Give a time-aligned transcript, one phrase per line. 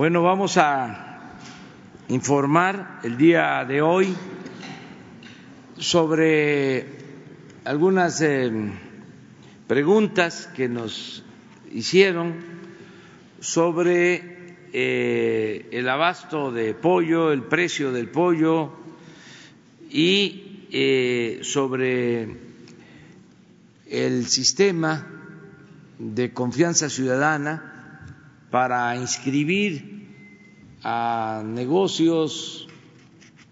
[0.00, 1.28] Bueno, vamos a
[2.08, 4.16] informar el día de hoy
[5.76, 6.86] sobre
[7.66, 8.50] algunas eh,
[9.66, 11.22] preguntas que nos
[11.70, 12.34] hicieron
[13.40, 18.72] sobre eh, el abasto de pollo, el precio del pollo
[19.90, 22.38] y eh, sobre
[23.86, 25.06] el sistema
[25.98, 27.69] de confianza ciudadana
[28.50, 30.00] para inscribir
[30.82, 32.68] a negocios,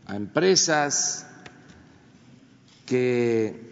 [0.07, 1.27] a empresas
[2.87, 3.69] que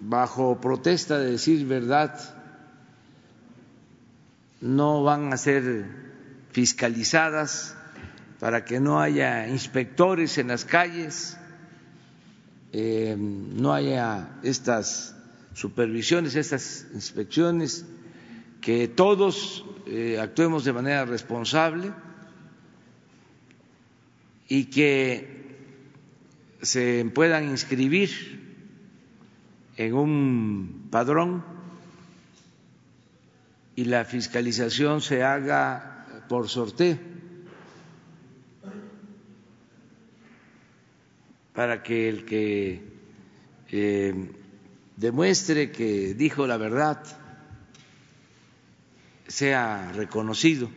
[0.00, 2.18] bajo protesta de decir verdad
[4.60, 5.86] no van a ser
[6.50, 7.76] fiscalizadas
[8.40, 11.36] para que no haya inspectores en las calles,
[12.72, 15.14] eh, no haya estas
[15.54, 17.84] supervisiones, estas inspecciones,
[18.60, 21.92] que todos eh, actuemos de manera responsable
[24.48, 25.38] y que
[26.62, 28.10] se puedan inscribir
[29.76, 31.44] en un padrón
[33.76, 36.98] y la fiscalización se haga por sorteo
[41.54, 42.82] para que el que
[43.70, 44.30] eh,
[44.96, 47.02] demuestre que dijo la verdad
[49.28, 50.70] sea reconocido.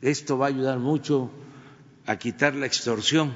[0.00, 1.30] Esto va a ayudar mucho
[2.06, 3.34] a quitar la extorsión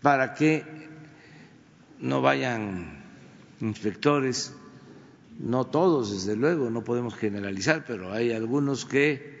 [0.00, 0.64] para que
[1.98, 3.02] no vayan
[3.60, 4.54] inspectores,
[5.38, 9.38] no todos, desde luego, no podemos generalizar, pero hay algunos que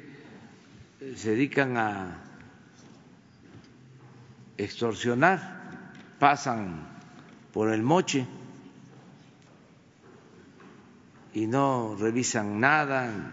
[1.16, 2.24] se dedican a
[4.56, 6.88] extorsionar, pasan
[7.52, 8.26] por el moche
[11.38, 13.32] y no revisan nada,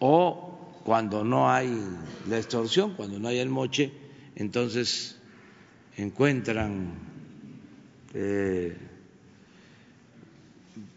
[0.00, 1.82] o cuando no hay
[2.28, 3.90] la extorsión, cuando no hay el moche,
[4.36, 5.16] entonces
[5.96, 6.92] encuentran
[8.12, 8.76] eh,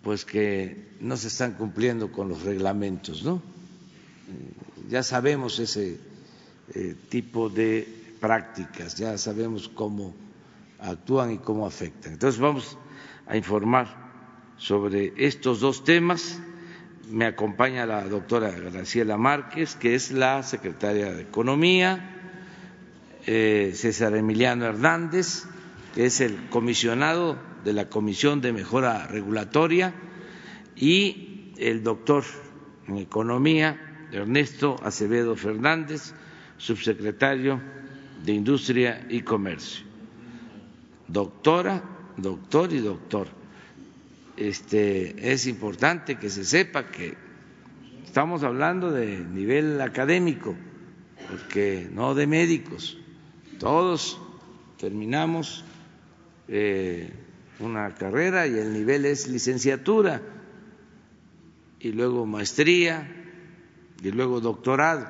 [0.03, 3.35] pues que no se están cumpliendo con los reglamentos, ¿no?
[3.35, 6.01] Eh, ya sabemos ese
[6.75, 7.87] eh, tipo de
[8.19, 10.13] prácticas, ya sabemos cómo
[10.79, 12.13] actúan y cómo afectan.
[12.13, 12.77] Entonces vamos
[13.25, 14.06] a informar
[14.57, 16.39] sobre estos dos temas.
[17.09, 22.43] Me acompaña la doctora Graciela Márquez, que es la secretaria de Economía,
[23.25, 25.45] eh, César Emiliano Hernández,
[25.95, 29.93] que es el comisionado de la Comisión de Mejora Regulatoria,
[30.75, 32.23] y el doctor
[32.87, 36.13] en Economía, Ernesto Acevedo Fernández,
[36.57, 37.61] subsecretario
[38.23, 39.85] de Industria y Comercio.
[41.07, 41.81] Doctora,
[42.17, 43.36] doctor y doctor
[44.37, 47.15] este, es importante que se sepa que
[48.05, 50.55] estamos hablando de nivel académico,
[51.29, 52.97] porque no de médicos.
[53.59, 54.19] Todos
[54.77, 55.65] terminamos
[56.47, 57.11] eh,
[57.59, 60.21] una carrera y el nivel es licenciatura
[61.79, 63.07] y luego maestría
[64.01, 65.07] y luego doctorado.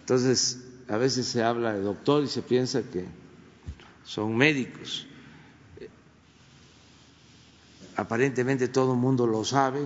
[0.00, 3.04] Entonces, a veces se habla de doctor y se piensa que
[4.04, 5.06] son médicos
[7.98, 9.80] aparentemente todo el mundo lo sabe,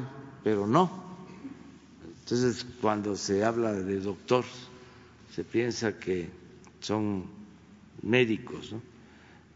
[0.45, 0.91] pero no.
[2.21, 4.45] Entonces, cuando se habla de doctor,
[5.35, 6.29] se piensa que
[6.81, 7.25] son
[8.03, 8.75] médicos.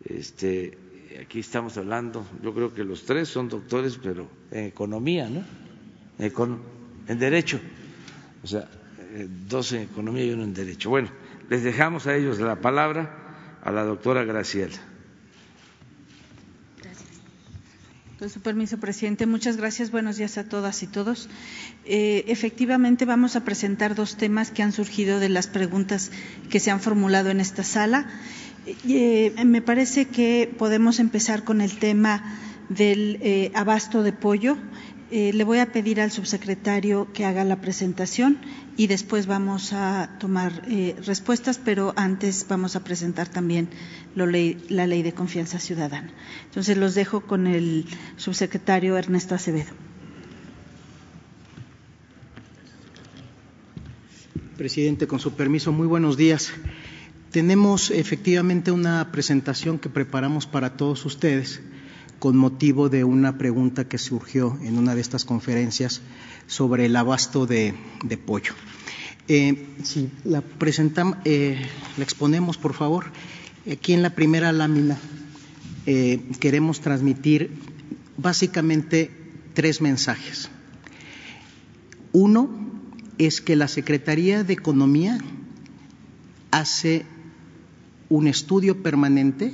[0.03, 0.79] Este,
[1.21, 5.45] aquí estamos hablando, yo creo que los tres son doctores, pero en economía, ¿no?
[6.19, 7.61] en derecho.
[8.43, 8.71] O sea,
[9.13, 10.89] eh, dos en economía y uno en derecho.
[10.89, 11.11] Bueno,
[11.51, 14.96] les dejamos a ellos la palabra a la doctora Graciela.
[18.19, 19.27] Con su permiso, presidente.
[19.27, 19.91] Muchas gracias.
[19.91, 21.29] Buenos días a todas y todos.
[21.85, 26.11] Eh, efectivamente, vamos a presentar dos temas que han surgido de las preguntas
[26.49, 28.07] que se han formulado en esta sala.
[28.89, 32.39] Eh, me parece que podemos empezar con el tema
[32.71, 34.57] del eh, abasto de pollo.
[35.09, 38.39] Eh, le voy a pedir al subsecretario que haga la presentación
[38.77, 43.69] y después vamos a tomar eh, respuestas, pero antes vamos a presentar también
[44.17, 46.13] la ley de confianza ciudadana.
[46.47, 47.87] Entonces los dejo con el
[48.17, 49.71] subsecretario Ernesto Acevedo.
[54.57, 56.51] Presidente, con su permiso, muy buenos días.
[57.31, 61.61] Tenemos efectivamente una presentación que preparamos para todos ustedes
[62.19, 66.01] con motivo de una pregunta que surgió en una de estas conferencias
[66.47, 67.75] sobre el abasto de,
[68.25, 68.55] pollo.
[69.29, 71.59] Eh, si la presentamos, eh,
[71.97, 73.07] la exponemos, por favor.
[73.71, 74.99] Aquí en la primera lámina
[75.87, 77.51] eh, queremos transmitir
[78.17, 79.11] básicamente
[79.55, 80.49] tres mensajes.
[82.13, 82.49] Uno
[83.19, 85.19] es que la Secretaría de Economía
[86.51, 87.05] hace
[88.09, 89.53] un estudio permanente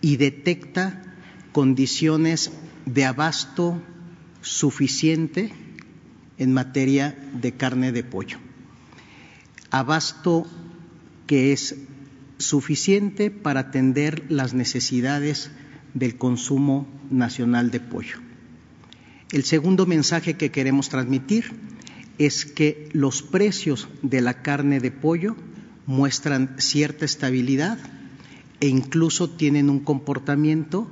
[0.00, 1.09] y detecta
[1.52, 2.52] condiciones
[2.86, 3.80] de abasto
[4.40, 5.52] suficiente
[6.38, 8.38] en materia de carne de pollo.
[9.70, 10.46] Abasto
[11.26, 11.76] que es
[12.38, 15.50] suficiente para atender las necesidades
[15.94, 18.18] del consumo nacional de pollo.
[19.30, 21.52] El segundo mensaje que queremos transmitir
[22.18, 25.36] es que los precios de la carne de pollo
[25.86, 27.78] muestran cierta estabilidad
[28.60, 30.90] e incluso tienen un comportamiento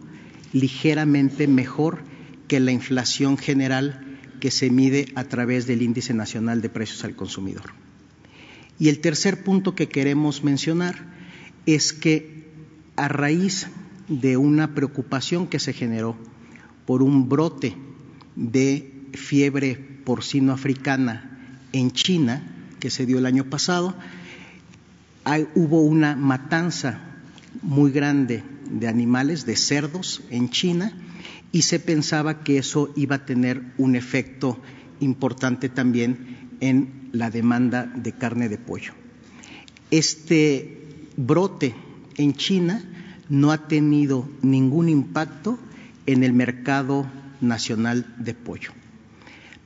[0.53, 2.01] ligeramente mejor
[2.47, 7.17] que la inflación general que se mide a través del Índice Nacional de Precios al
[7.17, 7.73] Consumidor.
[8.79, 10.97] Y el tercer punto que queremos mencionar
[11.67, 12.47] es que
[12.97, 13.69] a raíz
[14.09, 16.17] de una preocupación que se generó
[16.87, 17.77] por un brote
[18.37, 19.75] de fiebre
[20.05, 22.43] porcino africana en China,
[22.81, 23.95] que se dio el año pasado,
[25.55, 27.01] hubo una matanza
[27.63, 30.93] muy grande de animales, de cerdos en China,
[31.53, 34.59] y se pensaba que eso iba a tener un efecto
[35.01, 38.93] importante también en la demanda de carne de pollo.
[39.91, 40.83] Este
[41.17, 41.75] brote
[42.17, 42.85] en China
[43.29, 45.59] no ha tenido ningún impacto
[46.07, 47.11] en el mercado
[47.41, 48.73] nacional de pollo.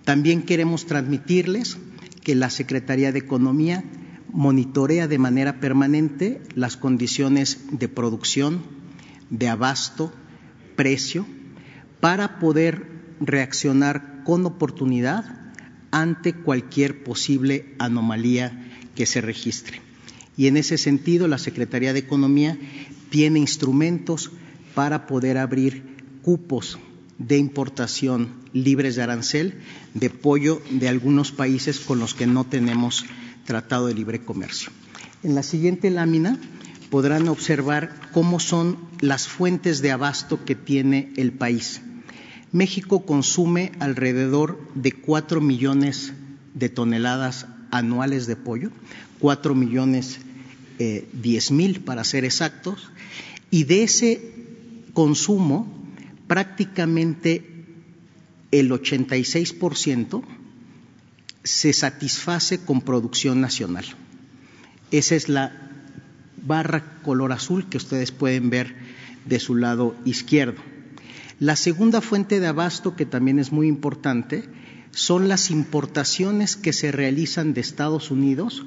[0.05, 1.79] También queremos transmitirles
[2.23, 3.85] que la Secretaría de Economía
[4.33, 8.63] monitorea de manera permanente las condiciones de producción,
[9.33, 10.13] de abasto,
[10.77, 11.27] precio,
[12.01, 12.87] para poder
[13.19, 15.25] reaccionar con oportunidad
[15.91, 19.81] ante cualquier posible anomalía que se registre.
[20.37, 22.59] Y en ese sentido, la Secretaría de Economía
[23.11, 24.31] tiene instrumentos
[24.75, 25.83] para poder abrir
[26.23, 26.79] cupos
[27.19, 29.55] de importación libres de arancel
[29.95, 33.05] de pollo de algunos países con los que no tenemos
[33.45, 34.71] tratado de libre comercio.
[35.23, 36.39] En la siguiente lámina
[36.93, 41.81] podrán observar cómo son las fuentes de abasto que tiene el país.
[42.53, 46.13] México consume alrededor de cuatro millones
[46.53, 48.71] de toneladas anuales de pollo,
[49.19, 50.19] cuatro millones
[50.79, 52.91] eh, diez mil para ser exactos,
[53.51, 54.35] y de ese
[54.93, 55.67] consumo
[56.27, 57.65] prácticamente
[58.51, 60.23] el 86%
[61.43, 63.87] se satisface con producción nacional.
[64.91, 65.72] Esa es la
[66.47, 68.75] barra color azul que ustedes pueden ver
[69.25, 70.61] de su lado izquierdo.
[71.39, 74.45] La segunda fuente de abasto, que también es muy importante,
[74.93, 78.65] son las importaciones que se realizan de Estados Unidos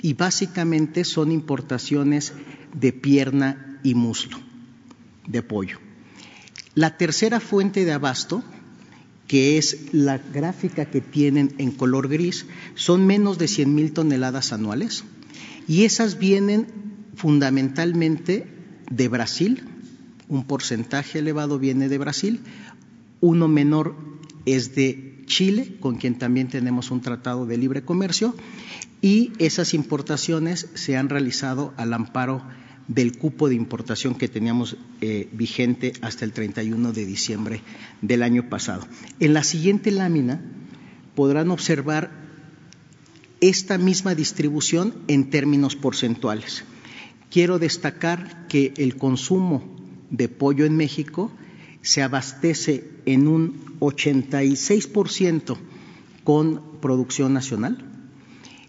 [0.00, 2.34] y básicamente son importaciones
[2.74, 4.38] de pierna y muslo
[5.26, 5.78] de pollo.
[6.74, 8.44] La tercera fuente de abasto,
[9.26, 14.52] que es la gráfica que tienen en color gris, son menos de 100 mil toneladas
[14.52, 15.04] anuales
[15.66, 16.66] y esas vienen
[17.16, 18.46] fundamentalmente
[18.90, 19.64] de Brasil,
[20.28, 22.40] un porcentaje elevado viene de Brasil,
[23.20, 23.96] uno menor
[24.46, 28.34] es de Chile, con quien también tenemos un tratado de libre comercio,
[29.00, 32.42] y esas importaciones se han realizado al amparo
[32.88, 37.62] del cupo de importación que teníamos eh, vigente hasta el 31 de diciembre
[38.02, 38.86] del año pasado.
[39.20, 40.42] En la siguiente lámina
[41.14, 42.10] podrán observar
[43.40, 46.64] esta misma distribución en términos porcentuales.
[47.34, 49.64] Quiero destacar que el consumo
[50.08, 51.32] de pollo en México
[51.82, 55.56] se abastece en un 86%
[56.22, 57.90] con producción nacional,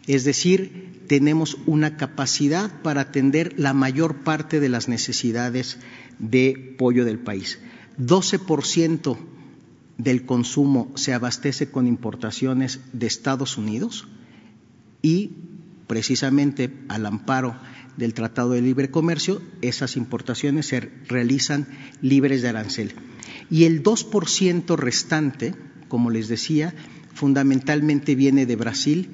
[0.07, 5.77] es decir, tenemos una capacidad para atender la mayor parte de las necesidades
[6.17, 7.59] de pollo del país.
[7.99, 9.15] 12%
[9.99, 14.07] del consumo se abastece con importaciones de Estados Unidos
[15.03, 15.33] y
[15.85, 17.55] precisamente al amparo
[17.97, 21.67] del Tratado de Libre Comercio, esas importaciones se realizan
[22.01, 22.93] libres de arancel.
[23.49, 25.55] Y el 2% restante,
[25.87, 26.73] como les decía,
[27.13, 29.09] fundamentalmente viene de Brasil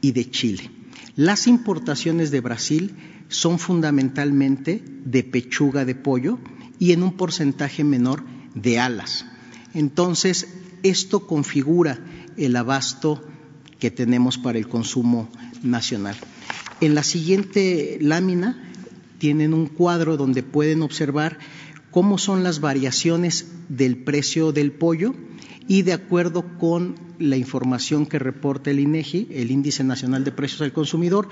[0.00, 0.70] y de Chile.
[1.14, 2.94] Las importaciones de Brasil
[3.28, 6.38] son fundamentalmente de pechuga de pollo
[6.78, 8.22] y en un porcentaje menor
[8.54, 9.24] de alas.
[9.72, 10.48] Entonces,
[10.82, 11.98] esto configura
[12.36, 13.22] el abasto
[13.78, 15.28] que tenemos para el consumo
[15.62, 16.16] nacional.
[16.80, 18.62] En la siguiente lámina
[19.18, 21.38] tienen un cuadro donde pueden observar
[21.90, 25.14] cómo son las variaciones del precio del pollo
[25.66, 30.60] y de acuerdo con la información que reporta el INEGI, el Índice Nacional de Precios
[30.60, 31.28] al Consumidor,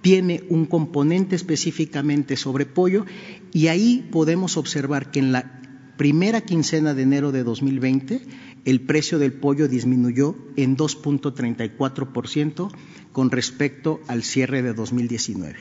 [0.00, 3.04] tiene un componente específicamente sobre pollo
[3.52, 5.60] y ahí podemos observar que en la
[5.96, 8.22] primera quincena de enero de 2020,
[8.64, 12.70] el precio del pollo disminuyó en 2.34%
[13.16, 15.56] con respecto al cierre de 2019.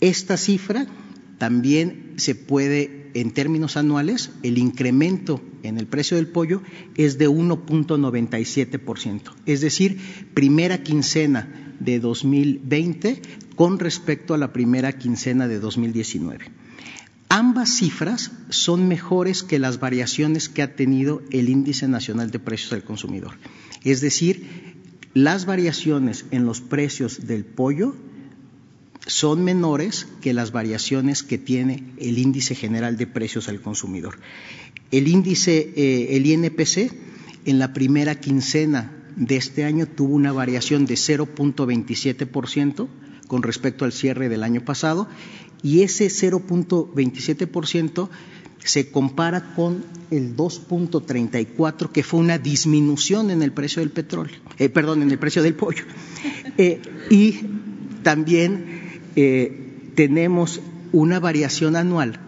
[0.00, 0.86] Esta cifra
[1.38, 6.60] también se puede, en términos anuales, el incremento en el precio del pollo
[6.98, 9.98] es de 1.97%, es decir,
[10.34, 11.48] primera quincena
[11.80, 13.22] de 2020
[13.56, 16.44] con respecto a la primera quincena de 2019.
[17.30, 22.72] Ambas cifras son mejores que las variaciones que ha tenido el Índice Nacional de Precios
[22.72, 23.38] del Consumidor.
[23.82, 24.73] Es decir,
[25.14, 27.94] las variaciones en los precios del pollo
[29.06, 34.18] son menores que las variaciones que tiene el índice general de precios al consumidor.
[34.90, 36.92] El índice, eh, el INPC,
[37.44, 42.88] en la primera quincena de este año tuvo una variación de 0.27%
[43.28, 45.08] con respecto al cierre del año pasado
[45.62, 48.08] y ese 0.27%
[48.64, 54.68] se compara con el 2.34 que fue una disminución en el precio del petróleo, eh,
[54.68, 55.84] perdón, en el precio del pollo.
[56.56, 56.80] Eh,
[57.10, 57.40] y
[58.04, 60.60] también eh, tenemos
[60.92, 62.20] una variación anual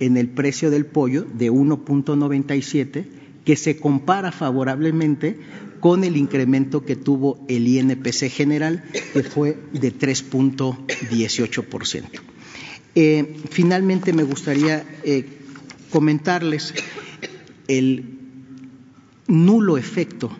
[0.00, 3.06] en el precio del pollo de 1.97
[3.46, 5.38] que se compara favorablemente
[5.80, 8.84] con el incremento que tuvo el INPC general,
[9.14, 12.04] que fue de 3.18%.
[12.94, 15.37] Eh, finalmente, me gustaría eh,
[15.90, 16.74] comentarles
[17.68, 18.18] el
[19.26, 20.30] nulo efecto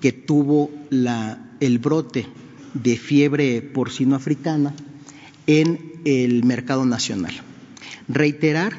[0.00, 0.70] que tuvo
[1.60, 2.26] el brote
[2.74, 4.74] de fiebre porcino africana
[5.46, 7.34] en el mercado nacional.
[8.08, 8.72] Reiterar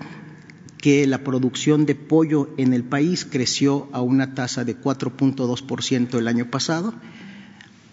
[0.81, 6.27] que la producción de pollo en el país creció a una tasa de 4.2% el
[6.27, 6.93] año pasado.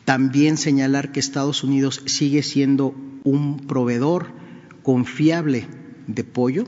[0.07, 2.95] También señalar que Estados Unidos sigue siendo
[3.25, 4.29] un proveedor
[4.83, 5.67] confiable
[6.07, 6.67] de pollo.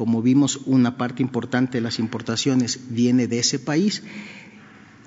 [0.00, 4.02] Como vimos, una parte importante de las importaciones viene de ese país.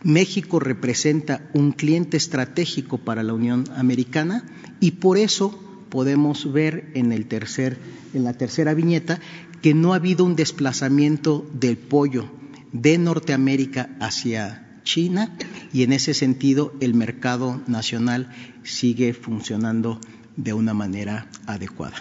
[0.03, 4.45] México representa un cliente estratégico para la Unión Americana
[4.79, 5.59] y por eso
[5.89, 9.19] podemos ver en, la tercera viñeta
[9.63, 12.29] que no ha habido un desplazamiento del pollo
[12.71, 15.35] de Norteamérica hacia China
[15.73, 18.31] y en ese sentido el mercado nacional
[18.61, 19.99] sigue funcionando
[20.35, 21.95] de una manera adecuada.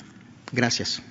[0.52, 1.02] Gracias.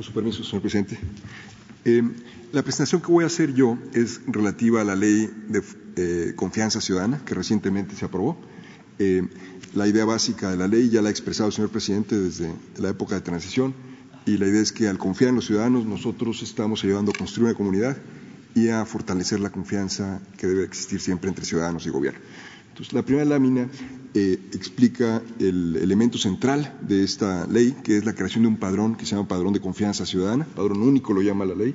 [0.00, 0.98] Su permiso, señor presidente.
[1.84, 2.02] Eh,
[2.52, 5.62] la presentación que voy a hacer yo es relativa a la ley de
[5.96, 8.36] eh, confianza ciudadana que recientemente se aprobó.
[8.98, 9.22] Eh,
[9.74, 12.88] la idea básica de la ley ya la ha expresado el señor presidente desde la
[12.90, 13.74] época de transición
[14.26, 17.48] y la idea es que al confiar en los ciudadanos nosotros estamos ayudando a construir
[17.48, 17.96] una comunidad
[18.54, 22.20] y a fortalecer la confianza que debe existir siempre entre ciudadanos y gobierno.
[22.68, 23.68] Entonces, la primera lámina
[24.14, 28.94] eh, explica el elemento central de esta ley, que es la creación de un padrón
[28.94, 31.74] que se llama Padrón de Confianza Ciudadana, padrón único lo llama la ley,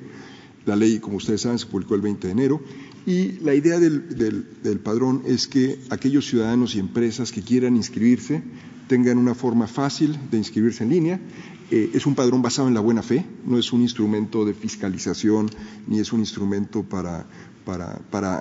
[0.68, 2.60] la ley, como ustedes saben, se publicó el 20 de enero
[3.06, 8.42] y la idea del, padrón es que aquellos ciudadanos y empresas que quieran inscribirse
[8.88, 11.20] tengan una forma fácil de inscribirse en línea.
[11.70, 15.50] Eh, es un padrón basado en la buena fe, no es un instrumento de fiscalización
[15.86, 17.26] ni es un instrumento para,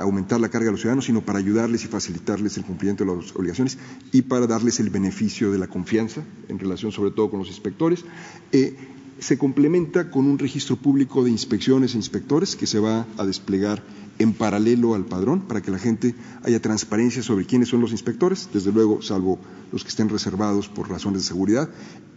[0.02, 3.36] aumentar la carga de los ciudadanos, sino para ayudarles y facilitarles el cumplimiento de las
[3.36, 3.78] obligaciones
[4.14, 8.06] y para darles el beneficio de la confianza en relación sobre todo con los inspectores.
[8.54, 8.78] Eh,
[9.20, 13.84] se complementa con un registro público de inspecciones e inspectores que se va a desplegar
[14.20, 18.50] en paralelo al padrón para que la gente haya transparencia sobre quiénes son los inspectores,
[18.54, 19.40] desde luego, salvo
[19.72, 21.70] los que estén reservados por razones de seguridad,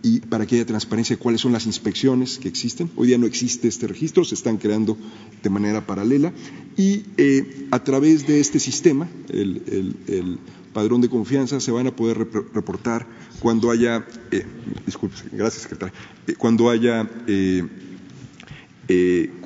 [0.02, 2.90] y para que haya transparencia de cuáles son las inspecciones que existen.
[2.96, 4.96] Hoy día no existe este registro, se están creando
[5.42, 6.32] de manera paralela
[6.76, 10.38] y eh, a través de este sistema, el,
[10.72, 13.04] padrón de confianza, se van a poder reportar
[13.40, 14.46] cuando haya, eh,
[14.86, 15.92] disculpe, gracias secretaria,
[16.28, 17.10] eh, cuando haya,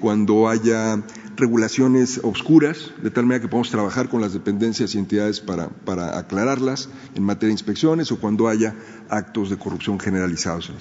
[0.00, 1.02] cuando haya
[1.37, 6.19] regulaciones obscuras, de tal manera que podamos trabajar con las dependencias y entidades para, para
[6.19, 8.75] aclararlas en materia de inspecciones o cuando haya
[9.09, 10.76] actos de corrupción generalizados en.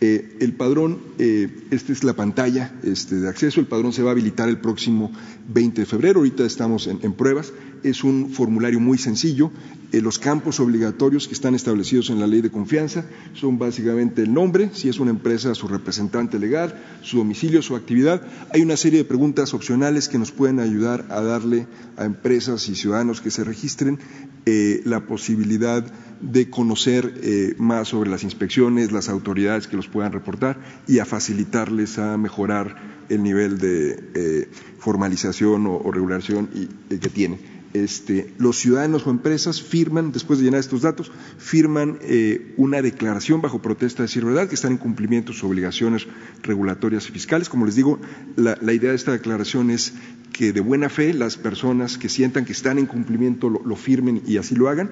[0.00, 4.10] Eh, el padrón, eh, esta es la pantalla este, de acceso, el padrón se va
[4.10, 5.10] a habilitar el próximo
[5.48, 7.52] 20 de febrero, ahorita estamos en, pruebas,
[7.84, 9.52] es un formulario muy sencillo,
[9.92, 14.34] eh, los campos obligatorios que están establecidos en la ley de confianza son básicamente el
[14.34, 18.22] nombre, si es una empresa, su representante legal, su domicilio, su actividad.
[18.52, 22.74] Hay una serie de preguntas opcionales que nos pueden ayudar a darle a empresas y
[22.74, 23.98] ciudadanos que se registren
[24.84, 25.84] la posibilidad
[26.20, 31.04] de conocer eh, más sobre las inspecciones, las autoridades que los puedan reportar y a
[31.04, 34.48] facilitarles a mejorar el nivel de eh,
[34.78, 37.53] formalización o, regulación eh, que tiene.
[37.74, 43.42] Este, los ciudadanos o empresas firman, después de llenar estos datos, firman eh, una declaración
[43.42, 46.06] bajo protesta de decir verdad que están en cumplimiento de sus obligaciones
[46.44, 47.48] regulatorias y fiscales.
[47.48, 47.98] Como les digo,
[48.36, 49.92] la, idea de esta declaración es
[50.32, 54.36] que de buena fe las personas que sientan que están en cumplimiento lo, firmen y
[54.36, 54.90] así lo hagan.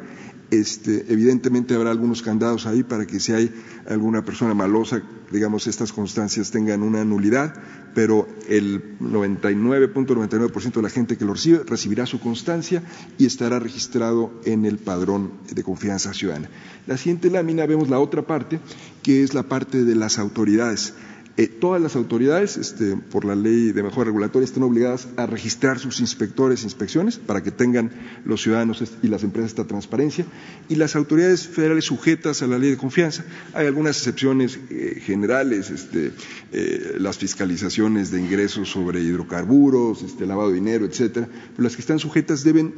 [0.50, 3.50] Este, evidentemente habrá algunos candados ahí para que si hay
[3.88, 7.54] alguna persona malosa, digamos, estas constancias tengan una nulidad,
[7.94, 12.71] pero el 99.99% de la gente que lo recibe recibirá su constancia
[13.18, 16.48] y estará registrado en el padrón de confianza ciudadana.
[16.86, 18.60] La siguiente lámina vemos la otra parte,
[19.02, 20.94] que es la parte de las autoridades.
[21.38, 25.78] Eh, todas las autoridades, este, por la ley de mejora regulatoria, están obligadas a registrar
[25.78, 27.90] sus inspectores e inspecciones para que tengan
[28.26, 30.26] los ciudadanos y las empresas esta transparencia.
[30.68, 33.24] Y las autoridades federales sujetas a la ley de confianza,
[33.54, 36.12] hay algunas excepciones eh, generales, este,
[36.52, 41.80] eh, las fiscalizaciones de ingresos sobre hidrocarburos, este, lavado de dinero, etcétera, pero las que
[41.80, 42.74] están sujetas deben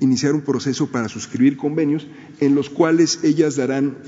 [0.00, 2.06] iniciar un proceso para suscribir convenios
[2.40, 3.98] en los cuales ellas darán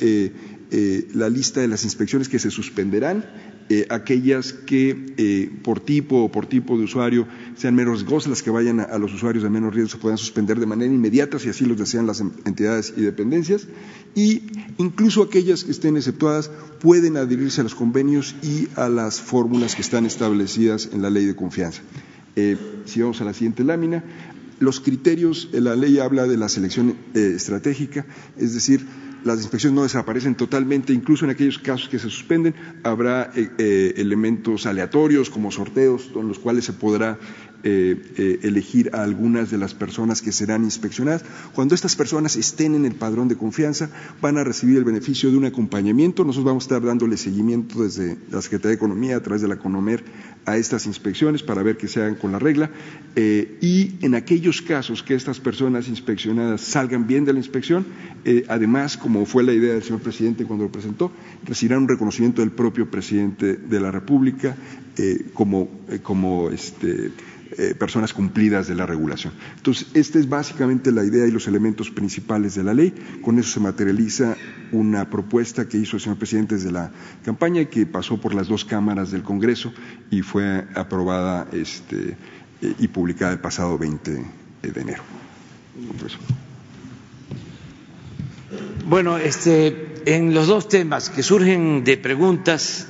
[0.71, 3.25] la lista de las inspecciones que se suspenderán
[3.71, 8.43] eh, aquellas que eh, por tipo o por tipo de usuario sean menos riesgosas, las
[8.43, 11.51] que vayan a, los usuarios de menos riesgo se puedan suspender de manera inmediata si
[11.51, 13.67] así lo desean las entidades y dependencias,
[14.15, 14.43] y
[14.79, 19.83] incluso aquellas que estén exceptuadas pueden adherirse a los convenios y a las fórmulas que
[19.83, 21.83] están establecidas en la ley de confianza.
[22.37, 22.57] Eh,
[22.87, 24.03] si vamos a la siguiente lámina,
[24.61, 28.07] los criterios, la ley habla de la selección estratégica,
[28.39, 28.87] es decir,
[29.25, 33.95] las inspecciones no desaparecen totalmente, incluso en aquellos casos que se suspenden, habrá eh, eh,
[33.97, 37.19] elementos aleatorios como sorteos con los cuales se podrá
[37.65, 41.25] eh, eh, elegir a algunas de las personas que serán inspeccionadas.
[41.57, 43.91] Cuando estas personas estén en el padrón de confianza,
[44.23, 46.25] van a recibir el beneficio de un acompañamiento.
[46.25, 49.57] Nosotros vamos a estar dándole seguimiento desde la Secretaría de Economía a través de la
[49.57, 50.05] CONOMER
[50.45, 52.71] a estas inspecciones para ver que se hagan con la regla.
[53.17, 57.85] Eh, y en aquellos casos que estas personas inspeccionadas salgan bien de la inspección,
[58.49, 61.11] además, como fue la idea del señor presidente cuando lo presentó,
[61.45, 64.55] recibirán un reconocimiento del propio presidente de la República
[65.33, 65.69] como,
[66.03, 67.11] como este,
[67.59, 69.33] eh, personas cumplidas de la regulación.
[69.57, 72.95] Entonces, esta es básicamente la idea y los elementos principales de la ley.
[73.21, 74.37] Con eso se materializa
[74.71, 76.93] una propuesta que hizo el señor presidente desde la
[77.25, 79.73] campaña y que pasó por las dos cámaras del Congreso
[80.09, 82.17] y fue aprobada este,
[82.63, 84.25] eh, y publicada el pasado 20
[84.63, 85.03] de enero.
[88.87, 92.87] Bueno, este, en los dos temas que surgen de preguntas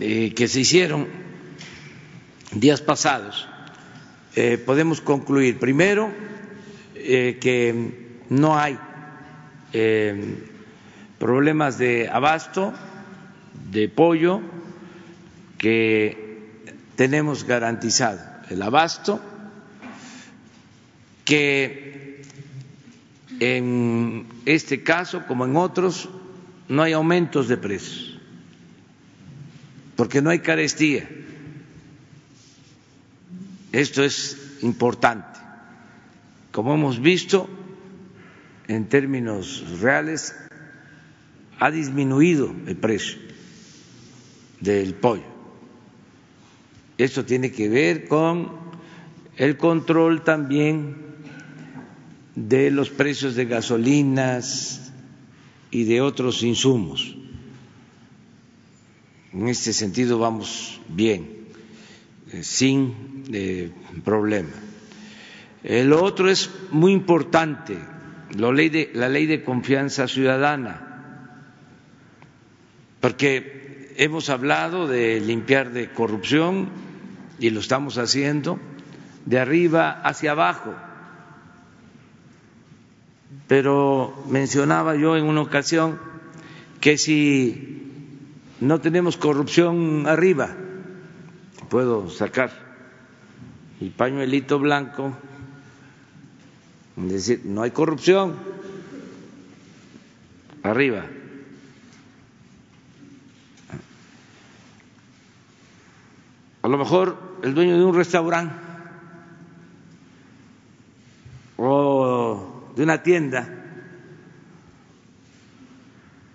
[0.00, 1.06] eh, que se hicieron
[2.52, 3.49] días pasados,
[4.36, 6.12] eh, podemos concluir, primero,
[6.94, 8.78] eh, que no hay
[9.72, 10.38] eh,
[11.18, 12.72] problemas de abasto,
[13.72, 14.40] de pollo,
[15.58, 16.38] que
[16.94, 18.20] tenemos garantizado.
[18.50, 19.20] El abasto,
[21.24, 22.22] que
[23.40, 26.08] en este caso, como en otros,
[26.68, 28.18] no hay aumentos de precios,
[29.96, 31.08] porque no hay carestía
[33.72, 35.38] esto es importante.
[36.52, 37.48] Como hemos visto,
[38.66, 40.34] en términos reales,
[41.58, 43.18] ha disminuido el precio
[44.60, 45.24] del pollo.
[46.98, 48.50] Esto tiene que ver con
[49.36, 50.96] el control también
[52.34, 54.92] de los precios de gasolinas
[55.70, 57.16] y de otros insumos.
[59.32, 61.39] En este sentido vamos bien.
[62.32, 63.70] Eh, sin eh,
[64.04, 64.50] problema.
[65.62, 67.76] Lo otro es muy importante,
[68.38, 71.26] la ley, de, la ley de confianza ciudadana,
[73.00, 76.70] porque hemos hablado de limpiar de corrupción
[77.38, 78.58] y lo estamos haciendo
[79.26, 80.74] de arriba hacia abajo.
[83.46, 85.98] Pero mencionaba yo en una ocasión
[86.80, 87.82] que si
[88.60, 90.56] no tenemos corrupción arriba,
[91.70, 92.50] puedo sacar.
[93.80, 95.16] El pañuelito blanco,
[96.96, 98.36] decir, no hay corrupción,
[100.62, 101.06] arriba.
[106.62, 108.54] A lo mejor el dueño de un restaurante
[111.56, 113.48] o de una tienda.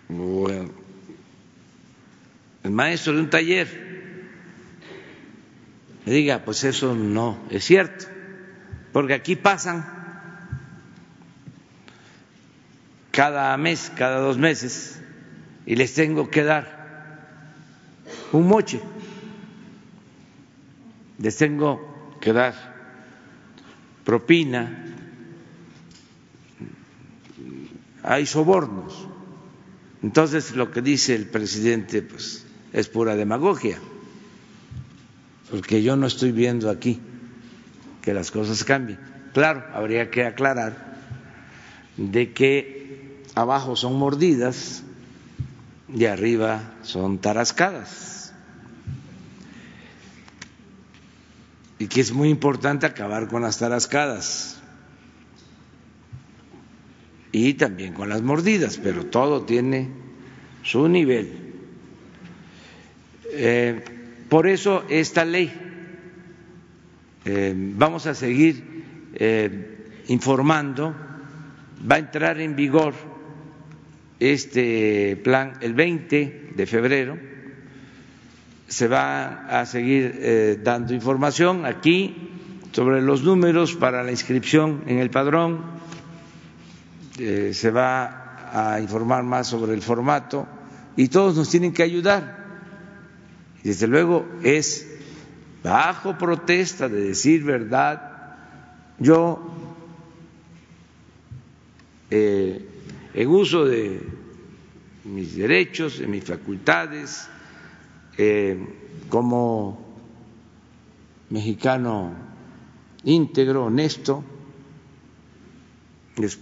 [0.09, 0.47] O
[2.63, 3.84] el maestro de un taller
[6.11, 8.05] diga, pues eso no es cierto,
[8.93, 9.85] porque aquí pasan
[13.11, 14.99] cada mes, cada dos meses,
[15.65, 16.75] y les tengo que dar
[18.31, 18.81] un moche,
[21.17, 22.75] les tengo que dar
[24.03, 24.85] propina,
[28.03, 29.07] hay sobornos.
[30.03, 33.79] Entonces lo que dice el presidente pues es pura demagogia,
[35.55, 36.99] porque yo no estoy viendo aquí
[38.01, 38.99] que las cosas cambien.
[39.33, 40.97] Claro, habría que aclarar
[41.95, 44.83] de que abajo son mordidas
[45.87, 48.33] y arriba son tarascadas.
[51.79, 54.59] Y que es muy importante acabar con las tarascadas
[57.31, 59.87] y también con las mordidas, pero todo tiene
[60.63, 61.53] su nivel.
[63.31, 63.94] Eh,
[64.35, 65.49] por eso esta ley,
[67.23, 70.93] eh, vamos a seguir eh, informando,
[71.89, 72.93] va a entrar en vigor
[74.19, 77.17] este plan el 20 de febrero,
[78.67, 82.27] se va a seguir dando información aquí
[82.73, 85.61] sobre los números para la inscripción en el padrón,
[87.19, 90.45] eh, se va a informar más sobre el formato
[90.97, 92.43] y todos nos tienen que ayudar.
[93.65, 94.87] Y desde luego es
[95.63, 98.37] bajo protesta de decir verdad.
[98.99, 99.41] Yo,
[102.11, 102.63] eh,
[103.15, 104.03] en uso de
[105.05, 107.27] mis derechos, de mis facultades,
[108.19, 108.55] eh,
[109.09, 109.83] como
[111.31, 112.13] mexicano
[113.03, 114.23] íntegro, honesto,
[116.17, 116.35] les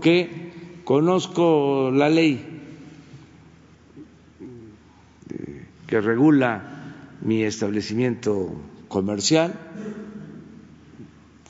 [0.00, 2.51] que conozco la ley
[5.92, 6.62] que regula
[7.20, 8.54] mi establecimiento
[8.88, 9.52] comercial,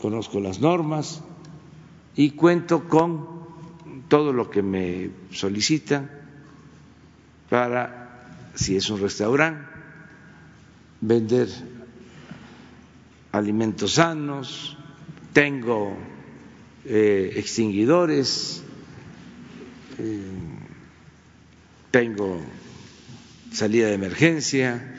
[0.00, 1.22] conozco las normas
[2.16, 3.28] y cuento con
[4.08, 6.10] todo lo que me solicitan
[7.50, 9.64] para, si es un restaurante,
[11.00, 11.48] vender
[13.30, 14.76] alimentos sanos,
[15.32, 15.96] tengo
[16.84, 18.64] eh, extinguidores,
[20.00, 20.20] eh,
[21.92, 22.40] tengo
[23.52, 24.94] salida de emergencia,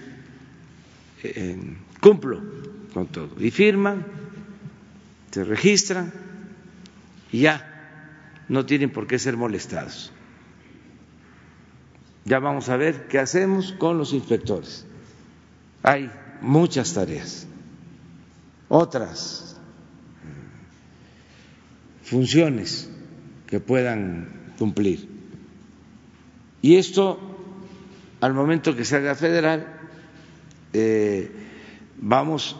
[1.23, 1.57] eh,
[1.99, 2.41] cumplo
[2.93, 3.29] con todo.
[3.39, 4.05] Y firman,
[5.31, 6.13] se registran
[7.31, 7.69] y ya
[8.49, 10.11] no tienen por qué ser molestados.
[12.25, 14.85] Ya vamos a ver qué hacemos con los inspectores.
[15.81, 16.09] Hay
[16.41, 17.47] muchas tareas,
[18.69, 19.57] otras
[22.03, 22.89] funciones
[23.47, 25.09] que puedan cumplir.
[26.61, 27.32] Y esto,
[28.23, 29.67] al momento que se haga federal,
[30.71, 31.29] eh,
[31.97, 32.55] vamos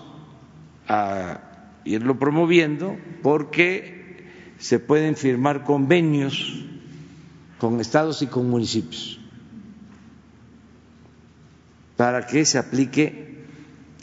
[0.90, 4.26] a irlo promoviendo porque
[4.58, 6.66] se pueden firmar convenios
[7.60, 9.22] con estados y con municipios
[11.96, 13.46] para que se aplique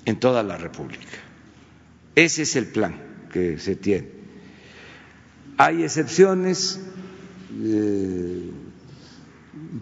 [0.07, 1.19] en toda la República.
[2.15, 4.09] Ese es el plan que se tiene.
[5.59, 6.81] Hay excepciones,
[7.63, 8.51] eh,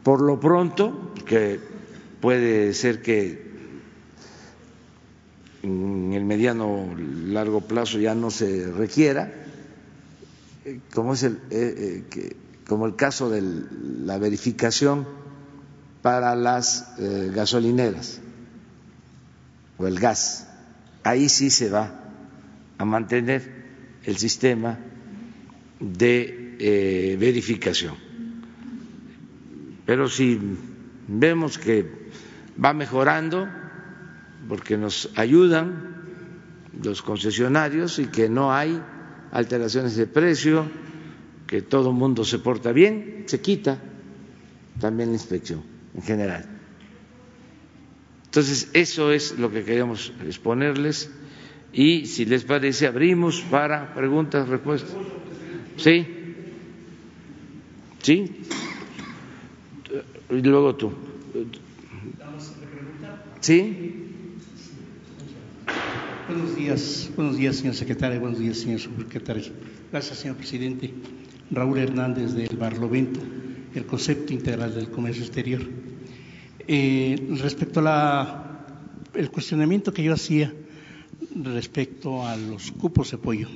[0.02, 1.60] por lo pronto, que
[2.20, 3.46] puede ser que
[5.62, 9.32] en el mediano largo plazo ya no se requiera,
[10.92, 12.36] como es el, eh, eh,
[12.66, 13.42] como el caso de
[14.04, 15.06] la verificación
[16.02, 18.20] para las gasolineras
[19.78, 20.48] o el gas.
[21.04, 21.92] Ahí sí se va
[22.78, 23.58] a mantener
[24.04, 24.78] el sistema
[25.80, 27.94] de eh, verificación.
[29.86, 30.38] Pero si
[31.08, 31.90] vemos que
[32.62, 33.48] va mejorando,
[34.48, 35.96] porque nos ayudan
[36.82, 38.80] los concesionarios y que no hay
[39.32, 40.66] alteraciones de precio,
[41.46, 43.78] que todo el mundo se porta bien, se quita
[44.78, 45.62] también la inspección
[45.94, 46.46] en general.
[48.26, 51.10] Entonces, eso es lo que queríamos exponerles
[51.72, 54.94] y si les parece, abrimos para preguntas, respuestas.
[55.76, 56.06] ¿Sí?
[58.02, 58.42] ¿Sí?
[60.30, 60.92] Y luego tú.
[63.40, 64.04] ¿Sí?
[66.28, 69.44] Buenos días, buenos días, señor secretario, buenos días, señor subsecretario.
[69.90, 70.92] Gracias, señor presidente.
[71.50, 73.20] Raúl Hernández del Barlovento,
[73.74, 75.62] el concepto integral del comercio exterior.
[76.66, 78.66] Eh, respecto a
[79.14, 80.52] el cuestionamiento que yo hacía
[81.34, 83.48] respecto a los cupos de apoyo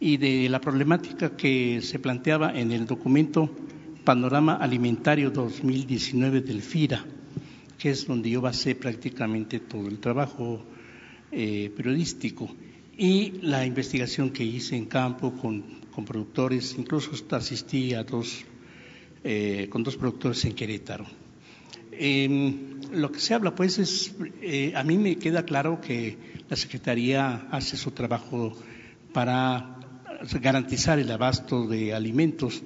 [0.00, 3.50] y de la problemática que se planteaba en el documento
[4.06, 7.04] Panorama Alimentario 2019 del FIRA,
[7.76, 10.62] que es donde yo basé prácticamente todo el trabajo
[11.32, 12.48] eh, periodístico
[12.96, 18.44] y la investigación que hice en campo con, productores, incluso asistí a dos,
[19.24, 21.06] eh, con dos productores en Querétaro.
[21.90, 26.16] Em, lo que se habla, pues, es, eh, a mí me queda claro que
[26.48, 28.56] la Secretaría hace su trabajo
[29.12, 29.80] para
[30.40, 32.62] garantizar el abasto de alimentos,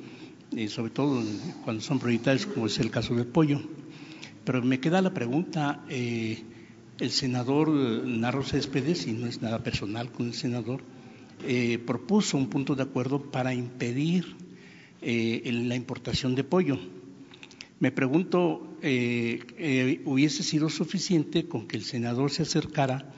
[0.56, 1.22] eh, sobre todo
[1.64, 3.60] cuando son prioritarios, como es el caso del pollo.
[4.44, 6.42] Pero me queda la pregunta, eh,
[6.98, 10.82] el senador Narro Céspedes, y no es nada personal con el senador,
[11.46, 14.36] eh, propuso un punto de acuerdo para impedir
[15.02, 16.78] la importación de pollo.
[17.78, 18.76] Me pregunto,
[20.04, 23.10] ¿hubiese sido suficiente con que el senador se acercara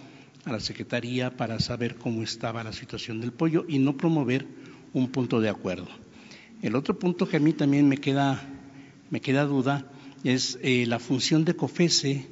[0.44, 4.46] a la Secretaría para saber cómo estaba la situación del pollo y no promover
[4.92, 5.88] un punto de acuerdo?
[6.62, 8.40] El otro punto que a mí también me queda,
[9.10, 9.84] me queda duda
[10.22, 12.28] es eh, la función de COFESE,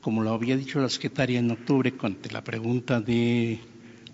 [0.00, 3.58] como lo había dicho la secretaria en octubre ante la pregunta de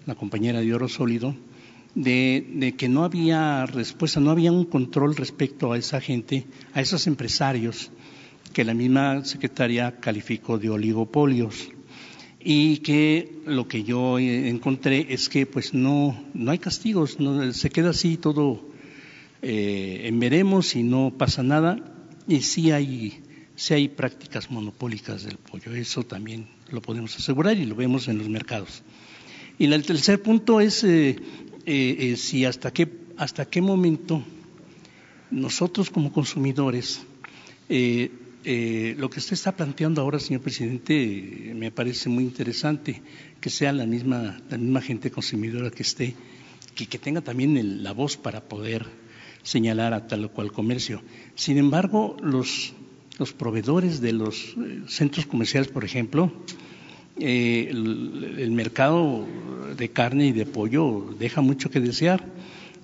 [0.07, 1.37] la compañera de Oro Sólido,
[1.95, 7.07] de, que no había respuesta, no había un control respecto a esa gente, a esos
[7.07, 7.91] empresarios
[8.55, 11.69] que la misma secretaria calificó de oligopolios.
[12.43, 17.19] Y que lo que yo encontré es que pues no, no hay castigos,
[17.53, 18.70] se queda así todo
[19.43, 21.79] eh, en veremos y no pasa nada.
[22.29, 23.21] Y sí hay,
[23.57, 28.19] sí hay prácticas monopólicas del pollo, eso también lo podemos asegurar y lo vemos en
[28.19, 28.83] los mercados.
[29.59, 31.17] Y el tercer punto es eh,
[31.67, 34.23] eh, si hasta qué, hasta qué momento
[35.31, 37.03] nosotros como consumidores,
[37.69, 43.01] lo que usted está planteando ahora, señor presidente, me parece muy interesante,
[43.41, 46.15] que sea la misma, la misma gente consumidora que esté,
[46.75, 48.87] que, que tenga también la voz para poder
[49.43, 51.03] señalar a tal o cual comercio.
[51.35, 52.73] Sin embargo, los,
[53.19, 56.33] los proveedores de los eh, centros comerciales, por ejemplo,
[57.19, 59.27] eh, el, mercado
[59.77, 62.25] de carne y de pollo deja mucho que desear.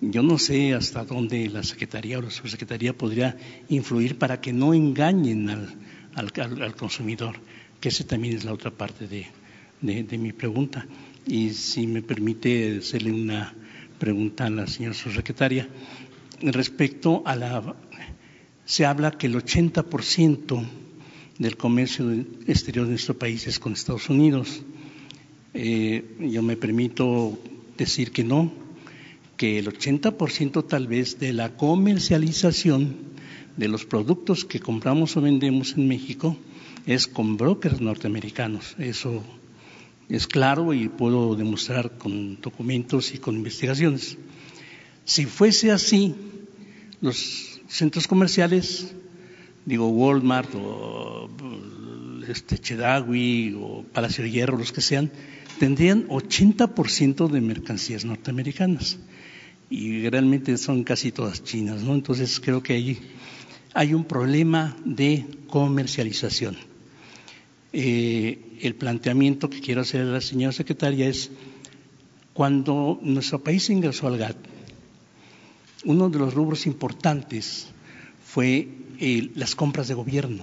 [0.01, 3.37] Yo no sé hasta dónde la Secretaría o la Subsecretaría podría
[3.71, 5.75] influir para que no engañen al,
[6.15, 7.37] al, consumidor,
[7.81, 9.27] que esa también es la otra parte de,
[9.81, 10.87] de, mi pregunta.
[11.27, 13.55] Y si me permite hacerle una
[13.99, 15.67] pregunta a la señora subsecretaria
[16.41, 17.75] respecto a la...
[18.65, 20.67] Se habla que el 80%
[21.39, 22.11] del comercio
[22.47, 24.63] exterior de nuestro país es con Estados Unidos.
[25.55, 27.39] Eh, yo me permito
[27.77, 28.53] decir que no,
[29.37, 32.97] que el 80% tal vez de la comercialización
[33.57, 36.37] de los productos que compramos o vendemos en México
[36.87, 38.75] es con brokers norteamericanos.
[38.79, 39.23] Eso
[40.09, 44.19] es claro y puedo demostrar con documentos y con investigaciones.
[45.07, 46.17] Si fuese así,
[47.01, 48.93] los centros comerciales,
[49.65, 51.31] digo Walmart o
[52.29, 55.13] este Chedraui o Palacio de Hierro, los que sean,
[55.61, 58.99] tendrían 80% de mercancías norteamericanas
[59.71, 61.95] y realmente son casi todas chinas, ¿no?
[61.95, 62.99] Entonces creo que ahí
[63.75, 66.57] hay un problema de comercialización.
[67.73, 71.31] Eh, el planteamiento que quiero hacer a la señora secretaria es
[72.33, 74.56] cuando nuestro país ingresó al GATT,
[75.87, 77.69] uno de los rubros importantes
[78.25, 78.69] fue
[78.99, 80.43] eh, las compras de gobierno.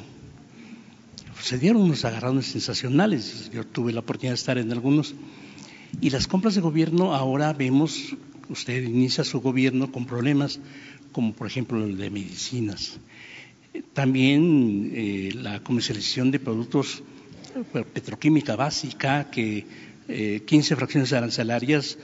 [1.41, 5.13] Se dieron unos agarrones sensacionales, yo tuve la oportunidad de estar en algunos,
[5.99, 8.15] y las compras de gobierno ahora vemos,
[8.49, 10.59] usted inicia su gobierno con problemas
[11.11, 12.97] como por ejemplo el de medicinas.
[13.91, 17.03] También eh, la comercialización de productos
[17.73, 19.65] eh, petroquímica básica, que
[20.45, 21.97] 15 fracciones arancelarias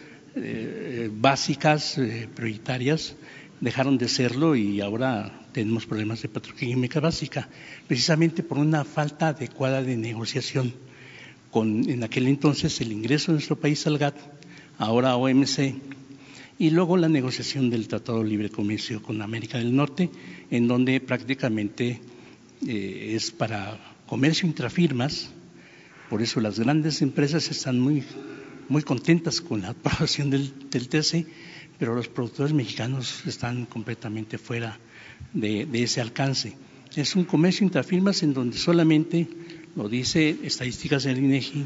[1.11, 1.99] básicas,
[2.35, 3.15] prioritarias,
[3.61, 7.49] dejaron de serlo y ahora tenemos problemas de petroquímica básica,
[7.87, 10.73] precisamente por una falta adecuada de negociación.
[11.51, 14.17] Con en aquel entonces el ingreso de nuestro país al GATT,
[14.77, 15.75] ahora OMC,
[16.59, 20.09] y luego la negociación del Tratado de Libre Comercio con América del Norte,
[20.51, 22.01] en donde prácticamente
[22.67, 25.31] eh, es para comercio intrafirmas,
[26.09, 28.03] por eso las grandes empresas están muy,
[28.69, 31.25] muy contentas con la aprobación del, del TC,
[31.77, 34.77] pero los productores mexicanos están completamente fuera
[35.34, 36.55] de, ese alcance.
[36.95, 39.27] Es un comercio intrafirmas en donde solamente,
[39.75, 41.65] lo dice estadísticas del INEGI,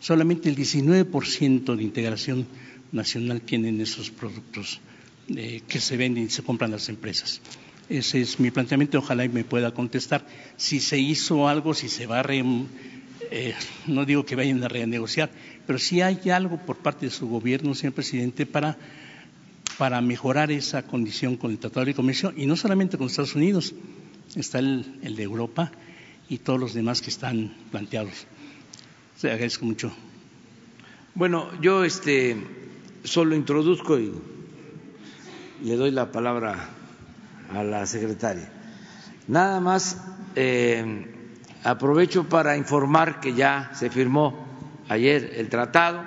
[0.00, 2.46] solamente el 19% de integración
[2.92, 4.80] nacional tienen esos productos
[5.28, 7.40] eh, que se venden y se compran las empresas.
[7.88, 10.26] Ese es mi planteamiento, ojalá y me pueda contestar.
[10.56, 12.22] Si se hizo algo, si se va a
[13.30, 13.54] eh,
[13.86, 15.30] no digo que vayan a renegociar,
[15.66, 18.76] pero si hay algo por parte de su gobierno, señor presidente, para
[19.78, 23.74] para mejorar esa condición con el Tratado de Comercio y no solamente con Estados Unidos,
[24.34, 25.70] está el, de Europa
[26.28, 28.26] y todos los demás que están planteados.
[29.16, 29.92] Se agradezco mucho.
[31.14, 32.36] Bueno, yo este
[33.04, 34.12] solo introduzco y
[35.62, 36.70] le doy la palabra
[37.52, 38.50] a la secretaria.
[39.28, 40.02] Nada más
[40.34, 41.06] eh,
[41.64, 44.46] aprovecho para informar que ya se firmó
[44.88, 46.02] ayer el tratado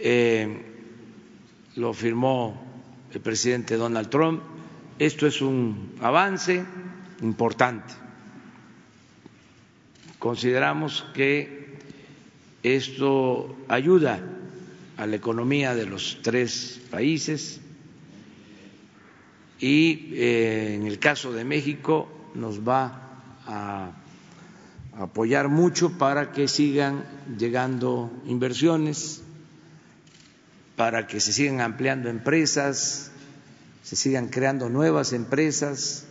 [0.00, 0.64] eh,
[1.76, 2.60] lo firmó
[3.12, 4.42] el presidente Donald Trump.
[4.98, 6.64] Esto es un avance
[7.22, 7.94] importante.
[10.18, 11.78] Consideramos que
[12.62, 14.20] esto ayuda
[14.96, 17.60] a la economía de los tres países
[19.60, 23.07] y eh, en el caso de México nos va
[23.48, 23.92] a
[24.98, 27.04] apoyar mucho para que sigan
[27.38, 29.22] llegando inversiones,
[30.76, 33.10] para que se sigan ampliando empresas,
[33.82, 36.06] se sigan creando nuevas empresas,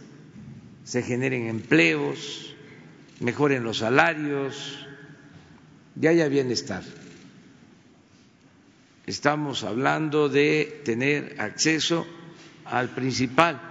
[0.83, 2.55] se generen empleos,
[3.19, 4.85] mejoren los salarios
[5.99, 6.83] y haya bienestar.
[9.05, 12.05] Estamos hablando de tener acceso
[12.65, 13.61] al principal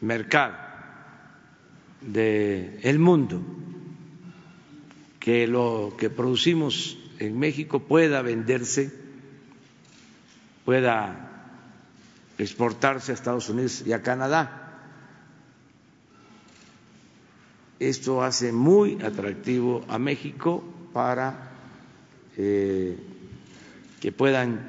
[0.00, 0.61] mercado
[2.06, 3.40] del mundo,
[5.20, 8.92] que lo que producimos en México pueda venderse,
[10.64, 11.54] pueda
[12.38, 14.58] exportarse a Estados Unidos y a Canadá.
[17.78, 20.62] Esto hace muy atractivo a México
[20.92, 21.50] para
[22.36, 22.96] eh,
[24.00, 24.60] que puedan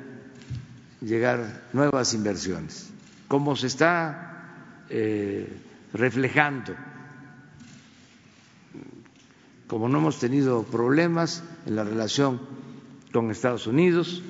[1.01, 2.89] llegar nuevas inversiones,
[3.27, 5.47] como se está eh,
[5.93, 6.75] reflejando
[9.73, 12.39] como no hemos tenido problemas en la relación
[13.11, 14.21] con Estados Unidos,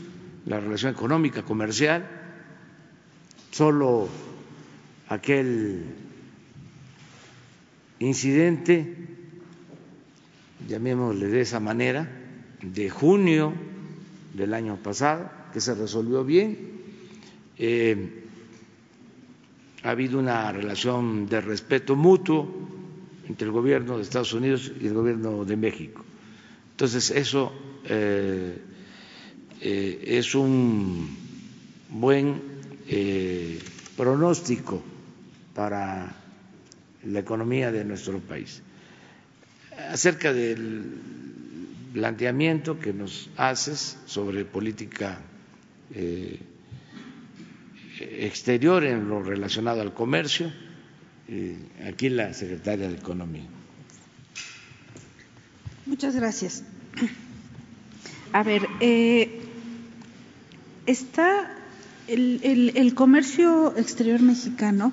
[0.46, 2.10] la relación económica, comercial,
[3.52, 4.08] solo
[5.10, 5.84] aquel
[8.00, 8.96] incidente,
[10.66, 12.10] llamémosle de esa manera,
[12.62, 13.52] de junio
[14.34, 16.58] del año pasado, que se resolvió bien.
[17.58, 18.24] Eh,
[19.84, 22.73] ha habido una relación de respeto mutuo
[23.28, 26.04] entre el gobierno de Estados Unidos y el gobierno de México.
[26.72, 27.54] Entonces, eso
[27.86, 28.58] eh,
[29.62, 31.16] eh, es un
[31.90, 32.42] buen
[32.88, 33.60] eh,
[33.96, 34.84] pronóstico
[35.54, 36.16] para
[37.06, 38.62] la economía de nuestro país.
[39.90, 40.84] Acerca del
[41.94, 45.20] planteamiento que nos haces sobre política
[48.00, 50.52] exterior en lo relacionado al comercio,
[51.28, 51.58] eh,
[51.88, 53.48] aquí la secretaria de Economía.
[55.86, 56.64] Muchas gracias.
[58.32, 59.42] A ver, eh,
[60.86, 61.52] está
[62.08, 64.92] el, comercio exterior mexicano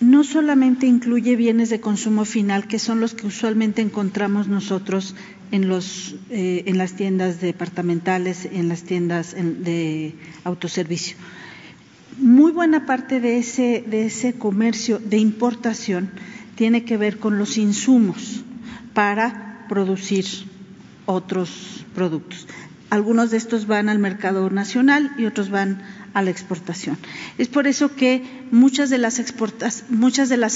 [0.00, 5.14] no solamente incluye bienes de consumo final, que son los que usualmente encontramos nosotros
[5.52, 11.16] en, los, eh, en las tiendas departamentales, en las tiendas de autoservicio,
[12.20, 16.10] muy buena parte de ese, comercio de importación
[16.54, 18.44] tiene que ver con los insumos
[18.92, 20.26] para producir
[21.06, 22.46] otros productos.
[22.90, 26.98] Algunos de estos van al mercado nacional y otros van a la exportación.
[27.38, 29.18] Es por eso que muchas de las,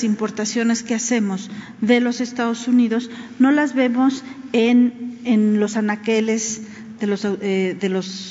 [0.05, 1.51] importaciones que hacemos
[1.81, 6.63] de los Estados Unidos no las vemos en los anaqueles
[7.01, 7.77] de los, eh,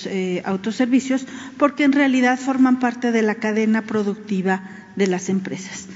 [0.06, 1.26] eh, autoservicios
[1.58, 4.64] porque en realidad forman parte de la cadena productiva
[4.96, 5.88] de las empresas.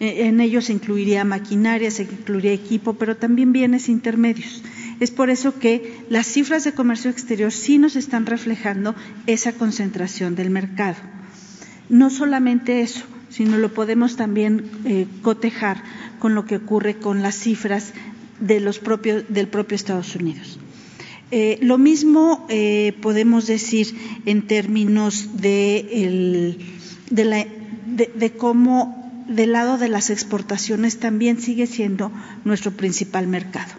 [0.00, 4.62] E, en ellos se incluiría maquinaria, se incluiría equipo, pero también bienes intermedios.
[5.00, 8.94] Es por eso que las cifras de comercio exterior sí nos están reflejando
[9.26, 10.96] esa concentración del mercado.
[11.88, 15.82] No solamente eso, sino lo podemos también eh, cotejar
[16.18, 17.92] con lo que ocurre con las cifras
[18.40, 20.58] de los propios, del propio Estados Unidos.
[21.34, 26.58] Eh, lo mismo eh, podemos decir en términos de,
[28.36, 32.12] cómo del lado de las exportaciones también sigue siendo
[32.44, 33.72] nuestro principal mercado.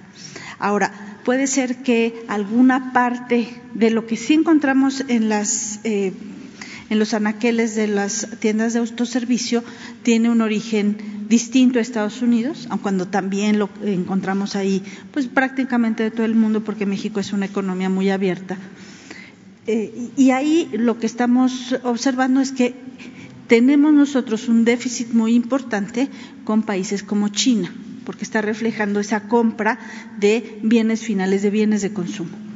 [0.57, 6.11] Ahora, puede ser que alguna parte de lo que sí encontramos en las eh,
[6.89, 9.63] en los anaqueles de las tiendas de autoservicio
[10.01, 10.97] tiene un origen
[11.29, 16.35] distinto a Estados Unidos, aun cuando también lo encontramos ahí, pues prácticamente de todo el
[16.35, 18.57] mundo, porque México es una economía muy abierta.
[19.65, 22.75] Eh, y ahí lo que estamos observando es que
[23.47, 26.09] tenemos nosotros un déficit muy importante
[26.43, 27.73] con países como China,
[28.05, 29.79] porque está reflejando esa compra
[30.19, 32.52] de bienes finales, de bienes de consumo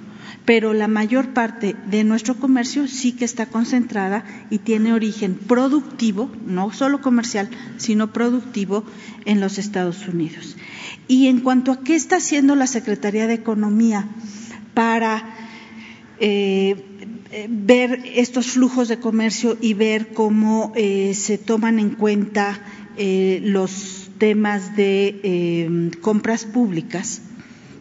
[0.48, 6.32] pero la mayor parte de nuestro comercio sí que está concentrada y tiene origen productivo,
[6.46, 8.86] no solo comercial, sino productivo
[9.26, 10.56] en los Estados Unidos.
[11.10, 14.08] Y en cuanto a qué está haciendo la Secretaría de Economía
[14.74, 15.36] para
[16.22, 16.82] eh,
[17.50, 22.58] ver estos flujos de comercio y ver cómo eh, se toman en cuenta
[22.96, 27.22] eh, los temas de compras públicas,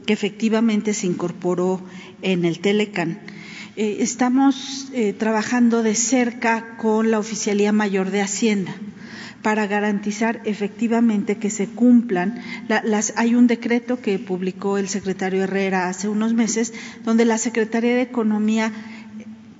[0.04, 1.80] que efectivamente se incorporó
[2.22, 3.18] en el Telecan.
[3.76, 8.74] Eh, estamos eh, trabajando de cerca con la Oficialía Mayor de Hacienda
[9.42, 12.42] para garantizar efectivamente que se cumplan.
[13.14, 16.72] hay un decreto que publicó el secretario Herrera hace unos meses,
[17.04, 18.72] donde la Secretaría de Economía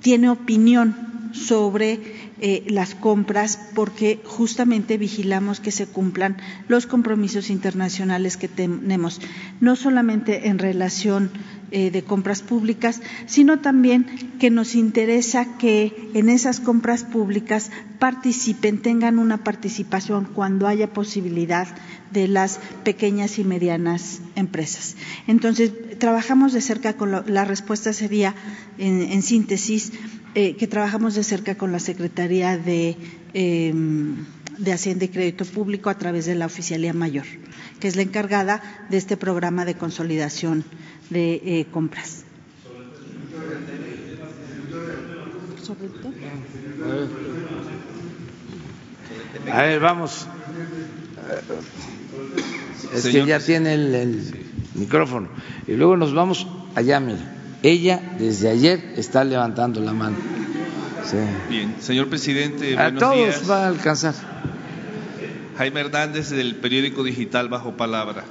[0.00, 2.00] tiene opinión sobre
[2.40, 6.36] eh, las compras porque justamente vigilamos que se cumplan
[6.68, 9.20] los compromisos internacionales que tenemos,
[9.61, 11.30] no solamente en relación
[11.70, 14.06] eh, de compras públicas, sino también
[14.38, 21.66] que nos interesa que en esas compras públicas participen, tengan una participación cuando haya posibilidad
[22.12, 24.96] de las pequeñas y medianas empresas.
[25.26, 28.34] Entonces, trabajamos de cerca con la respuesta sería,
[28.78, 29.92] en síntesis,
[30.38, 32.94] eh, que trabajamos de cerca con la Secretaría de,
[33.32, 34.26] em,
[34.58, 37.24] de Hacienda y Crédito Público a través de la Oficialía Mayor,
[37.80, 38.60] que es la encargada
[38.90, 40.62] de este programa de consolidación
[41.11, 42.24] de eh, compras.
[49.52, 50.26] A ver, vamos.
[52.94, 55.28] Es que ya tiene el, el micrófono.
[55.66, 57.34] Y luego nos vamos allá, mira.
[57.62, 60.16] Ella desde ayer está levantando la mano.
[61.48, 64.14] Bien, señor presidente, a todos va a alcanzar.
[65.57, 68.24] Jaime Hernández del periódico digital Bajo Palabra.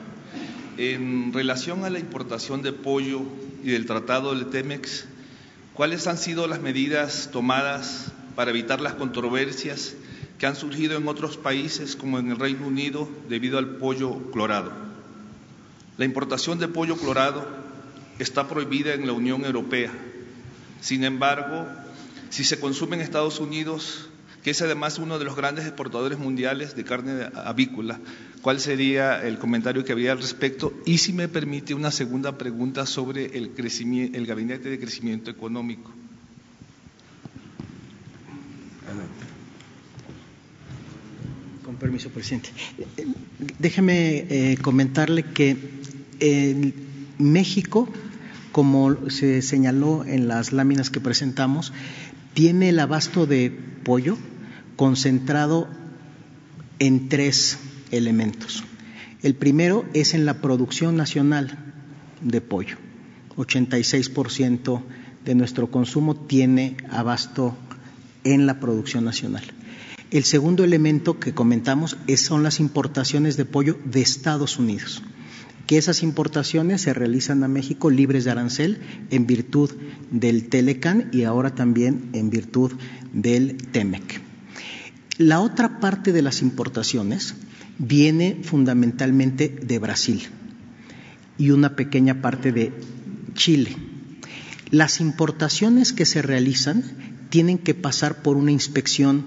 [0.77, 3.21] En relación a la importación de pollo
[3.63, 5.05] y del tratado del Temex,
[5.73, 9.95] ¿cuáles han sido las medidas tomadas para evitar las controversias
[10.37, 14.73] que han surgido en otros países como en el Reino Unido debido al pollo clorado?
[15.97, 17.47] La importación de pollo clorado
[18.19, 19.93] está prohibida en la Unión Europea.
[20.81, 21.67] Sin embargo,
[22.29, 24.09] si se consume en Estados Unidos,
[24.43, 27.99] que es además uno de los grandes exportadores mundiales de carne avícola,
[28.45, 30.71] ¿cuál sería el comentario que había al respecto?
[30.85, 33.49] Y si me permite una segunda pregunta sobre el,
[34.27, 35.91] gabinete de crecimiento económico.
[41.63, 42.51] Con permiso, presidente.
[43.57, 45.57] Déjeme eh, comentarle que
[47.17, 47.89] México
[48.51, 51.73] como se señaló en las láminas que presentamos,
[52.35, 53.49] tiene el abasto de
[53.83, 54.19] pollo
[54.75, 55.67] concentrado
[56.77, 57.57] en tres
[57.97, 58.63] elementos.
[59.21, 61.57] El primero es en la producción nacional
[62.21, 62.77] de pollo.
[63.35, 64.83] 86%
[65.25, 67.57] de nuestro consumo tiene abasto
[68.23, 69.43] en la producción nacional.
[70.11, 75.01] El segundo elemento que comentamos son las importaciones de pollo de Estados Unidos
[75.65, 78.79] que esas importaciones se realizan a México libres de arancel
[79.09, 79.71] en virtud
[80.11, 82.71] del Telecan y ahora también en virtud
[83.13, 84.21] del Temec.
[85.17, 87.35] La otra parte de las importaciones
[87.77, 90.21] viene fundamentalmente de Brasil
[91.37, 92.71] y una pequeña parte de
[93.33, 93.75] Chile.
[94.71, 96.83] Las importaciones que se realizan
[97.29, 99.25] tienen que pasar por una inspección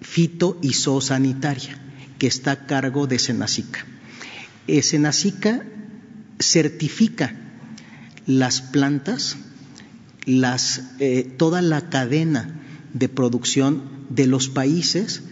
[0.00, 1.78] fito y zoosanitaria
[2.18, 3.86] que está a cargo de Senacica.
[4.82, 5.64] Senacica
[6.38, 7.34] certifica
[8.26, 9.36] las plantas,
[10.26, 12.60] eh, toda la cadena
[12.94, 15.22] de producción de los países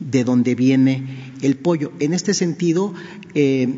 [0.00, 1.92] de donde viene el pollo.
[2.00, 2.94] En este sentido,
[3.34, 3.68] eh,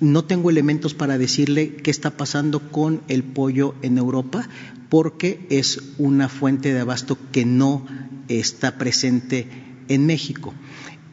[0.00, 4.48] no tengo elementos para decirle qué está pasando con el pollo en Europa,
[4.88, 7.86] porque es una fuente de abasto que no
[8.28, 9.46] está presente
[9.88, 10.54] en México.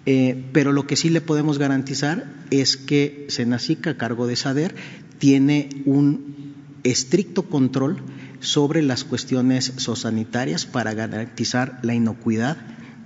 [0.05, 4.75] Eh, pero lo que sí le podemos garantizar es que Senacica, a cargo de SADER,
[5.17, 8.01] tiene un estricto control
[8.41, 12.57] sobre las cuestiones sanitarias para garantizar la inocuidad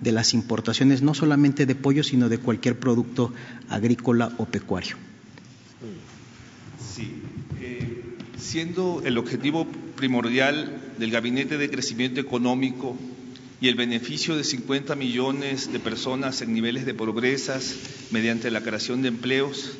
[0.01, 3.33] de las importaciones, no solamente de pollo, sino de cualquier producto
[3.69, 4.95] agrícola o pecuario.
[7.59, 8.03] Eh,
[8.37, 12.97] siendo el objetivo primordial del Gabinete de Crecimiento Económico
[13.61, 17.75] y el beneficio de 50 millones de personas en niveles de progresas
[18.11, 19.77] mediante la creación de empleos,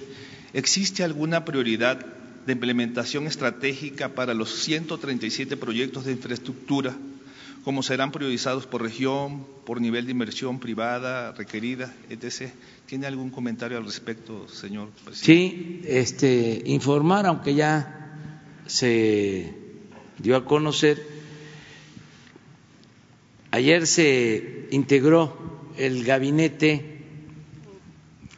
[0.53, 2.05] ¿existe alguna prioridad
[2.45, 6.95] de implementación estratégica para los 137 proyectos de infraestructura?
[7.67, 12.49] ¿Cómo serán priorizados por región, por nivel de inversión privada requerida, etc.?
[12.85, 15.25] ¿Tiene algún comentario al respecto, señor presidente?
[15.25, 18.13] Sí, este, informar, aunque ya
[18.67, 19.53] se
[20.17, 21.17] dio a conocer
[23.51, 25.35] Ayer se integró
[25.77, 27.01] el gabinete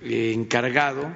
[0.02, 1.08] encargado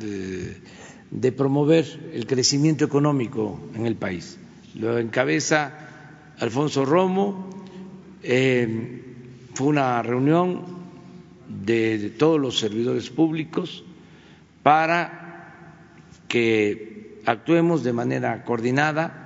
[0.00, 4.36] de, promover el crecimiento económico en el país.
[4.74, 5.81] Lo encabeza
[6.38, 7.50] Alfonso Romo.
[8.22, 9.02] Eh,
[9.54, 10.64] fue una reunión
[11.48, 13.84] de todos los servidores públicos
[14.62, 15.22] para
[16.28, 19.22] que actuemos de manera coordinada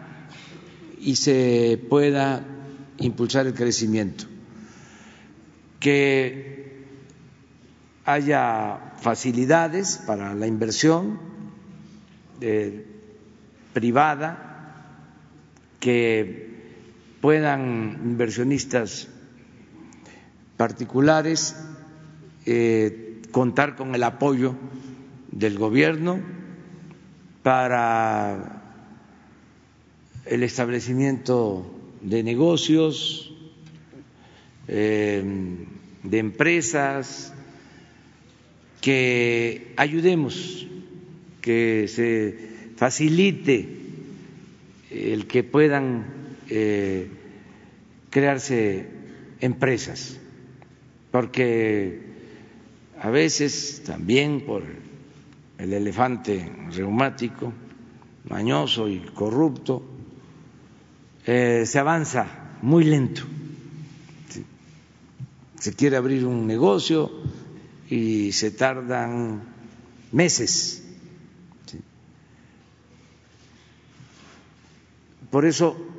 [1.00, 2.44] y se pueda
[2.98, 4.24] impulsar el crecimiento,
[5.78, 6.84] que
[8.04, 11.18] haya facilidades para la inversión
[12.40, 12.86] eh,
[13.72, 15.02] privada,
[15.78, 16.45] que
[17.26, 19.08] puedan inversionistas
[20.56, 21.56] particulares
[22.46, 24.54] eh, contar con el apoyo
[25.32, 26.20] del gobierno
[27.42, 28.62] para
[30.24, 31.68] el establecimiento
[32.00, 33.34] de negocios,
[34.68, 35.24] eh,
[36.04, 37.34] de empresas,
[38.80, 40.68] que ayudemos,
[41.40, 43.68] que se facilite
[44.92, 46.04] el que puedan
[46.48, 47.15] eh,
[48.16, 48.88] crearse
[49.40, 50.16] empresas,
[51.10, 52.00] porque
[52.98, 54.62] a veces también por
[55.58, 57.52] el elefante reumático,
[58.30, 59.82] mañoso y corrupto,
[61.26, 63.20] eh, se avanza muy lento.
[65.60, 67.10] Se quiere abrir un negocio
[67.90, 69.42] y se tardan
[70.10, 70.82] meses.
[75.30, 75.95] Por eso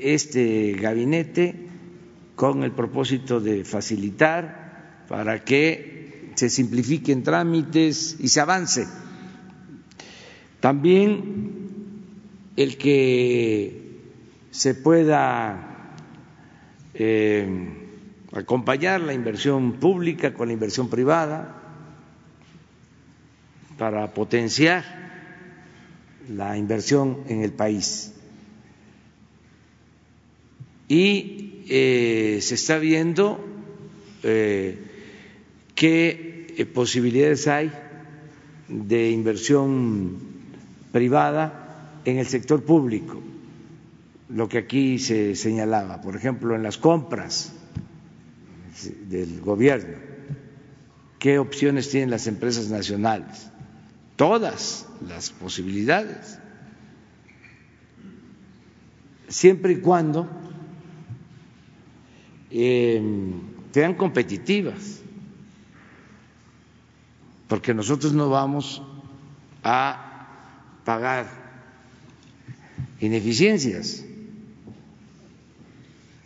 [0.00, 1.54] este gabinete,
[2.34, 8.86] con el propósito de facilitar para que se simplifiquen trámites y se avance.
[10.60, 11.54] También
[12.56, 13.98] el que
[14.50, 15.94] se pueda
[16.94, 17.46] eh,
[18.32, 21.60] acompañar la inversión pública con la inversión privada
[23.78, 24.84] para potenciar
[26.28, 28.13] la inversión en el país
[30.94, 33.44] y eh, se está viendo
[34.22, 34.78] eh,
[35.74, 37.72] qué eh, posibilidades hay
[38.68, 40.18] de inversión
[40.92, 43.20] privada en el sector público,
[44.28, 47.52] lo que aquí se señalaba, por ejemplo, en las compras
[49.08, 49.96] del gobierno,
[51.18, 53.50] qué opciones tienen las empresas nacionales,
[54.14, 56.38] todas las posibilidades,
[59.28, 60.43] siempre y cuando
[62.54, 65.00] sean competitivas,
[67.48, 68.80] porque nosotros no vamos
[69.64, 70.28] a
[70.84, 71.26] pagar
[73.00, 74.04] ineficiencias.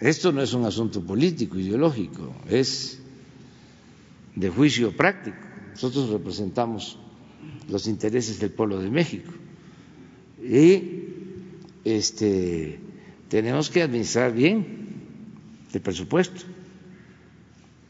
[0.01, 3.01] Esto no es un asunto político, ideológico, es
[4.37, 5.39] de juicio práctico.
[5.73, 6.99] Nosotros representamos
[7.69, 9.33] los intereses del pueblo de México
[10.43, 11.05] y
[11.85, 12.81] este,
[13.29, 14.78] tenemos que administrar bien
[15.73, 16.43] de presupuesto.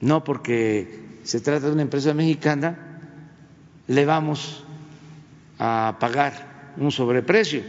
[0.01, 3.01] No porque se trata de una empresa mexicana,
[3.87, 4.64] le vamos
[5.59, 7.62] a pagar un sobreprecio.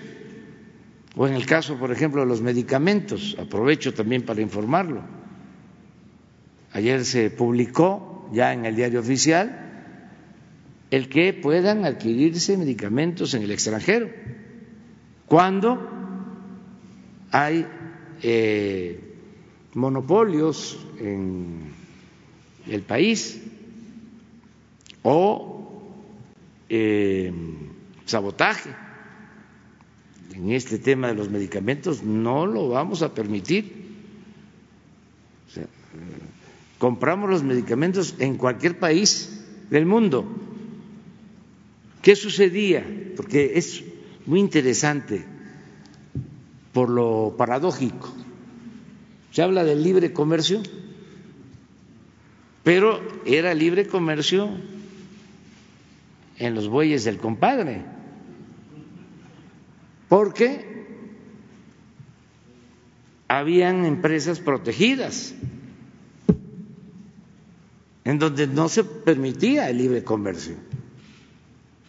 [1.16, 5.02] O en el caso, por ejemplo, de los medicamentos, aprovecho también para informarlo.
[6.72, 9.66] Ayer se publicó ya en el diario oficial
[10.92, 14.10] el que puedan adquirirse medicamentos en el extranjero
[15.26, 15.78] cuando
[17.32, 17.66] hay
[18.24, 19.09] eh,
[19.74, 21.74] monopolios en
[22.68, 23.42] el país
[25.04, 25.82] o
[26.70, 27.32] eh,
[28.06, 28.70] sabotaje
[30.34, 33.90] en este tema de los medicamentos no lo vamos a permitir.
[36.78, 40.26] compramos los medicamentos en cualquier país del mundo.
[42.02, 42.86] ¿Qué sucedía?
[43.18, 43.84] Porque es
[44.26, 45.26] muy interesante
[46.72, 48.14] por lo paradójico.
[49.32, 50.62] Se habla del libre comercio,
[52.64, 54.50] pero era libre comercio
[56.38, 57.84] en los bueyes del compadre,
[60.08, 60.70] porque
[63.28, 65.36] habían empresas protegidas
[68.04, 70.56] en donde no se permitía el libre comercio.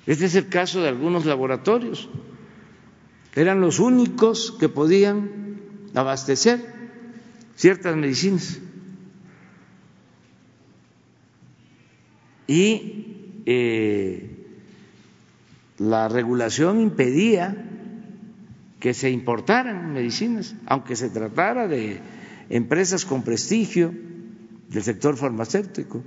[0.06, 2.10] Este es el caso de algunos laboratorios.
[3.34, 5.60] Eran los únicos que podían
[5.94, 6.79] abastecer
[7.60, 8.58] ciertas medicinas.
[12.46, 14.30] Y eh,
[15.76, 17.54] la regulación impedía
[18.80, 22.00] que se importaran medicinas, aunque se tratara de
[22.48, 23.92] empresas con prestigio
[24.70, 26.02] del sector farmacéutico.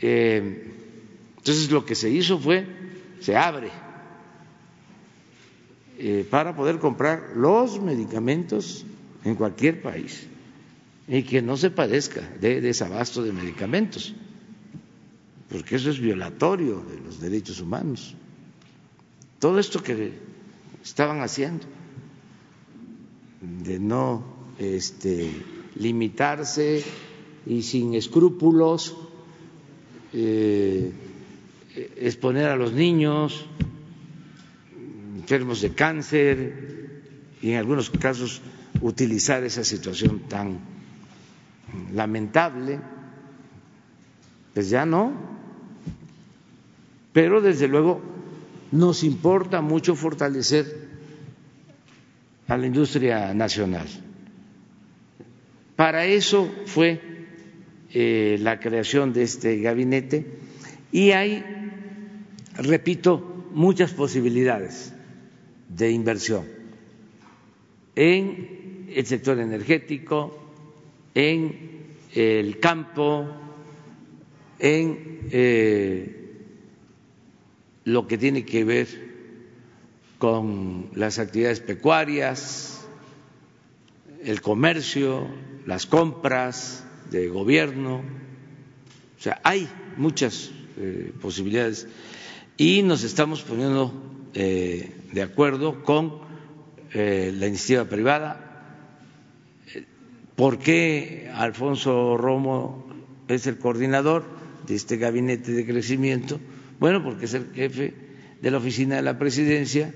[0.00, 0.72] Eh,
[1.36, 2.66] entonces lo que se hizo fue,
[3.20, 3.70] se abre
[5.98, 8.84] eh, para poder comprar los medicamentos
[9.24, 10.26] en cualquier país
[11.08, 14.14] y que no se padezca de desabasto de medicamentos,
[15.48, 18.14] porque eso es violatorio de los derechos humanos.
[19.38, 20.12] Todo esto que
[20.82, 21.66] estaban haciendo.
[23.42, 24.22] de no
[24.58, 25.30] este,
[25.74, 26.84] limitarse
[27.44, 28.96] y sin escrúpulos
[30.12, 30.92] eh,
[31.96, 33.46] exponer a los niños
[35.16, 37.02] enfermos de cáncer
[37.40, 38.42] y en algunos casos
[38.82, 40.58] utilizar esa situación tan
[41.94, 42.80] lamentable,
[44.52, 45.12] pues ya no.
[47.12, 48.02] Pero desde luego
[48.72, 50.88] nos importa mucho fortalecer
[52.48, 53.86] a la industria nacional.
[55.76, 57.00] Para eso fue
[57.90, 60.38] eh, la creación de este gabinete
[60.90, 61.44] y hay,
[62.56, 64.92] repito, muchas posibilidades
[65.68, 66.62] de inversión
[67.94, 68.61] en
[68.94, 70.38] el sector energético,
[71.14, 73.26] en el campo,
[74.58, 76.16] en eh,
[77.84, 78.88] lo que tiene que ver
[80.18, 82.86] con las actividades pecuarias,
[84.24, 85.26] el comercio,
[85.66, 88.02] las compras de gobierno.
[89.18, 91.88] O sea, hay muchas eh, posibilidades
[92.56, 93.92] y nos estamos poniendo
[94.34, 96.20] eh, de acuerdo con
[96.94, 98.51] la iniciativa privada.
[100.36, 102.86] ¿Por qué Alfonso Romo
[103.28, 104.24] es el coordinador
[104.66, 106.40] de este gabinete de crecimiento?
[106.80, 107.94] Bueno, porque es el jefe
[108.40, 109.94] de la oficina de la presidencia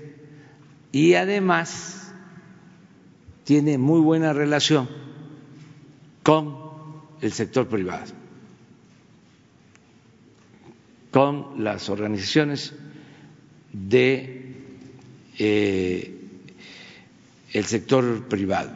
[0.91, 2.13] y además
[3.43, 4.87] tiene muy buena relación
[6.23, 6.57] con
[7.21, 8.13] el sector privado,
[11.11, 12.73] con las organizaciones
[13.71, 14.53] de
[15.39, 16.13] eh,
[17.53, 18.71] el sector privado,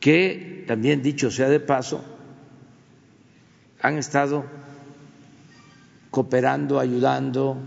[0.00, 2.04] que también dicho sea de paso,
[3.80, 4.44] han estado
[6.10, 7.58] cooperando, ayudando,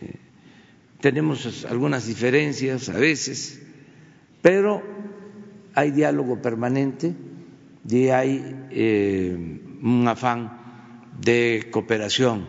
[0.00, 0.16] eh,
[1.00, 3.60] tenemos algunas diferencias a veces,
[4.42, 4.82] pero
[5.74, 7.14] hay diálogo permanente
[7.88, 9.36] y hay eh,
[9.82, 10.60] un afán
[11.20, 12.46] de cooperación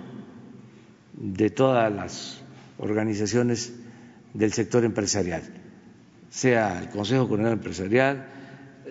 [1.14, 2.42] de todas las
[2.78, 3.74] organizaciones
[4.34, 5.44] del sector empresarial,
[6.30, 8.35] sea el Consejo Coordinador Empresarial,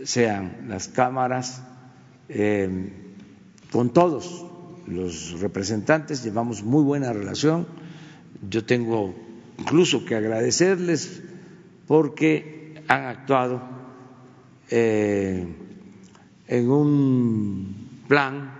[0.05, 1.63] sean las cámaras,
[2.29, 2.93] eh,
[3.73, 4.47] con todos
[4.87, 7.67] los representantes llevamos muy buena relación.
[8.49, 9.15] Yo tengo
[9.59, 11.23] incluso que agradecerles
[11.87, 13.63] porque han actuado
[14.71, 15.47] eh,
[16.47, 18.53] en un plan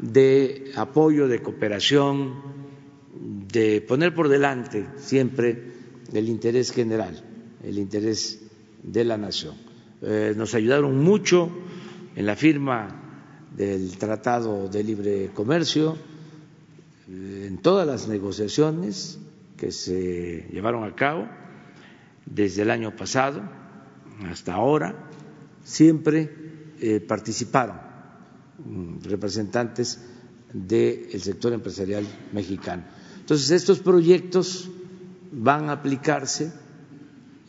[0.00, 2.34] de apoyo, de cooperación,
[3.52, 5.72] de poner por delante siempre
[6.12, 7.22] el interés general,
[7.62, 8.40] el interés
[8.82, 9.71] de la nación.
[10.04, 11.48] Eh, nos ayudaron mucho
[12.16, 12.88] en la firma
[13.56, 15.96] del Tratado de Libre Comercio,
[17.08, 19.20] eh, en todas las negociaciones
[19.56, 21.28] que se llevaron a cabo
[22.26, 23.42] desde el año pasado
[24.28, 25.08] hasta ahora,
[25.62, 26.30] siempre
[26.80, 27.76] eh, participaron
[28.58, 30.00] mm, representantes
[30.52, 32.82] del sector empresarial mexicano.
[33.20, 34.68] Entonces, estos proyectos
[35.30, 36.52] van a aplicarse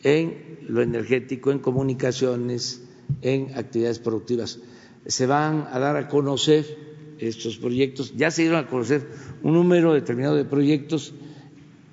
[0.04, 2.84] en lo energético, en comunicaciones,
[3.22, 4.60] en actividades productivas.
[5.06, 6.64] Se van a dar a conocer
[7.18, 9.08] estos proyectos, ya se dieron a conocer
[9.42, 11.14] un número determinado de proyectos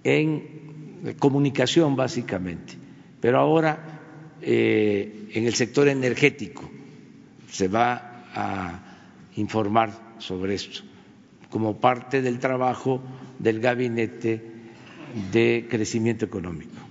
[0.03, 2.73] en comunicación básicamente,
[3.19, 3.99] pero ahora
[4.41, 6.69] eh, en el sector energético
[7.49, 10.81] se va a informar sobre esto
[11.49, 13.01] como parte del trabajo
[13.37, 14.41] del gabinete
[15.31, 16.90] de crecimiento económico.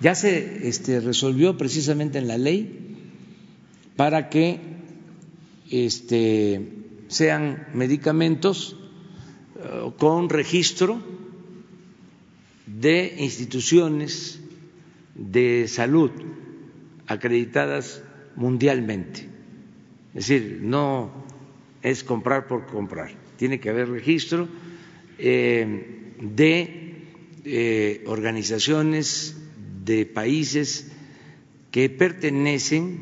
[0.00, 2.96] Ya se este, resolvió precisamente en la ley
[3.96, 4.60] para que
[5.70, 6.68] este,
[7.08, 8.76] sean medicamentos
[9.56, 11.02] eh, con registro
[12.66, 14.40] de instituciones
[15.14, 16.12] de salud
[17.06, 18.02] acreditadas
[18.36, 19.28] mundialmente.
[20.14, 21.10] Es decir, no
[21.82, 24.48] es comprar por comprar, tiene que haber registro
[25.18, 27.04] eh, de
[27.44, 29.37] eh, organizaciones
[29.88, 30.92] de países
[31.70, 33.00] que pertenecen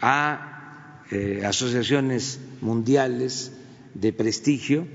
[0.00, 3.52] a eh, asociaciones mundiales
[3.94, 4.86] de prestigio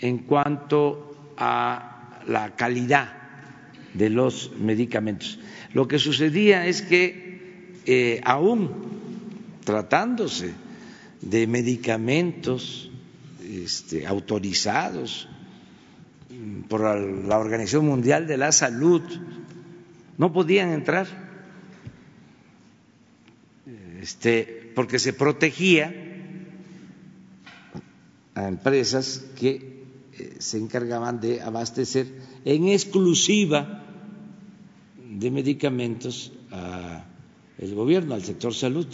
[0.00, 3.16] en cuanto a la calidad
[3.94, 5.38] de los medicamentos.
[5.72, 8.70] Lo que sucedía es que aún
[9.64, 10.52] tratándose
[11.22, 12.90] de medicamentos
[13.42, 15.28] este, autorizados
[16.68, 19.02] por la Organización Mundial de la Salud,
[20.20, 21.06] no podían entrar
[24.02, 25.94] este, porque se protegía
[28.34, 29.80] a empresas que
[30.18, 32.06] eh, se encargaban de abastecer
[32.44, 33.82] en exclusiva
[35.10, 38.88] de medicamentos al gobierno, al sector salud.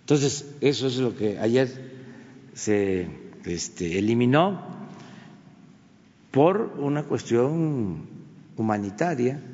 [0.00, 1.68] Entonces, eso es lo que ayer
[2.54, 3.08] se
[3.44, 4.88] este, eliminó
[6.30, 8.06] por una cuestión
[8.56, 9.50] humanitaria.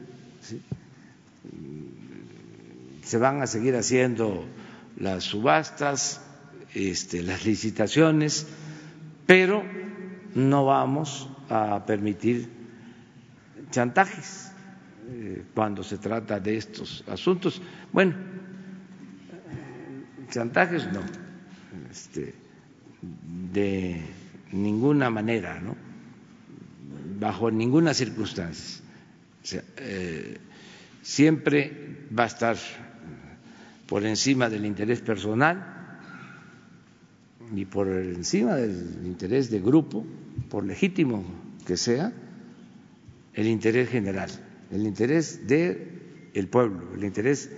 [3.10, 4.44] Se van a seguir haciendo
[4.96, 6.20] las subastas,
[6.76, 8.46] este, las licitaciones,
[9.26, 9.64] pero
[10.36, 12.48] no vamos a permitir
[13.72, 14.52] chantajes
[15.08, 17.60] eh, cuando se trata de estos asuntos.
[17.92, 18.14] Bueno,
[20.28, 21.00] chantajes no,
[21.90, 22.32] este,
[23.52, 24.02] de
[24.52, 25.74] ninguna manera, ¿no?
[27.18, 28.84] bajo ninguna circunstancia.
[29.78, 30.38] Eh,
[31.02, 32.56] siempre va a estar
[33.90, 35.66] por encima del interés personal
[37.56, 40.06] y por encima del interés de grupo,
[40.48, 41.24] por legítimo
[41.66, 42.12] que sea,
[43.34, 44.30] el interés general,
[44.70, 47.50] el interés del pueblo, el interés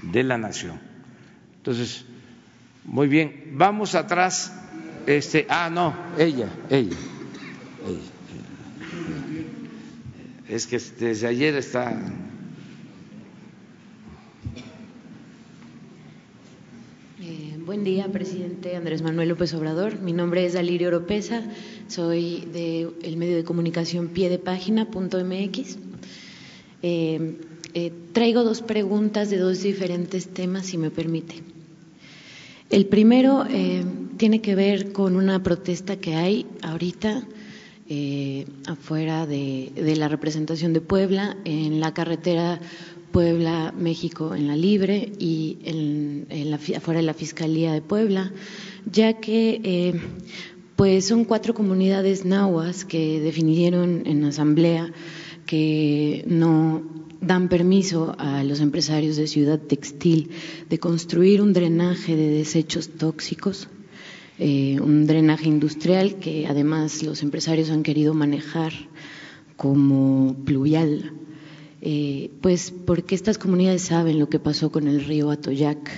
[0.00, 0.78] de la nación.
[1.56, 2.04] Entonces,
[2.84, 4.52] muy bien, vamos atrás.
[5.08, 6.96] Este, ah, no, ella, ella,
[7.84, 8.00] ella.
[10.48, 12.00] Es que desde ayer está
[17.64, 19.98] Buen día, presidente Andrés Manuel López Obrador.
[19.98, 21.42] Mi nombre es Dalirio Oropesa,
[21.88, 25.78] soy del medio de comunicación piedepágina.mx.
[26.82, 27.38] Eh,
[27.72, 31.36] eh, traigo dos preguntas de dos diferentes temas, si me permite.
[32.68, 33.82] El primero eh,
[34.18, 37.26] tiene que ver con una protesta que hay ahorita
[38.66, 42.60] afuera de, de la representación de Puebla en la carretera
[43.14, 48.32] Puebla, México en la Libre y en, la, afuera de la Fiscalía de Puebla,
[48.90, 49.94] ya que eh,
[50.74, 54.92] pues son cuatro comunidades nahuas que definieron en asamblea
[55.46, 56.82] que no
[57.20, 60.30] dan permiso a los empresarios de Ciudad Textil
[60.68, 63.68] de construir un drenaje de desechos tóxicos,
[64.40, 68.72] eh, un drenaje industrial que además los empresarios han querido manejar
[69.56, 71.12] como pluvial
[71.86, 75.90] eh, pues porque estas comunidades saben lo que pasó con el río Atoyac.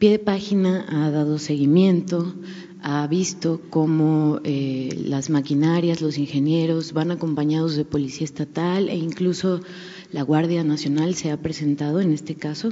[0.00, 2.34] Pie de página ha dado seguimiento,
[2.82, 9.60] ha visto cómo eh, las maquinarias, los ingenieros van acompañados de policía estatal e incluso
[10.10, 12.70] la Guardia Nacional se ha presentado en este caso,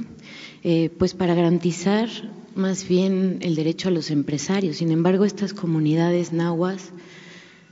[0.65, 2.09] eh, pues para garantizar
[2.53, 4.75] más bien el derecho a los empresarios.
[4.75, 6.91] Sin embargo, estas comunidades nahuas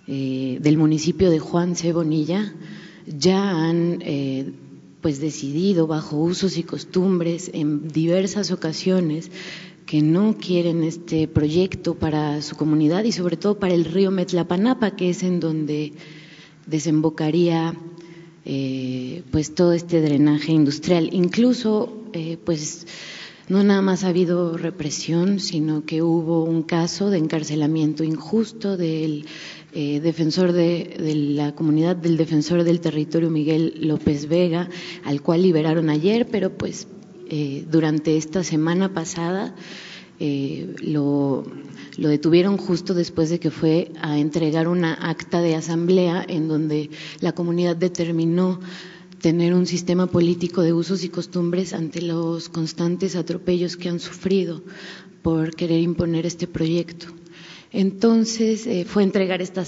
[0.07, 2.55] del municipio de Juan Cebonilla
[3.05, 4.01] ya han
[5.01, 9.31] pues decidido bajo usos y costumbres en diversas ocasiones
[9.85, 14.95] que no quieren este proyecto para su comunidad y sobre todo para el río Metlapanapa,
[14.95, 15.93] que es en donde
[16.67, 17.73] desembocaría
[18.45, 21.09] eh, pues todo este drenaje industrial.
[21.11, 22.85] Incluso eh, pues
[23.47, 29.25] no nada más ha habido represión, sino que hubo un caso de encarcelamiento injusto del
[29.71, 30.95] eh, defensor de,
[31.35, 34.67] la comunidad del defensor del territorio Miguel López Vega,
[35.03, 36.87] al cual liberaron ayer, pero pues
[37.29, 39.53] eh, durante esta semana pasada
[40.19, 41.43] eh, lo,
[41.97, 46.89] lo, detuvieron justo después de que fue a entregar una acta de asamblea en donde
[47.19, 48.59] la comunidad determinó
[49.21, 54.63] tener un sistema político de usos y costumbres ante los constantes atropellos que han sufrido
[55.21, 57.18] por querer imponer este proyecto.
[57.71, 59.61] Entonces eh, fue entregar esta,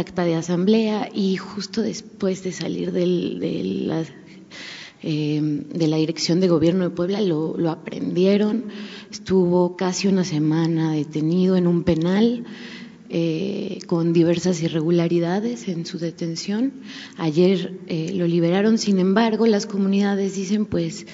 [0.00, 4.04] acta de asamblea y justo después de salir de, la,
[5.02, 8.64] eh, de, la, dirección de gobierno de Puebla lo, lo, aprendieron,
[9.12, 12.44] estuvo casi una semana detenido en un penal.
[13.08, 16.72] Eh, con diversas irregularidades en su detención.
[17.16, 17.78] Ayer
[18.12, 21.06] lo liberaron, sin embargo, las comunidades dicen, pues,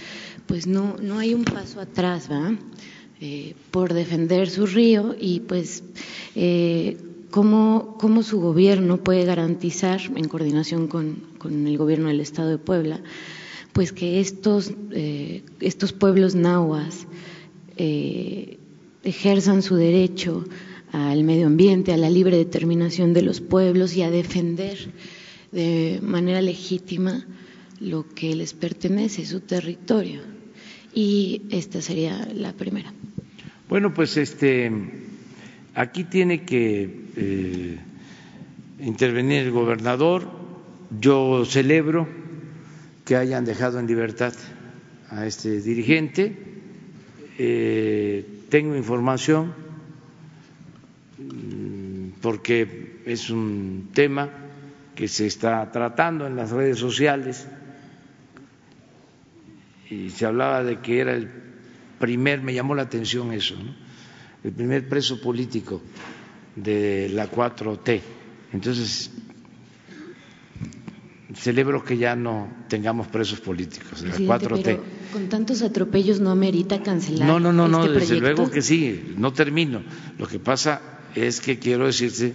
[0.46, 2.56] pues no, no hay un paso atrás, ¿va?
[3.24, 5.84] Eh, por defender su río y pues
[6.34, 6.96] eh,
[7.30, 13.00] cómo, su gobierno puede garantizar, en coordinación con, el gobierno del Estado de Puebla,
[13.72, 17.06] pues que estos, eh, estos pueblos nahuas
[19.04, 20.44] ejerzan su derecho
[20.90, 24.92] al medio ambiente, a la libre determinación de los pueblos y a defender
[25.52, 27.24] de manera legítima
[27.78, 30.22] lo que les pertenece, su territorio.
[30.92, 32.92] Y esta sería la primera.
[33.72, 34.70] Bueno, pues este,
[35.74, 37.78] aquí tiene que eh,
[38.80, 40.28] intervenir el gobernador.
[41.00, 42.06] Yo celebro
[43.06, 44.34] que hayan dejado en libertad
[45.08, 46.36] a este dirigente.
[47.38, 49.54] Eh, tengo información
[51.16, 54.28] mm, porque es un tema
[54.94, 57.48] que se está tratando en las redes sociales
[59.88, 61.41] y se hablaba de que era el
[62.02, 63.54] primer, me llamó la atención eso,
[64.42, 65.80] el primer preso político
[66.56, 68.00] de la 4T.
[68.52, 69.12] Entonces,
[71.36, 74.80] celebro que ya no tengamos presos políticos de la 4T.
[75.12, 77.28] con tantos atropellos no amerita cancelar.
[77.28, 79.84] No, no, no, no, este desde luego que sí, no termino.
[80.18, 80.82] Lo que pasa
[81.14, 82.34] es que quiero decirte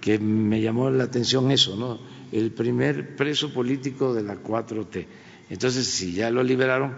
[0.00, 2.00] que me llamó la atención eso, ¿no?
[2.32, 5.06] El primer preso político de la 4T.
[5.50, 6.94] Entonces, si ya lo liberaron,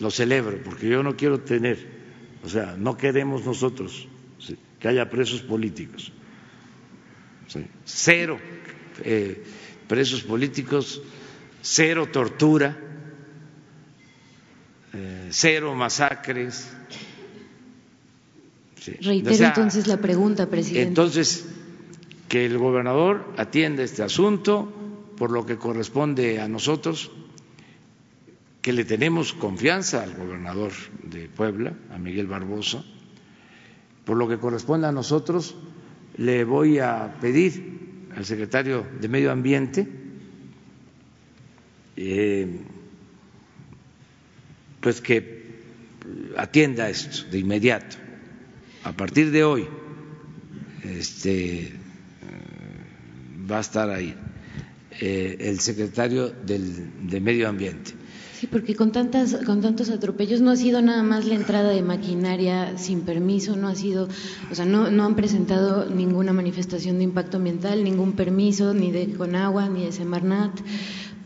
[0.00, 1.78] lo celebro, porque yo no quiero tener,
[2.44, 4.08] o sea, no queremos nosotros
[4.78, 6.12] que haya presos políticos.
[7.84, 8.38] Cero
[9.04, 9.42] eh,
[9.86, 11.00] presos políticos,
[11.62, 12.76] cero tortura,
[14.92, 16.68] eh, cero masacres.
[19.00, 20.88] Reitero entonces la pregunta, presidente.
[20.88, 21.46] Entonces,
[22.28, 24.72] que el gobernador atienda este asunto
[25.16, 27.10] por lo que corresponde a nosotros,
[28.68, 32.84] que le tenemos confianza al gobernador de Puebla, a Miguel Barbosa,
[34.04, 35.56] por lo que corresponde a nosotros,
[36.18, 39.88] le voy a pedir al secretario de Medio Ambiente
[41.96, 42.60] eh,
[44.82, 45.62] pues que
[46.36, 47.96] atienda esto de inmediato.
[48.84, 49.66] A partir de hoy,
[50.84, 51.72] este,
[53.50, 54.14] va a estar ahí
[55.00, 57.97] eh, el secretario del, de Medio Ambiente.
[58.38, 61.82] Sí, porque con, tantas, con tantos atropellos no ha sido nada más la entrada de
[61.82, 64.08] maquinaria sin permiso, no ha sido,
[64.48, 69.12] o sea, no, no han presentado ninguna manifestación de impacto ambiental, ningún permiso, ni de
[69.14, 70.52] Conagua, ni de Semarnat.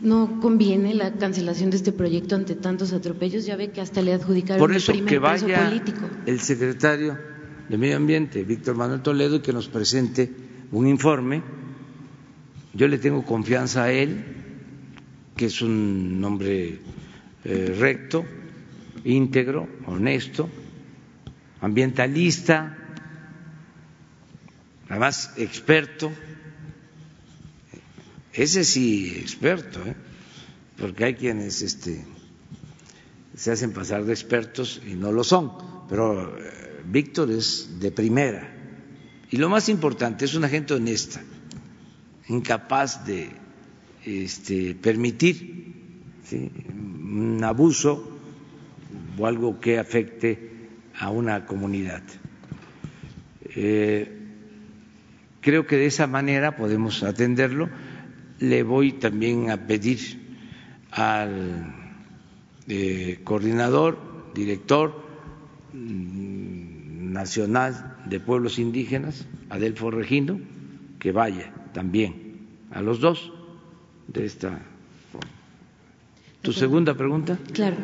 [0.01, 4.13] No conviene la cancelación de este proyecto ante tantos atropellos, ya ve que hasta le
[4.13, 6.09] adjudicaron Por eso, el primer que vaya político.
[6.25, 7.15] El secretario
[7.69, 10.31] de Medio Ambiente, Víctor Manuel Toledo, y que nos presente
[10.71, 11.43] un informe.
[12.73, 14.42] Yo le tengo confianza a él,
[15.35, 16.79] que es un hombre
[17.43, 18.25] eh, recto,
[19.03, 20.49] íntegro, honesto,
[21.61, 22.77] ambientalista,
[24.89, 26.11] además experto,
[28.33, 29.95] ese sí experto, ¿eh?
[30.77, 32.05] porque hay quienes este,
[33.35, 35.51] se hacen pasar de expertos y no lo son,
[35.89, 38.49] pero eh, Víctor es de primera.
[39.31, 41.21] Y lo más importante, es una gente honesta,
[42.27, 43.42] incapaz de
[44.05, 45.63] este, permitir
[46.31, 48.09] un abuso
[49.17, 50.51] o algo que afecte
[50.97, 52.03] a una comunidad.
[53.55, 54.09] Eh,
[55.41, 57.69] creo que de esa manera podemos atenderlo.
[58.39, 59.99] Le voy también a pedir
[60.91, 61.73] al
[62.67, 65.03] eh, coordinador, director
[65.73, 70.39] mm, nacional de pueblos indígenas, Adelfo Regino,
[70.99, 73.31] que vaya también a los dos
[74.07, 74.61] de esta
[76.43, 77.39] ¿Tu segunda pregunta?
[77.53, 77.77] Claro.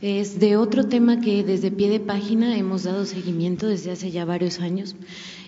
[0.00, 4.24] Es de otro tema que desde pie de página hemos dado seguimiento desde hace ya
[4.24, 4.96] varios años.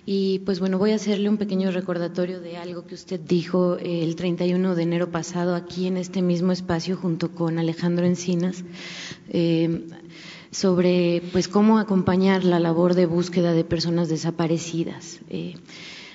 [0.05, 4.17] Y pues bueno, voy a hacerle un pequeño recordatorio de algo que usted dijo el
[4.17, 8.65] 31 de enero pasado aquí en este mismo espacio junto con Alejandro Encinas.
[9.31, 9.87] Eh,
[10.51, 15.21] sobre pues cómo acompañar la labor de búsqueda de personas desaparecidas.
[15.31, 15.55] Eh,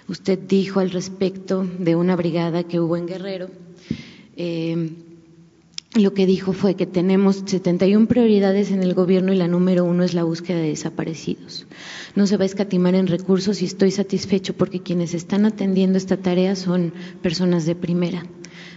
[0.10, 3.50] usted dijo al respecto de una brigada que hubo en Guerrero.
[4.36, 4.90] Eh,
[5.96, 10.04] lo que dijo fue que tenemos 71 prioridades en el gobierno y la número uno
[10.04, 11.66] es la búsqueda de desaparecidos.
[12.16, 16.18] No se va a escatimar en recursos y estoy satisfecho porque quienes están atendiendo esta
[16.18, 16.94] tarea son
[17.24, 18.24] personas de primera.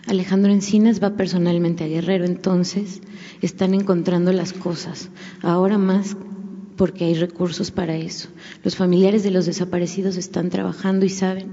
[0.06, 3.02] Alejandro Encinas va personalmente a Guerrero, entonces
[3.42, 5.10] están encontrando las cosas,
[5.42, 6.16] ahora más
[6.76, 8.28] porque hay recursos para eso.
[8.64, 11.48] Los familiares de los desaparecidos están trabajando y saben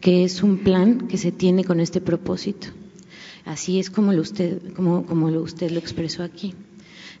[0.00, 2.68] que es un plan que se tiene con este propósito.
[3.44, 6.54] Así es como, lo usted, como, como lo usted lo expresó aquí.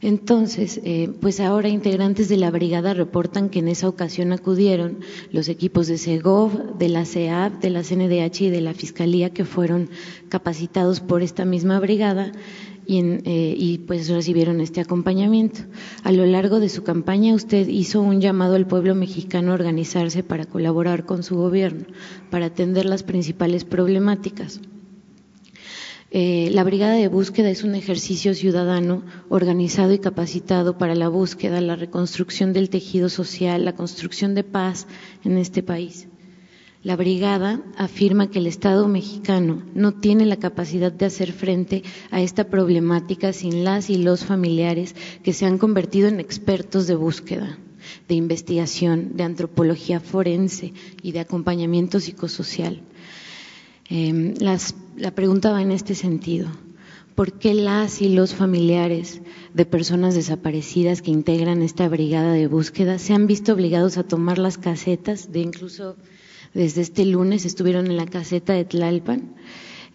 [0.00, 4.98] Entonces, eh, pues ahora integrantes de la brigada reportan que en esa ocasión acudieron
[5.32, 9.44] los equipos de SEGOV, de la CEAP, de la CNDH y de la Fiscalía que
[9.44, 9.90] fueron
[10.28, 12.30] capacitados por esta misma brigada
[12.88, 15.60] y, eh, y, pues recibieron este acompañamiento.
[16.04, 20.22] A lo largo de su campaña usted hizo un llamado al pueblo mexicano a organizarse
[20.22, 21.84] para colaborar con su gobierno,
[22.30, 24.62] para atender las principales problemáticas.
[26.10, 31.60] Eh, la Brigada de Búsqueda es un ejercicio ciudadano organizado y capacitado para la búsqueda,
[31.60, 34.86] la reconstrucción del tejido social, la construcción de paz
[35.24, 36.08] en este país.
[36.84, 42.22] La Brigada afirma que el Estado mexicano no tiene la capacidad de hacer frente a
[42.22, 47.58] esta problemática sin las y los familiares que se han convertido en expertos de búsqueda.
[48.08, 50.72] de investigación, de antropología forense
[51.02, 52.82] y de acompañamiento psicosocial.
[53.88, 54.34] Em,
[54.96, 56.48] la pregunta va en este sentido.
[57.14, 59.20] ¿Por qué las y los familiares
[59.54, 64.38] de personas desaparecidas que integran esta brigada de búsqueda se han visto obligados a tomar
[64.38, 65.96] las casetas de incluso
[66.54, 69.34] desde este lunes estuvieron en la caseta de Tlalpan?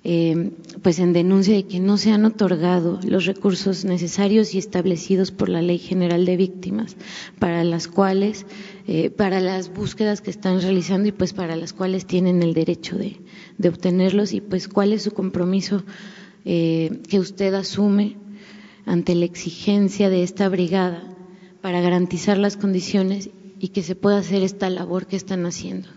[0.05, 0.51] Eh,
[0.81, 5.47] pues en denuncia de que no se han otorgado los recursos necesarios y establecidos por
[5.47, 6.97] la Ley General de Víctimas,
[7.39, 8.45] para las cuales,
[8.85, 12.97] eh, para las búsquedas que están realizando y pues para las cuales tienen el derecho
[12.97, 13.21] de,
[13.65, 15.83] obtenerlos y pues cuál es su compromiso
[16.43, 18.17] eh, que usted asume
[18.85, 21.01] ante la exigencia de esta brigada
[21.61, 25.87] para garantizar las condiciones y que se pueda hacer esta labor que están haciendo.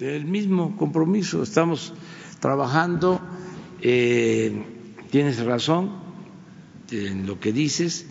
[0.00, 1.92] El mismo compromiso, estamos
[2.38, 3.20] trabajando
[3.82, 4.52] eh,
[5.10, 5.90] tienes razón
[6.92, 8.06] en lo que dices,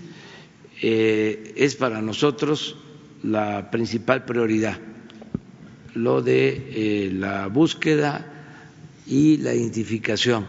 [0.81, 2.75] eh, es para nosotros
[3.23, 4.77] la principal prioridad,
[5.93, 6.49] lo de
[7.07, 8.33] eh, la búsqueda
[9.05, 10.45] y la identificación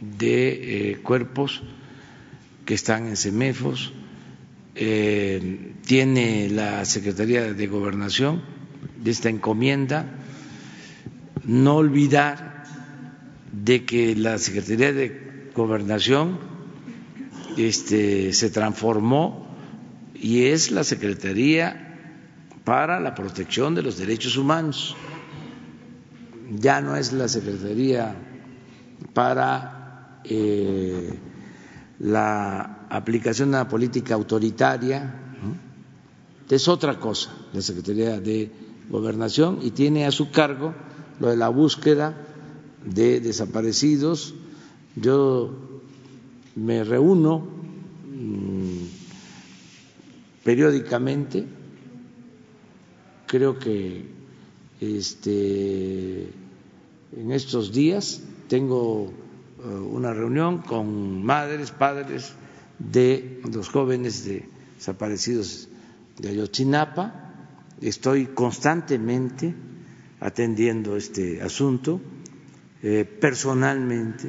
[0.00, 1.60] de cuerpos
[2.64, 3.92] que están en CEMEFOS,
[4.74, 8.42] tiene la Secretaría de Gobernación
[9.02, 10.25] de esta encomienda,
[11.46, 12.64] no olvidar
[13.52, 16.38] de que la Secretaría de Gobernación
[17.56, 19.46] este, se transformó
[20.14, 21.82] y es la Secretaría
[22.64, 24.96] para la protección de los derechos humanos.
[26.50, 28.16] Ya no es la Secretaría
[29.14, 31.18] para eh,
[32.00, 35.22] la aplicación de una política autoritaria,
[36.48, 38.50] es otra cosa la Secretaría de
[38.88, 40.74] Gobernación y tiene a su cargo
[41.20, 42.14] lo de la búsqueda
[42.84, 44.34] de desaparecidos.
[44.94, 45.50] Yo
[46.54, 47.46] me reúno
[48.06, 48.86] mm,
[50.44, 51.44] periódicamente,
[53.26, 54.06] creo que
[54.80, 56.30] este,
[57.16, 59.12] en estos días tengo
[59.58, 62.32] eh, una reunión con madres, padres
[62.78, 64.28] de los jóvenes
[64.78, 65.68] desaparecidos
[66.18, 67.32] de Ayotzinapa.
[67.80, 69.54] Estoy constantemente
[70.20, 72.00] atendiendo este asunto
[72.82, 74.28] eh, personalmente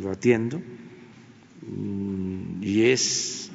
[0.00, 0.60] lo atiendo
[1.66, 3.50] mm, y es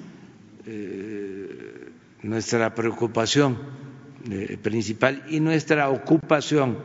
[0.65, 1.89] eh,
[2.23, 3.57] nuestra preocupación
[4.29, 6.77] eh, principal y nuestra ocupación.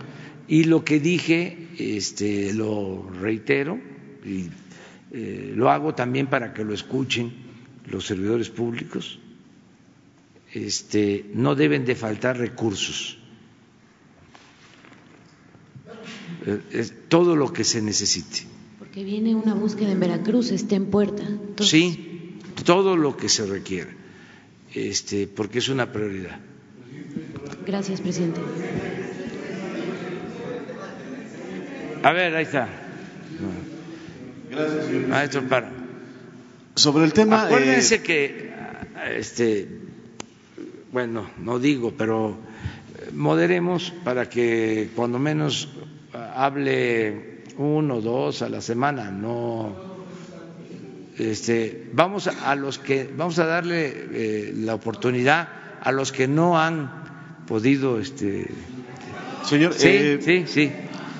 [0.47, 3.79] Y lo que dije, este, lo reitero
[4.25, 4.49] y
[5.55, 7.33] lo hago también para que lo escuchen
[7.87, 9.19] los servidores públicos.
[10.53, 13.20] Este, no deben de faltar recursos
[16.47, 18.47] Eh, todo lo que se necesite.
[18.79, 21.25] Porque viene una búsqueda en Veracruz, está en puerta.
[21.61, 23.91] Sí, todo lo que se requiera,
[24.75, 26.41] este, porque es una prioridad.
[27.67, 28.41] Gracias, presidente.
[32.03, 32.69] A ver, ahí está.
[34.51, 35.73] Gracias, señor Maestro, para.
[36.75, 37.45] Sobre el tema.
[37.45, 38.53] Acuérdense eh, que,
[39.17, 39.69] este,
[40.93, 42.39] bueno, no digo, pero
[43.13, 45.69] moderemos para que cuando menos
[46.13, 49.91] hable uno, dos a la semana, no.
[51.19, 55.49] Este, vamos a, los que vamos a darle eh, la oportunidad
[55.83, 58.47] a los que no han podido, este.
[59.45, 60.73] Señor, sí, eh, sí, sí.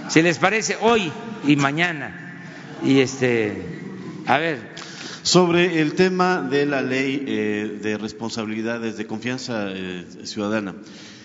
[0.09, 1.13] Si les parece hoy
[1.47, 2.43] y mañana
[2.83, 3.53] y este,
[4.27, 4.71] a ver.
[5.23, 9.69] Sobre el tema de la ley eh, de responsabilidades de confianza
[10.25, 10.77] ciudadana.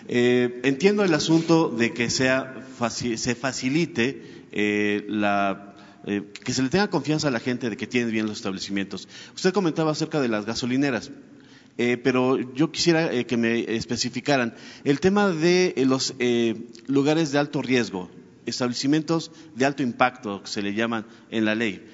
[0.08, 2.66] Entiendo el asunto de que sea
[3.16, 5.76] se facilite eh, la
[6.06, 9.08] eh, que se le tenga confianza a la gente de que tienen bien los establecimientos.
[9.36, 11.12] Usted comentaba acerca de las gasolineras.
[11.78, 16.16] Eh, pero yo quisiera que me especificaran el tema de los
[16.88, 18.10] lugares de alto riesgo,
[18.46, 21.86] establecimientos de alto impacto, que se le llaman en la ley.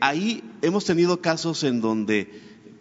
[0.00, 2.30] ahí hemos tenido casos en donde,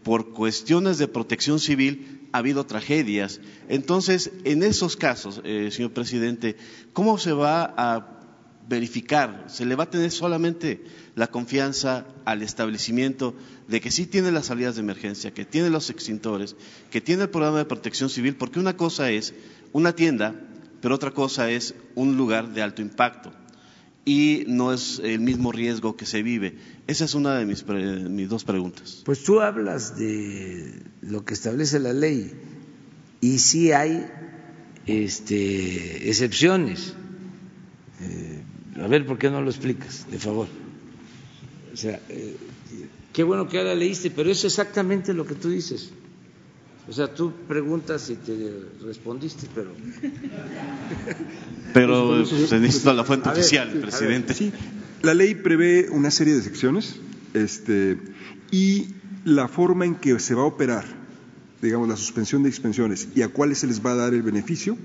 [0.04, 3.40] por cuestiones de protección civil, ha habido tragedias.
[3.70, 6.56] Entonces, en esos casos, eh, señor presidente,
[6.94, 8.20] ¿cómo se va a
[8.68, 9.46] verificar?
[9.48, 10.84] ¿Se le va a tener solamente
[11.16, 13.36] la confianza al establecimiento
[13.68, 16.56] de que sí tiene las salidas de emergencia, que tiene los extintores,
[16.90, 18.36] que tiene el programa de protección civil?
[18.36, 19.34] Porque una cosa es
[19.74, 20.36] una tienda,
[20.82, 23.34] pero otra cosa es un lugar de alto impacto
[24.06, 26.56] y no es el mismo riesgo que se vive.
[26.88, 29.02] Esa es una de mis, mis, dos preguntas.
[29.06, 32.32] Pues tú hablas de lo que establece la ley
[33.22, 34.08] y sí hay
[34.88, 36.94] este, excepciones.
[38.02, 38.44] Eh,
[38.82, 40.48] a ver, ¿por qué no lo explicas, de favor?
[41.72, 42.36] O sea, eh,
[43.14, 45.92] qué bueno que ahora leíste, pero es exactamente lo que tú dices.
[46.90, 49.72] O sea, tú preguntas y te respondiste, pero...
[51.74, 54.34] Pero se necesita la fuente A ver, oficial, sí, presidente.
[54.34, 54.52] Sí,
[55.02, 57.00] la ley prevé una serie de secciones
[57.34, 57.98] este,
[58.52, 58.88] y
[59.24, 60.86] la forma en que se va a operar,
[61.62, 64.78] digamos, la suspensión de expensiones y a cuáles se les va a dar el beneficio,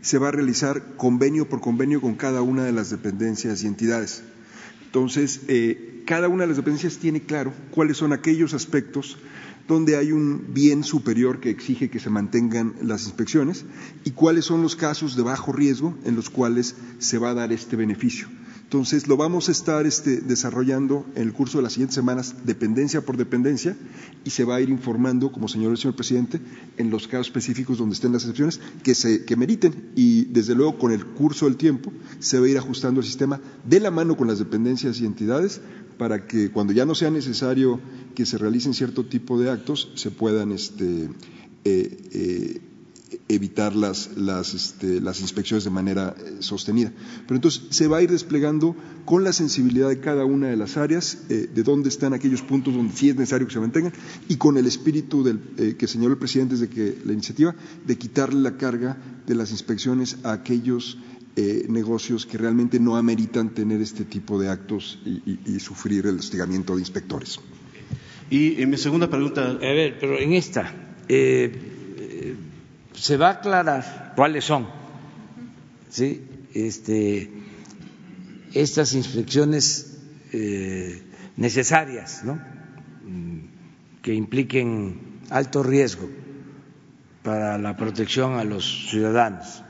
[0.00, 4.22] se va a realizar convenio por convenio con cada una de las dependencias y entidades.
[4.84, 9.18] Entonces, eh, cada una de las dependencias tiene claro cuáles son aquellos aspectos
[9.68, 13.66] donde hay un bien superior que exige que se mantengan las inspecciones
[14.02, 17.52] y cuáles son los casos de bajo riesgo en los cuales se va a dar
[17.52, 18.28] este beneficio.
[18.68, 23.00] Entonces, lo vamos a estar este, desarrollando en el curso de las siguientes semanas, dependencia
[23.00, 23.74] por dependencia,
[24.24, 26.38] y se va a ir informando, como señor el señor presidente,
[26.76, 29.90] en los casos específicos donde estén las excepciones que, se, que meriten.
[29.96, 33.40] Y, desde luego, con el curso del tiempo, se va a ir ajustando el sistema
[33.64, 35.62] de la mano con las dependencias y entidades
[35.98, 37.80] para que cuando ya no sea necesario
[38.14, 41.08] que se realicen cierto tipo de actos, se puedan este,
[41.64, 42.60] eh, eh,
[43.28, 46.92] evitar este, las inspecciones de manera eh, sostenida.
[47.26, 50.76] Pero entonces se va a ir desplegando con la sensibilidad de cada una de las
[50.76, 53.92] áreas, de dónde están aquellos puntos donde sí es necesario que se mantengan,
[54.28, 57.54] y con el espíritu del, que señaló el presidente desde que la iniciativa,
[57.86, 60.98] de quitarle la carga de las inspecciones a aquellos
[61.40, 66.06] eh, negocios que realmente no ameritan tener este tipo de actos y, y- y sufrir
[66.06, 67.38] el hostigamiento de inspectores.
[68.28, 70.62] Y en mi segunda pregunta, A ver, pero en esta
[71.08, 71.52] eh,
[71.96, 72.34] eh,
[72.94, 74.66] se va a aclarar cuáles son,
[75.90, 76.22] ¿sí?
[76.54, 77.30] Este,
[78.52, 79.96] estas inspecciones
[80.32, 81.02] eh,
[81.36, 82.34] necesarias, ¿no?
[83.06, 83.38] Mm,
[84.02, 86.08] Que impliquen alto riesgo
[87.22, 89.62] para la protección a los ciudadanos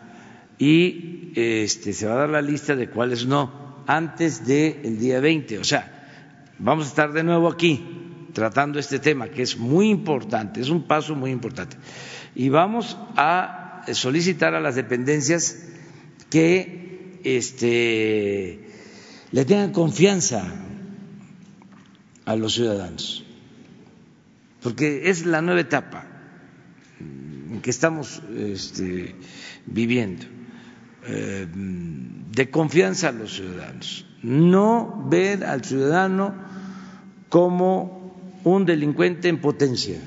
[0.59, 5.59] y este, se va a dar la lista de cuáles no antes del día 20.
[5.59, 7.99] O sea, vamos a estar de nuevo aquí
[8.33, 11.77] tratando este tema que es muy importante, es un paso muy importante.
[12.35, 15.65] Y vamos a solicitar a las dependencias
[16.31, 18.61] que este,
[19.33, 20.45] le tengan confianza
[22.25, 23.25] a los ciudadanos,
[24.63, 26.07] porque es la nueva etapa
[27.01, 29.15] en que estamos este,
[29.67, 30.27] viviendo,
[31.09, 36.35] de confianza a los ciudadanos, no ver al ciudadano
[37.29, 40.01] como un delincuente en potencia,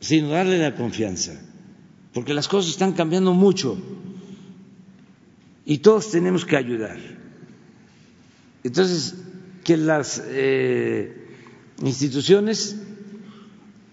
[0.00, 1.32] sino darle la confianza,
[2.12, 3.78] porque las cosas están cambiando mucho
[5.64, 6.98] y todos tenemos que ayudar.
[8.62, 9.14] Entonces,
[9.62, 11.26] que las eh,
[11.82, 12.76] instituciones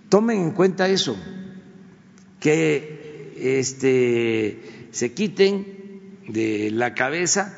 [0.10, 1.16] tomen en cuenta eso,
[2.40, 3.01] que
[3.42, 7.58] este, se quiten de la cabeza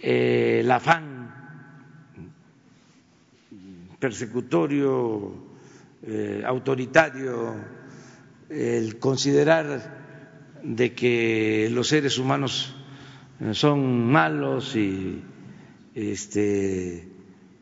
[0.00, 1.14] eh, el afán
[3.98, 5.32] persecutorio,
[6.02, 7.54] eh, autoritario,
[8.50, 12.74] el considerar de que los seres humanos
[13.52, 15.22] son malos y
[15.94, 17.08] este,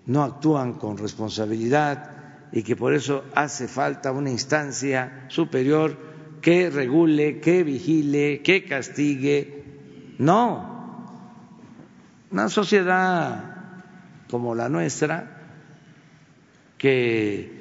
[0.07, 2.12] no actúan con responsabilidad
[2.53, 5.97] y que por eso hace falta una instancia superior
[6.43, 9.63] que regule, que vigile, que castigue.
[10.19, 10.73] No,
[12.31, 13.53] una sociedad
[14.29, 15.39] como la nuestra,
[16.77, 17.53] que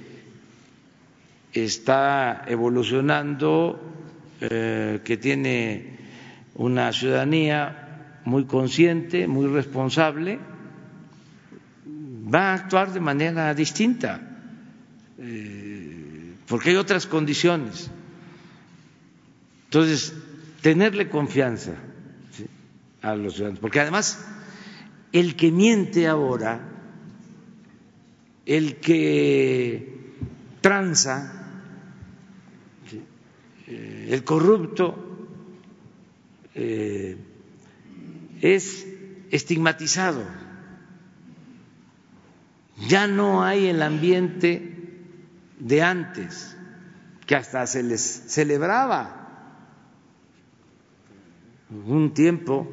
[1.53, 3.79] está evolucionando,
[4.39, 5.97] eh, que tiene
[6.55, 10.39] una ciudadanía muy consciente, muy responsable,
[12.33, 14.30] va a actuar de manera distinta,
[15.23, 17.91] eh, porque hay otras condiciones.
[19.65, 20.15] Entonces,
[20.61, 21.75] tenerle confianza
[23.03, 24.25] a los ciudadanos, porque además
[25.11, 26.67] el que miente ahora,
[28.45, 30.15] el que
[30.61, 31.47] tranza,
[33.67, 35.27] eh, el corrupto,
[36.55, 37.17] eh,
[38.41, 38.87] es
[39.29, 40.23] estigmatizado.
[42.87, 44.70] Ya no hay el ambiente
[45.61, 46.57] de antes,
[47.25, 49.17] que hasta se les celebraba
[51.85, 52.67] un tiempo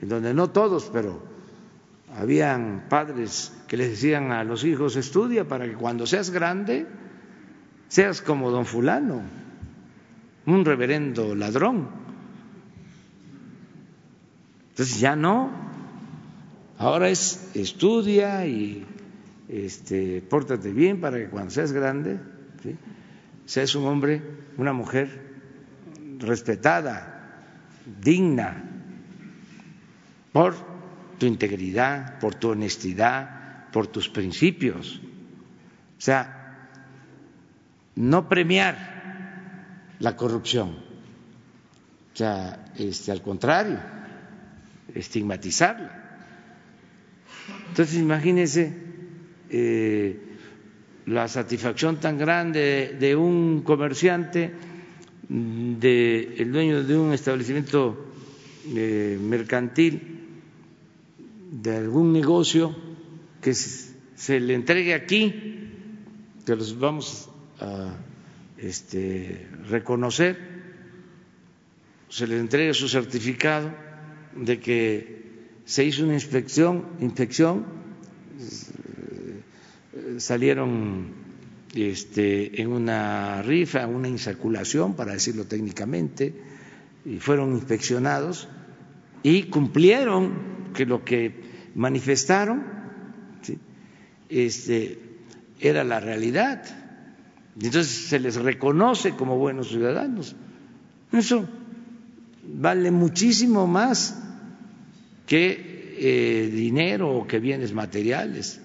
[0.00, 1.22] en donde no todos, pero
[2.16, 6.86] habían padres que les decían a los hijos, estudia para que cuando seas grande
[7.88, 9.20] seas como don fulano,
[10.46, 11.88] un reverendo ladrón.
[14.70, 15.50] Entonces ya no,
[16.78, 18.86] ahora es estudia y
[19.52, 22.18] este, pórtate bien para que cuando seas grande
[23.44, 24.22] seas un hombre,
[24.56, 25.20] una mujer
[26.20, 27.44] respetada,
[28.00, 28.64] digna,
[30.32, 30.54] por
[31.18, 35.02] tu integridad, por tu honestidad, por tus principios.
[35.98, 36.70] sea,
[37.94, 40.70] no premiar la corrupción,
[42.14, 43.78] o sea, este, al contrario,
[44.94, 45.98] estigmatizarla.
[47.68, 48.81] Entonces, imagínense
[49.52, 50.18] eh,
[51.06, 54.50] la satisfacción tan grande de un comerciante,
[55.28, 58.06] de el dueño de un establecimiento
[58.74, 60.00] eh, mercantil,
[61.50, 62.74] de algún negocio
[63.40, 65.68] que se le entregue aquí,
[66.46, 67.28] que los vamos
[67.60, 67.94] a
[68.56, 70.38] este, reconocer,
[72.08, 73.72] se le entregue su certificado
[74.36, 75.22] de que
[75.64, 77.64] se hizo una inspección, inspección,
[80.18, 81.06] salieron
[81.74, 86.34] este, en una rifa, una insaculación, para decirlo técnicamente,
[87.04, 88.48] y fueron inspeccionados
[89.22, 91.34] y cumplieron que lo que
[91.74, 92.64] manifestaron
[94.28, 94.98] este,
[95.60, 96.64] era la realidad.
[97.56, 100.34] Entonces se les reconoce como buenos ciudadanos.
[101.12, 101.46] Eso
[102.44, 104.18] vale muchísimo más
[105.26, 108.61] que eh, dinero o que bienes materiales.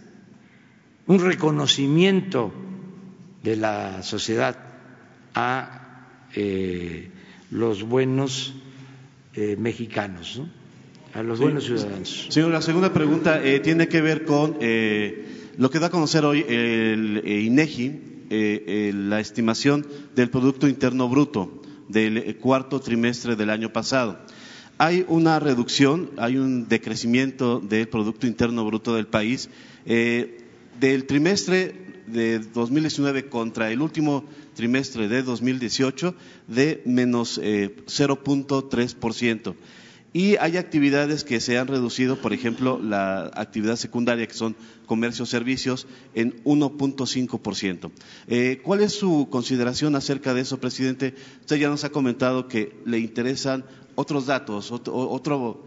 [1.08, 2.52] Un reconocimiento
[3.44, 4.58] de la sociedad
[5.34, 7.10] a eh,
[7.50, 8.54] los buenos
[9.34, 10.42] eh, mexicanos,
[11.14, 12.28] a los buenos ciudadanos.
[12.30, 14.58] Señor, la segunda pregunta tiene que ver con
[15.58, 22.38] lo que da a conocer hoy el INEGI, la estimación del Producto Interno Bruto del
[22.38, 24.20] cuarto trimestre del año pasado.
[24.78, 29.50] Hay una reducción, hay un decrecimiento del Producto Interno Bruto del país.
[29.86, 30.47] Eh,
[30.80, 34.26] del trimestre de 2019 contra el último
[34.56, 36.16] trimestre de 2018
[36.48, 39.52] de menos 0.3%.
[39.52, 39.56] Eh,
[40.14, 44.56] y hay actividades que se han reducido, por ejemplo, la actividad secundaria, que son
[44.86, 45.86] comercios, servicios,
[46.16, 47.92] en 1.5%.
[48.28, 51.14] Eh, ¿Cuál es su consideración acerca de eso, presidente?
[51.42, 55.66] Usted ya nos ha comentado que le interesan otros datos, otro, otro,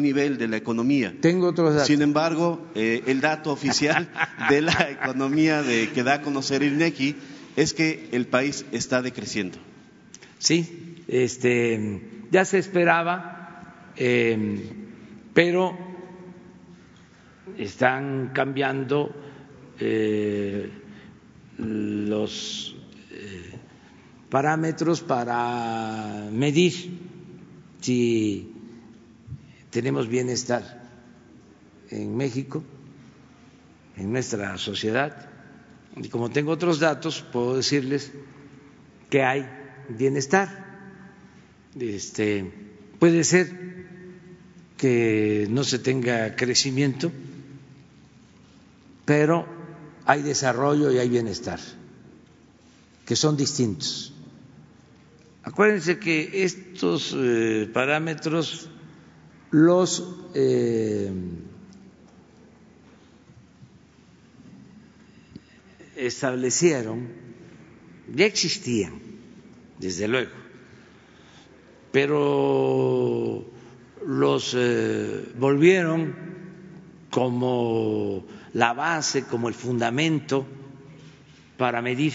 [0.00, 1.14] nivel de la economía.
[1.20, 1.86] Tengo otros datos.
[1.86, 4.08] Sin embargo, eh, el dato oficial
[4.50, 7.16] de la economía de, que da a conocer el INEGI
[7.56, 9.58] es que el país está decreciendo.
[10.38, 13.38] Sí, este, ya se esperaba
[14.00, 14.60] Em,
[15.34, 15.76] pero
[17.58, 19.10] están cambiando
[19.80, 20.70] eh,
[21.58, 22.76] los
[23.10, 23.58] eh,
[24.30, 26.72] parámetros para medir
[27.80, 28.52] si
[29.70, 30.82] tenemos bienestar
[31.90, 32.62] en México,
[33.96, 35.28] en nuestra sociedad.
[35.96, 38.12] Y como tengo otros datos, puedo decirles
[39.10, 39.48] que hay
[39.88, 40.66] bienestar.
[41.78, 42.50] Este,
[42.98, 43.68] puede ser
[44.76, 47.10] que no se tenga crecimiento,
[49.04, 49.46] pero
[50.04, 51.60] hay desarrollo y hay bienestar,
[53.04, 54.14] que son distintos.
[55.42, 58.70] Acuérdense que estos eh, parámetros
[59.50, 60.04] los
[60.34, 61.10] eh,
[65.96, 67.08] establecieron,
[68.14, 69.00] ya existían,
[69.78, 70.30] desde luego,
[71.92, 73.44] pero
[74.06, 76.14] los eh, volvieron
[77.10, 80.46] como la base, como el fundamento
[81.56, 82.12] para medir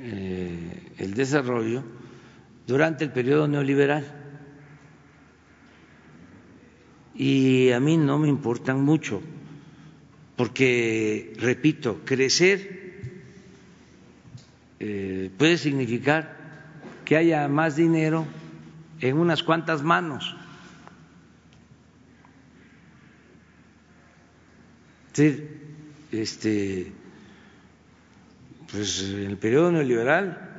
[0.00, 1.82] eh, el desarrollo
[2.66, 4.21] durante el periodo neoliberal.
[7.14, 9.20] Y a mí no me importan mucho,
[10.36, 12.82] porque, repito, crecer
[14.80, 16.36] eh, puede significar
[17.04, 18.26] que haya más dinero
[19.00, 20.34] en unas cuantas manos.
[26.10, 26.90] Este,
[28.70, 30.51] pues en el periodo neoliberal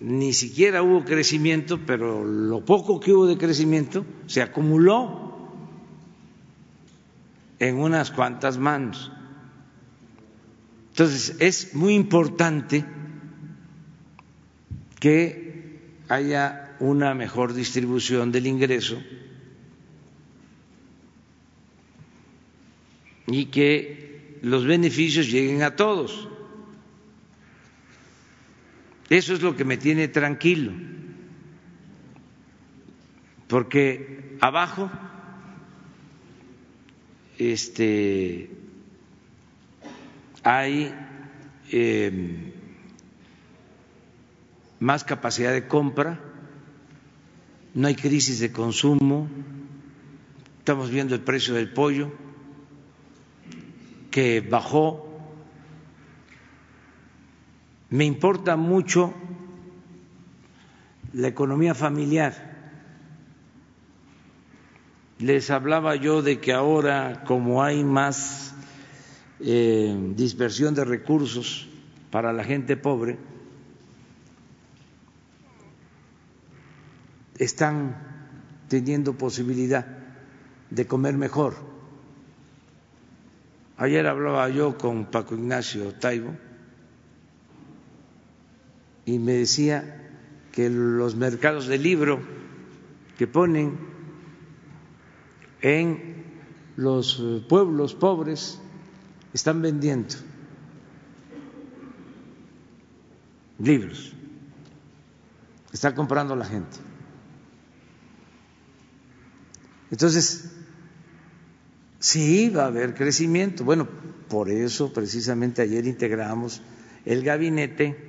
[0.00, 5.28] ni siquiera hubo crecimiento, pero lo poco que hubo de crecimiento se acumuló
[7.58, 9.10] en unas cuantas manos.
[10.90, 12.84] Entonces, es muy importante
[15.00, 19.00] que haya una mejor distribución del ingreso
[23.26, 26.28] y que los beneficios lleguen a todos.
[29.10, 30.72] Eso es lo que me tiene tranquilo,
[33.46, 34.90] porque abajo
[37.38, 38.50] este,
[40.42, 40.94] hay
[41.70, 42.52] em,
[44.80, 46.20] más capacidad de compra,
[47.74, 49.28] no hay crisis de consumo,
[50.58, 52.12] estamos viendo el precio del pollo
[54.10, 55.07] que bajó.
[57.90, 59.14] Me importa mucho
[61.14, 62.34] la economía familiar.
[65.18, 68.54] Les hablaba yo de que ahora, como hay más
[69.40, 71.66] eh, dispersión de recursos
[72.10, 73.18] para la gente pobre,
[77.38, 77.96] están
[78.68, 79.86] teniendo posibilidad
[80.68, 81.54] de comer mejor.
[83.78, 86.47] Ayer hablaba yo con Paco Ignacio Taibo
[89.08, 90.06] y me decía
[90.52, 92.20] que los mercados de libro
[93.16, 93.78] que ponen
[95.62, 96.24] en
[96.76, 98.60] los pueblos pobres
[99.32, 100.14] están vendiendo
[103.58, 104.12] libros,
[105.72, 106.76] está comprando la gente.
[109.90, 110.52] Entonces,
[111.98, 113.64] sí va a haber crecimiento.
[113.64, 113.88] Bueno,
[114.28, 116.60] por eso precisamente ayer integramos
[117.06, 118.07] el gabinete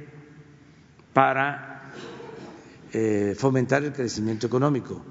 [1.13, 1.91] para
[2.93, 5.01] eh, fomentar el crecimiento económico.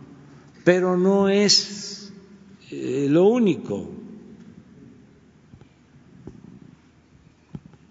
[0.65, 2.13] Pero no es
[2.71, 3.91] eh, lo único.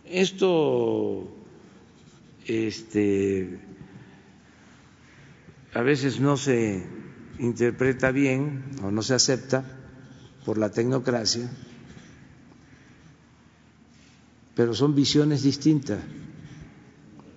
[0.05, 1.27] Esto
[2.45, 3.59] este,
[5.73, 6.83] a veces no se
[7.39, 9.65] interpreta bien o no se acepta
[10.45, 11.49] por la tecnocracia,
[14.55, 15.99] pero son visiones distintas,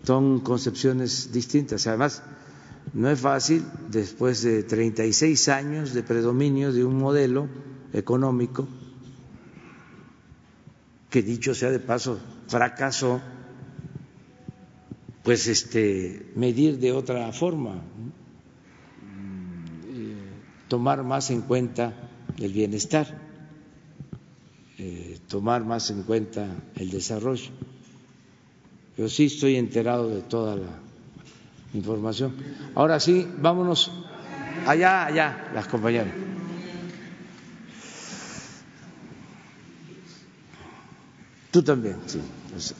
[0.05, 1.87] son concepciones distintas.
[1.87, 2.23] Además,
[2.93, 7.49] no es fácil, después de 36 años de predominio de un modelo
[7.93, 8.67] económico,
[11.09, 12.19] que dicho sea de paso,
[12.49, 13.21] fracasó,
[15.23, 17.83] pues este medir de otra forma
[20.71, 21.93] tomar más en cuenta
[22.39, 23.21] el bienestar,
[24.79, 26.47] eh, tomar más en cuenta
[26.77, 27.51] el desarrollo.
[29.01, 30.69] Yo sí estoy enterado de toda la
[31.73, 32.35] información.
[32.75, 33.91] Ahora sí, vámonos
[34.67, 36.13] allá, allá, las compañeras.
[41.51, 42.21] Tú también, sí.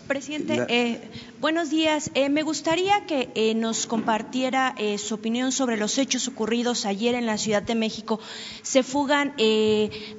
[0.09, 1.01] Presidente, eh,
[1.41, 2.11] buenos días.
[2.15, 7.27] Eh, me gustaría que eh, nos compartiera su opinión sobre los hechos ocurridos ayer en
[7.27, 8.21] la Ciudad de México.
[8.63, 9.35] Se fugan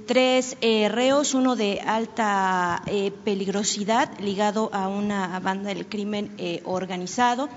[0.06, 2.84] tres reos, uno de alta
[3.24, 6.36] peligrosidad ligado a una banda del crimen
[6.66, 7.50] organizado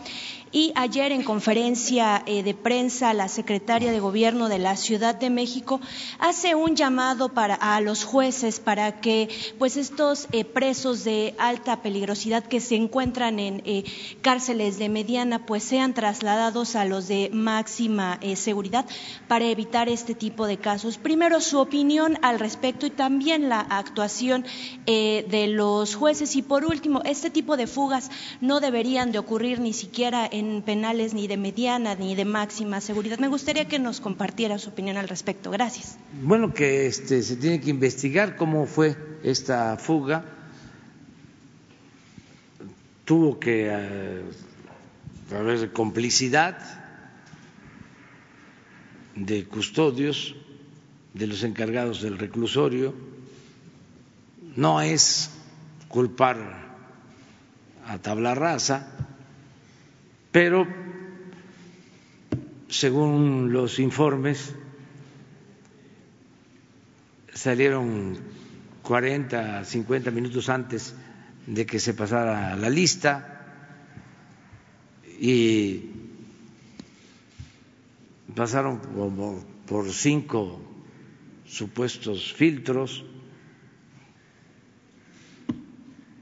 [0.55, 5.29] y ayer en conferencia eh, de prensa la secretaria de Gobierno de la Ciudad de
[5.29, 5.81] México
[6.21, 9.29] hace un llamado para a los jueces para que
[9.59, 13.85] pues estos eh, presos de alta peligrosidad que se encuentran en eh,
[14.23, 18.87] cárceles de mediana pues sean trasladados a los de máxima seguridad
[19.29, 20.99] para evitar este tipo de casos.
[20.99, 24.45] Primero su opinión al respecto y también la actuación
[24.87, 28.11] de los jueces y por último este tipo de fugas
[28.41, 33.19] no deberían de ocurrir ni siquiera en penales ni de mediana ni de máxima seguridad.
[33.19, 35.51] Me gustaría que nos compartiera su opinión al respecto.
[35.51, 35.97] Gracias.
[36.23, 40.25] Bueno, que este, se tiene que investigar cómo fue esta fuga.
[43.05, 44.23] Tuvo que eh,
[45.35, 46.59] haber complicidad
[49.15, 50.35] de custodios,
[51.13, 52.95] de los encargados del reclusorio.
[54.57, 55.31] No es
[55.89, 56.65] culpar
[57.87, 58.95] a tabla rasa
[60.35, 60.67] pero
[62.69, 64.53] según los informes
[67.33, 68.19] salieron
[68.83, 70.97] 40, 50 minutos antes
[71.47, 73.45] de que se pasara la lista
[75.21, 75.91] y
[78.35, 78.81] pasaron
[79.67, 80.61] por cinco
[81.47, 83.05] supuestos filtros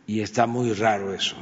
[0.07, 1.37] y está muy raro eso.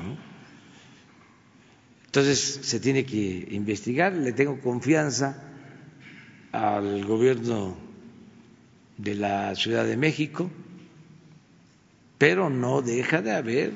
[2.06, 5.42] Entonces se tiene que investigar, le tengo confianza
[6.52, 7.76] al gobierno
[8.98, 10.50] de la Ciudad de México,
[12.20, 13.72] pero no deja de haber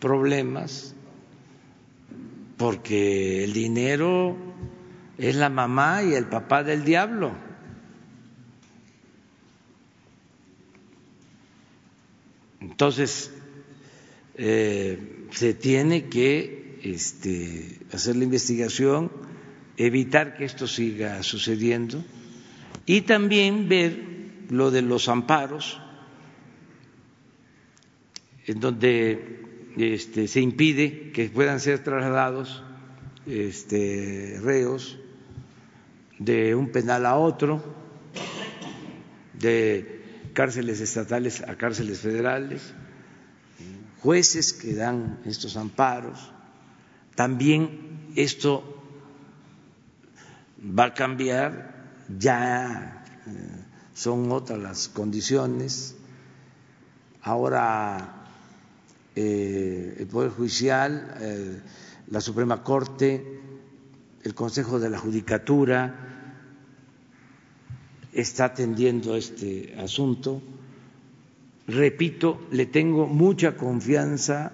[0.00, 0.96] problemas
[2.56, 4.36] porque el dinero
[5.16, 7.30] es la mamá y el papá del diablo.
[12.60, 13.30] Entonces,
[14.34, 19.12] eh, se tiene que este, hacer la investigación,
[19.76, 22.02] evitar que esto siga sucediendo
[22.86, 24.02] y también ver
[24.48, 25.80] lo de los amparos,
[28.50, 29.44] en donde
[29.76, 32.64] este, se impide que puedan ser trasladados
[33.24, 34.98] este, reos
[36.18, 37.62] de un penal a otro,
[39.34, 40.02] de
[40.34, 42.74] cárceles estatales a cárceles federales,
[44.00, 46.32] jueces que dan estos amparos.
[47.14, 48.82] También esto
[50.60, 53.64] va a cambiar, ya eh,
[53.94, 55.94] son otras las condiciones.
[57.22, 58.19] Ahora
[59.20, 61.60] eh, el Poder Judicial, eh,
[62.08, 63.40] la Suprema Corte,
[64.22, 66.06] el Consejo de la Judicatura
[68.12, 70.42] está atendiendo este asunto.
[71.66, 74.52] Repito, le tengo mucha confianza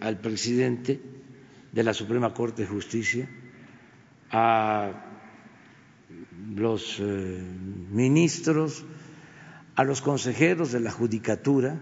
[0.00, 1.00] al presidente
[1.72, 3.28] de la Suprema Corte de Justicia
[4.30, 4.90] a
[6.54, 7.42] los eh,
[7.90, 8.84] ministros,
[9.76, 11.80] a los consejeros de la judicatura.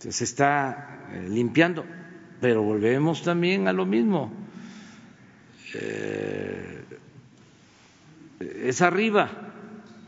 [0.00, 1.84] Se está eh, limpiando,
[2.40, 4.32] pero volvemos también a lo mismo.
[5.74, 6.84] Eh,
[8.40, 9.30] es arriba,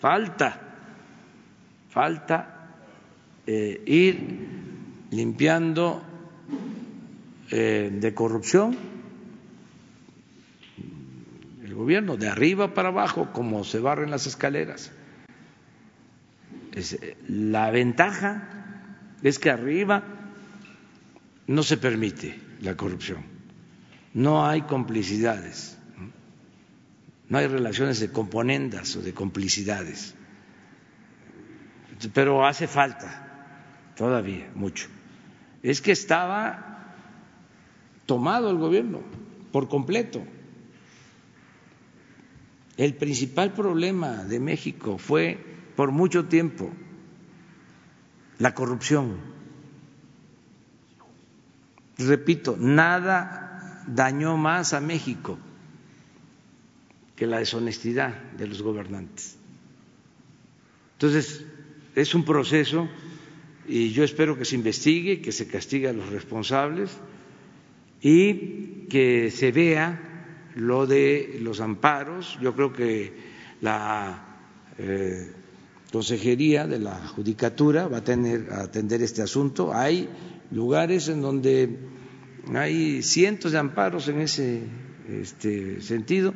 [0.00, 0.60] falta,
[1.90, 2.48] falta
[3.46, 4.38] ir
[5.10, 6.02] limpiando
[7.50, 8.78] de corrupción
[11.82, 14.92] gobierno, de arriba para abajo, como se barren las escaleras.
[17.28, 18.61] la ventaja
[19.22, 20.02] es que arriba
[21.46, 23.24] no se permite la corrupción,
[24.14, 25.78] no hay complicidades,
[27.28, 30.14] no hay relaciones de componendas o de complicidades,
[32.12, 34.88] pero hace falta todavía mucho.
[35.62, 36.94] Es que estaba
[38.06, 39.00] tomado el gobierno
[39.52, 40.22] por completo.
[42.76, 45.38] El principal problema de México fue
[45.76, 46.70] por mucho tiempo
[48.42, 49.18] la corrupción.
[51.96, 55.38] Repito, nada dañó más a México
[57.14, 59.36] que la deshonestidad de los gobernantes.
[60.94, 61.46] Entonces,
[61.94, 62.88] es un proceso
[63.68, 66.90] y yo espero que se investigue, que se castigue a los responsables
[68.00, 72.36] y que se vea lo de los amparos.
[72.42, 73.14] Yo creo que
[73.60, 74.20] la
[74.78, 75.32] eh,
[75.92, 79.74] Consejería de la Judicatura va a tener a atender este asunto.
[79.74, 80.08] Hay
[80.50, 81.78] lugares en donde
[82.54, 84.62] hay cientos de amparos en ese
[85.08, 86.32] este, sentido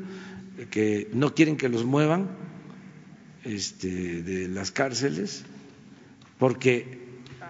[0.70, 2.28] que no quieren que los muevan
[3.44, 5.44] este, de las cárceles
[6.38, 6.98] porque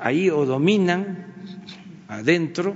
[0.00, 1.26] ahí o dominan
[2.06, 2.74] adentro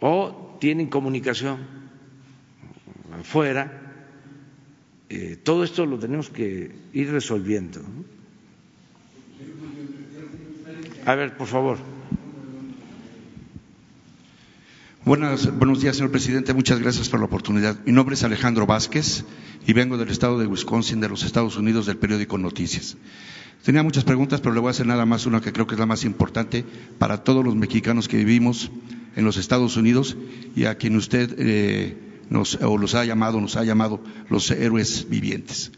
[0.00, 1.58] o tienen comunicación
[3.12, 3.85] afuera,
[5.08, 7.80] eh, todo esto lo tenemos que ir resolviendo.
[11.04, 11.78] A ver, por favor.
[15.04, 16.52] buenos días, señor presidente.
[16.52, 17.76] Muchas gracias por la oportunidad.
[17.86, 19.24] Mi nombre es Alejandro Vázquez
[19.64, 22.96] y vengo del estado de Wisconsin, de los Estados Unidos, del periódico Noticias.
[23.64, 25.80] Tenía muchas preguntas, pero le voy a hacer nada más una que creo que es
[25.80, 26.64] la más importante
[26.98, 28.70] para todos los mexicanos que vivimos
[29.14, 30.16] en los Estados Unidos
[30.54, 31.96] y a quien usted eh,
[32.30, 35.72] o los ha llamado, nos ha llamado los héroes vivientes.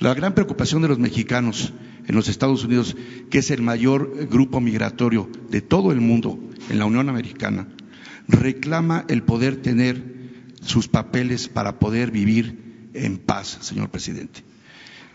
[0.00, 1.72] La gran preocupación de los mexicanos
[2.06, 2.96] en los Estados Unidos,
[3.30, 6.38] que es el mayor grupo migratorio de todo el mundo
[6.70, 7.68] en la Unión Americana,
[8.28, 10.18] reclama el poder tener
[10.62, 14.42] sus papeles para poder vivir en paz, señor presidente.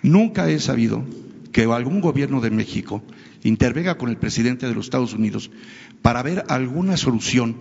[0.02, 1.06] Nunca he sabido
[1.52, 3.03] que algún gobierno de México
[3.44, 5.52] intervenga con el presidente de los Estados Unidos
[6.02, 7.56] para ver alguna solución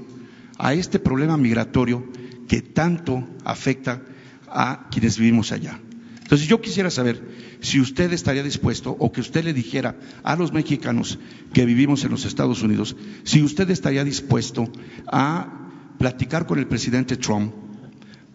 [0.59, 2.05] a este problema migratorio
[2.49, 4.03] que tanto afecta
[4.49, 5.81] a quienes vivimos allá.
[6.23, 7.21] Entonces yo quisiera saber
[7.61, 11.19] si usted estaría dispuesto o que usted le dijera a los mexicanos
[11.53, 14.71] que vivimos en los Estados Unidos, si usted estaría dispuesto
[15.07, 17.53] a platicar con el presidente Trump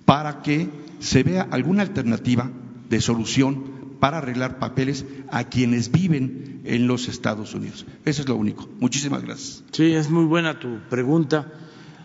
[0.06, 0.70] para que
[1.00, 2.52] se vea alguna alternativa
[2.90, 7.86] de solución para arreglar papeles a quienes viven en los Estados Unidos.
[8.06, 8.70] Eso es lo único.
[8.80, 9.64] Muchísimas gracias.
[9.72, 11.52] Sí, es muy buena tu pregunta.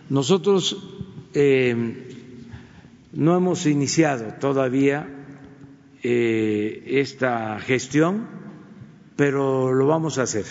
[0.09, 0.77] Nosotros
[1.33, 1.75] eh,
[3.13, 5.07] no hemos iniciado todavía
[6.01, 8.27] eh, esta gestión,
[9.15, 10.45] pero lo vamos a hacer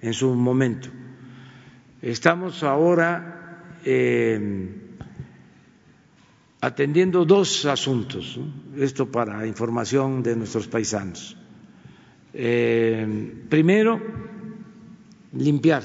[0.00, 0.88] en su momento.
[2.00, 4.74] Estamos ahora eh,
[6.60, 8.38] atendiendo dos asuntos,
[8.76, 11.36] esto para información de nuestros paisanos.
[12.32, 14.00] Primero,
[15.32, 15.82] limpiar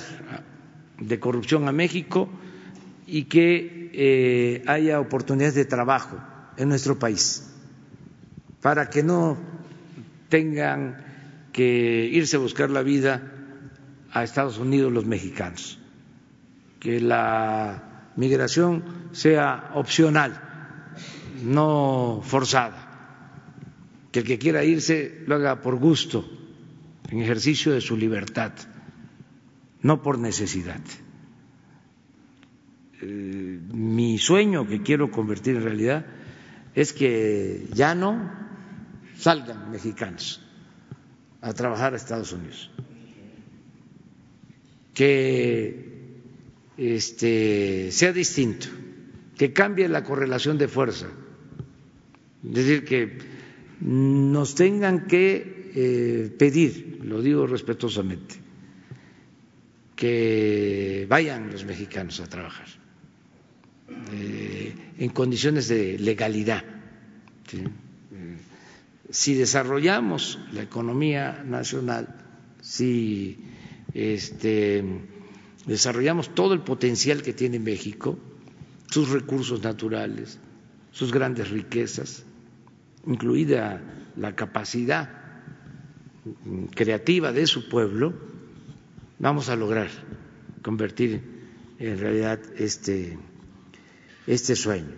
[0.99, 2.30] de corrupción a México
[3.08, 6.18] y que eh, haya oportunidades de trabajo
[6.58, 7.50] en nuestro país,
[8.62, 9.38] para que no
[10.30, 11.06] tengan
[11.54, 13.32] que irse a buscar la vida
[14.12, 15.80] a Estados Unidos los mexicanos,
[16.80, 20.42] que la migración sea opcional
[21.44, 22.84] no forzada.
[24.12, 26.26] que el que quiera irse lo haga por gusto,
[27.10, 28.52] en ejercicio de su libertad,
[29.82, 30.82] no por necesidad.
[33.02, 36.06] Mi sueño que quiero convertir en realidad
[36.74, 38.32] es que ya no
[39.18, 40.41] salgan mexicanos
[41.41, 42.72] a trabajar a Estados Unidos,
[44.94, 46.22] que
[46.78, 48.68] este, sea distinto,
[49.38, 51.07] que cambie la correlación de fuerza,
[52.44, 53.18] es decir, que
[53.80, 58.36] nos tengan que eh, pedir, lo digo respetuosamente,
[59.95, 62.87] que vayan los mexicanos a trabajar
[63.90, 66.64] eh, en condiciones de legalidad.
[67.54, 67.68] Eh,
[69.10, 72.16] si desarrollamos la economía nacional,
[72.62, 73.40] si
[73.94, 74.84] este,
[75.66, 78.18] desarrollamos todo el potencial que tiene México,
[78.90, 80.40] sus recursos naturales,
[80.92, 82.24] sus grandes riquezas,
[83.06, 83.82] incluida
[84.18, 85.10] la capacidad
[86.76, 88.14] creativa de su pueblo,
[89.20, 89.90] vamos a lograr
[90.62, 91.22] convertir
[91.80, 93.18] en realidad este,
[94.28, 94.94] este sueño.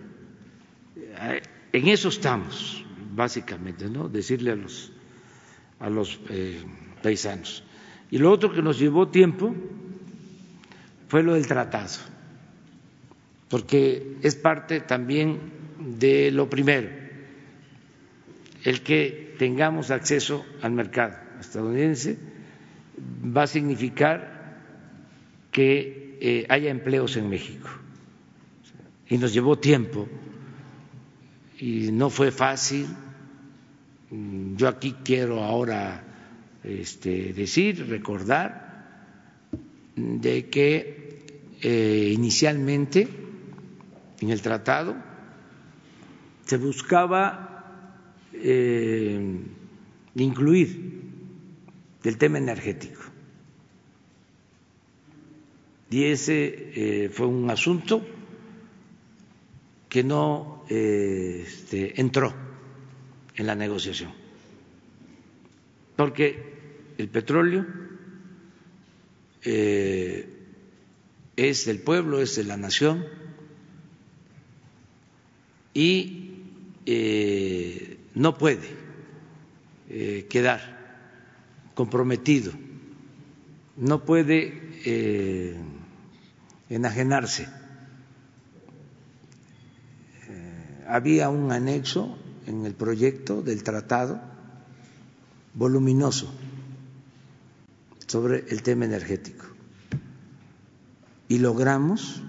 [1.72, 2.84] En eso estamos,
[3.14, 4.08] básicamente, ¿no?
[4.08, 4.92] Decirle a los,
[5.78, 6.62] a los eh,
[7.02, 7.64] paisanos.
[8.10, 9.54] Y lo otro que nos llevó tiempo
[11.08, 11.96] fue lo del tratado,
[13.48, 15.38] porque es parte también
[15.98, 17.00] de lo primero
[18.64, 22.18] el que tengamos acceso al mercado estadounidense
[23.24, 24.58] va a significar
[25.50, 27.68] que eh, haya empleos en México.
[29.10, 30.08] Y nos llevó tiempo
[31.58, 32.86] y no fue fácil.
[34.56, 36.04] Yo aquí quiero ahora
[36.64, 38.70] este, decir, recordar,
[39.96, 41.26] de que
[41.60, 43.08] eh, inicialmente
[44.20, 44.96] en el tratado
[46.46, 47.94] se buscaba
[48.32, 49.38] eh,
[50.14, 51.02] incluir
[52.04, 53.02] el tema energético.
[55.90, 58.06] Y ese eh, fue un asunto
[59.90, 62.32] que no eh, este, entró
[63.34, 64.12] en la negociación,
[65.96, 67.66] porque el petróleo
[69.42, 70.26] es
[71.66, 73.04] del pueblo, es de la nación
[75.74, 76.30] y
[78.14, 78.68] no puede
[79.88, 80.60] eh, quedar
[81.74, 82.52] comprometido,
[83.76, 84.52] no puede
[84.84, 85.56] eh,
[86.68, 87.48] enajenarse.
[90.28, 94.20] Eh, había un anexo en el proyecto del tratado
[95.54, 96.32] voluminoso
[98.06, 99.46] sobre el tema energético
[101.28, 102.22] y logramos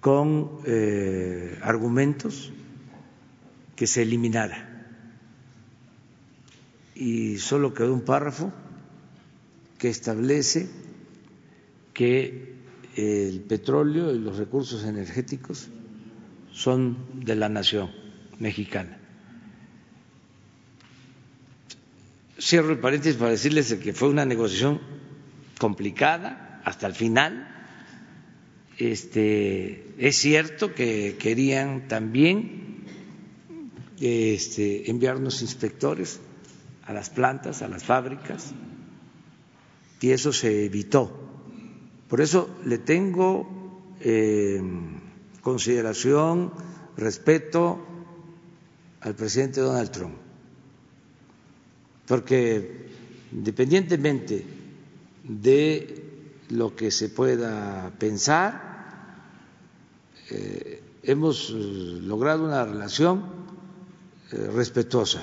[0.00, 2.52] con eh, argumentos
[3.74, 4.70] que se eliminara.
[6.94, 8.52] Y solo quedó un párrafo
[9.78, 10.68] que establece
[11.94, 12.54] que
[12.96, 15.68] el petróleo y los recursos energéticos
[16.52, 17.90] son de la nación
[18.38, 18.98] mexicana.
[22.38, 24.80] Cierro el paréntesis para decirles que fue una negociación
[25.58, 27.54] complicada hasta el final
[28.78, 32.84] este, es cierto que querían también
[34.00, 36.20] este, enviarnos inspectores
[36.84, 38.52] a las plantas, a las fábricas,
[40.00, 41.23] y eso se evitó.
[42.08, 43.46] Por eso le tengo
[44.00, 44.62] eh,
[45.40, 46.52] consideración,
[46.96, 47.78] respeto
[49.00, 50.14] al presidente Donald Trump,
[52.06, 52.86] porque
[53.32, 54.44] independientemente
[55.24, 56.04] de
[56.50, 58.74] lo que se pueda pensar.
[60.30, 63.24] Eh, hemos eh, logrado una relación
[64.32, 65.22] eh, respetuosa,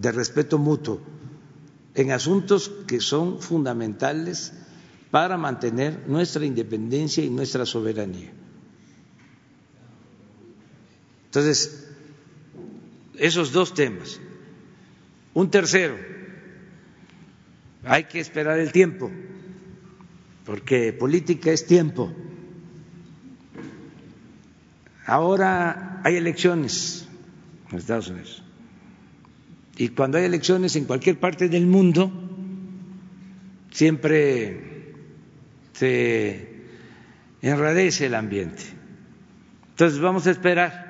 [0.00, 1.00] de respeto mutuo,
[1.94, 4.52] en asuntos que son fundamentales
[5.16, 8.30] para mantener nuestra independencia y nuestra soberanía.
[11.24, 11.88] Entonces,
[13.16, 14.20] esos dos temas.
[15.32, 15.96] Un tercero,
[17.82, 19.10] hay que esperar el tiempo
[20.44, 22.12] porque política es tiempo.
[25.06, 27.08] Ahora hay elecciones
[27.70, 28.42] en Estados Unidos.
[29.78, 32.12] Y cuando hay elecciones en cualquier parte del mundo,
[33.70, 34.75] siempre
[35.78, 36.48] se
[37.42, 38.62] enradece el ambiente.
[39.70, 40.86] Entonces vamos a esperar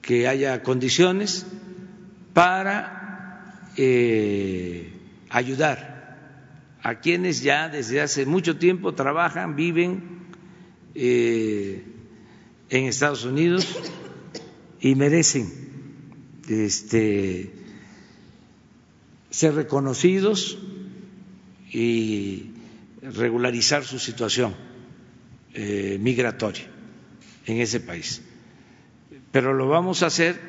[0.00, 1.46] que haya condiciones
[2.32, 4.92] para eh,
[5.30, 5.92] ayudar
[6.82, 10.26] a quienes ya desde hace mucho tiempo trabajan, viven
[10.94, 11.84] eh,
[12.70, 13.78] en Estados Unidos
[14.80, 15.52] y merecen
[16.48, 17.52] este,
[19.30, 20.58] ser reconocidos
[21.72, 22.51] y
[23.02, 24.54] regularizar su situación
[25.54, 26.64] eh, migratoria
[27.46, 28.22] en ese país.
[29.30, 30.40] Pero lo vamos a hacer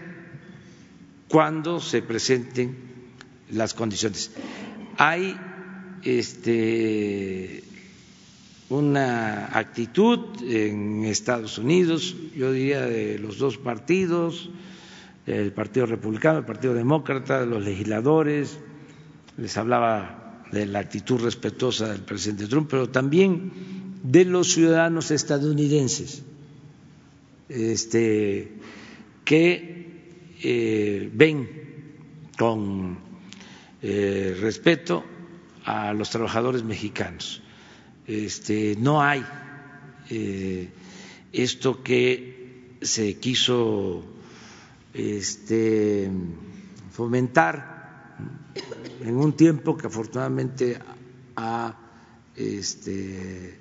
[1.27, 2.77] cuando se presenten
[3.49, 4.31] las condiciones.
[4.97, 5.35] Hay
[6.03, 7.63] este,
[8.69, 14.49] una actitud en Estados Unidos, yo diría de los dos partidos,
[15.25, 18.59] el Partido Republicano, el Partido Demócrata, los legisladores,
[19.37, 20.22] les hablaba
[20.53, 23.51] de la actitud respetuosa del presidente Trump, pero también
[24.03, 26.23] de los ciudadanos estadounidenses
[27.49, 28.51] este,
[29.25, 31.49] que eh, ven
[32.37, 32.97] con
[33.81, 35.03] eh, respeto
[35.65, 37.41] a los trabajadores mexicanos.
[38.05, 39.25] Este, no hay
[40.09, 40.69] eh,
[41.31, 44.03] esto que se quiso
[44.93, 46.11] este,
[46.91, 47.72] fomentar
[49.01, 50.79] en un tiempo que afortunadamente
[51.35, 51.75] ha
[52.35, 53.57] este,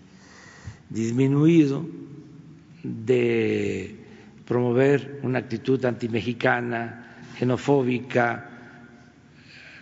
[0.89, 1.85] disminuido
[2.82, 3.97] de
[4.44, 8.51] promover una actitud antimexicana, xenofóbica,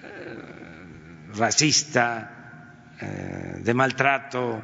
[0.02, 4.62] eh, racista, eh, de maltrato,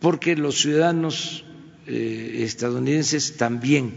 [0.00, 1.44] porque los ciudadanos
[1.86, 3.92] eh, estadounidenses también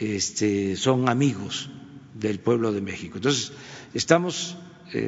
[0.00, 1.70] este, son amigos
[2.14, 3.16] del pueblo de México.
[3.16, 3.52] Entonces,
[3.94, 4.58] estamos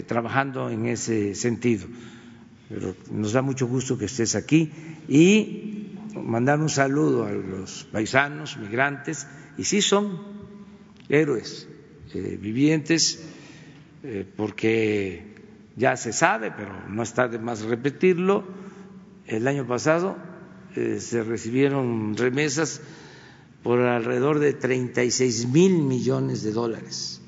[0.06, 1.86] trabajando en ese sentido.
[2.68, 4.70] Pero nos da mucho gusto que estés aquí
[5.09, 5.72] y
[6.14, 9.26] mandar un saludo a los paisanos, migrantes,
[9.56, 10.18] y sí son
[11.09, 11.68] héroes
[12.14, 13.22] eh, vivientes,
[14.02, 15.34] eh, porque
[15.76, 18.44] ya se sabe, pero no está de más repetirlo,
[19.26, 20.16] el año pasado
[20.76, 22.82] eh, se recibieron remesas
[23.62, 27.21] por alrededor de 36 mil millones de dólares.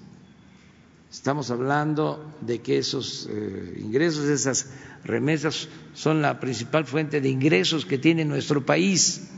[1.15, 3.31] Estamos hablando de que esos
[3.79, 4.73] ingresos, esas
[5.05, 9.31] remesas son la principal fuente de ingresos que tiene nuestro país.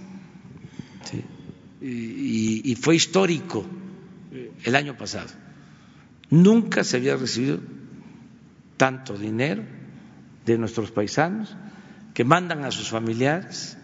[1.82, 3.66] Y, y fue histórico
[4.64, 5.28] el año pasado.
[6.30, 7.60] Nunca se había recibido
[8.78, 9.62] tanto dinero
[10.46, 11.54] de nuestros paisanos
[12.14, 13.76] que mandan a sus familiares,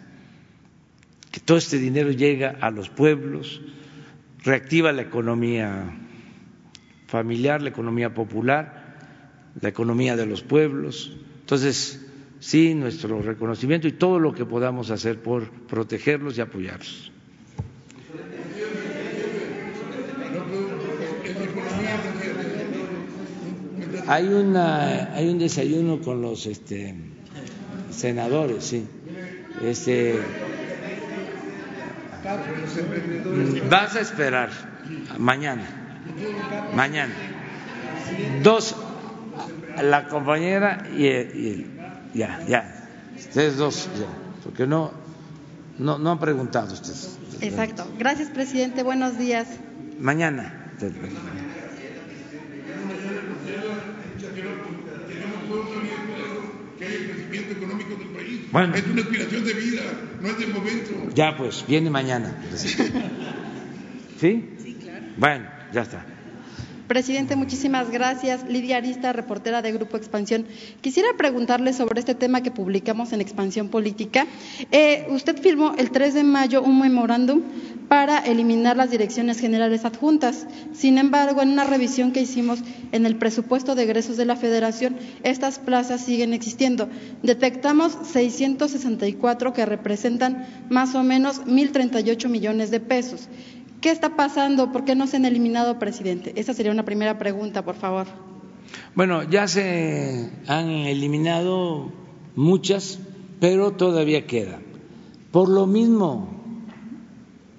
[1.30, 3.60] que todo este dinero llega a los pueblos,
[4.42, 5.98] reactiva la economía
[7.12, 8.96] familiar, la economía popular,
[9.60, 12.00] la economía de los pueblos, entonces,
[12.40, 17.12] sí, nuestro reconocimiento y todo lo que podamos hacer por protegerlos y apoyarlos.
[24.06, 26.94] Hay, una, hay un desayuno con los este,
[27.90, 28.86] senadores, sí.
[29.62, 30.18] Este,
[33.68, 34.48] vas a esperar
[35.18, 35.81] mañana,
[36.74, 37.12] mañana.
[38.42, 38.76] Dos,
[39.82, 41.66] la compañera y, y,
[42.14, 44.06] ya, ya, ustedes dos, ya,
[44.44, 44.92] porque no,
[45.78, 47.18] no, no han preguntado ustedes.
[47.40, 47.86] Exacto.
[47.98, 48.82] Gracias, presidente.
[48.82, 49.48] Buenos días.
[49.98, 50.70] Mañana.
[58.52, 59.82] Bueno, es una aspiración de vida,
[60.20, 60.90] no es del momento.
[61.14, 62.36] Ya, pues, viene mañana.
[64.20, 64.48] ¿Sí?
[64.62, 65.06] Sí, claro.
[65.16, 66.04] Bueno, ya está.
[66.92, 68.44] Presidente, muchísimas gracias.
[68.48, 70.44] Lidia Arista, reportera de Grupo Expansión.
[70.82, 74.26] Quisiera preguntarle sobre este tema que publicamos en Expansión Política.
[74.70, 77.40] Eh, usted firmó el 3 de mayo un memorándum
[77.88, 80.46] para eliminar las direcciones generales adjuntas.
[80.74, 84.96] Sin embargo, en una revisión que hicimos en el presupuesto de egresos de la Federación,
[85.22, 86.90] estas plazas siguen existiendo.
[87.22, 93.28] Detectamos 664 que representan más o menos 1.038 millones de pesos.
[93.82, 94.70] ¿Qué está pasando?
[94.70, 96.32] ¿Por qué no se han eliminado, presidente?
[96.36, 98.06] Esa sería una primera pregunta, por favor.
[98.94, 101.90] Bueno, ya se han eliminado
[102.36, 103.00] muchas,
[103.40, 104.62] pero todavía quedan.
[105.32, 106.28] Por lo mismo,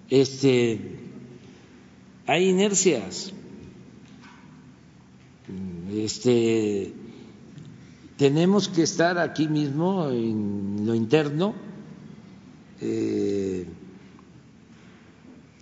[0.10, 0.80] este,
[2.26, 3.34] hay inercias.
[5.94, 6.94] Este,
[8.16, 11.54] tenemos que estar aquí mismo en lo interno.
[12.80, 13.68] Eh,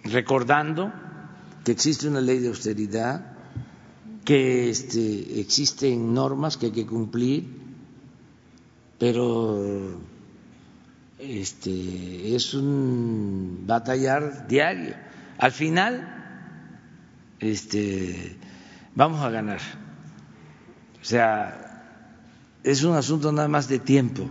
[0.04, 0.92] recordando
[1.64, 3.34] que existe una ley de austeridad,
[4.26, 7.48] que este, existen normas que hay que cumplir,
[8.98, 10.00] pero
[11.20, 14.96] este, es un batallar diario.
[15.38, 16.22] Al final,
[17.40, 18.38] este,
[18.96, 19.62] vamos a ganar.
[21.02, 21.62] O sea,
[22.64, 24.30] es un asunto nada más de tiempo.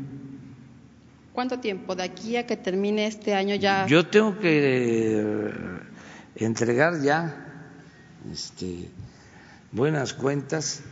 [1.40, 1.96] ¿Cuánto tiempo?
[1.96, 3.86] ¿De aquí a que termine este año ya?
[3.86, 5.24] Yo tengo que
[6.36, 7.64] entregar ya
[8.30, 8.90] este,
[9.72, 10.82] buenas cuentas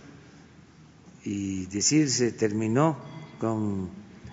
[1.22, 2.96] y decir se terminó
[3.38, 3.90] con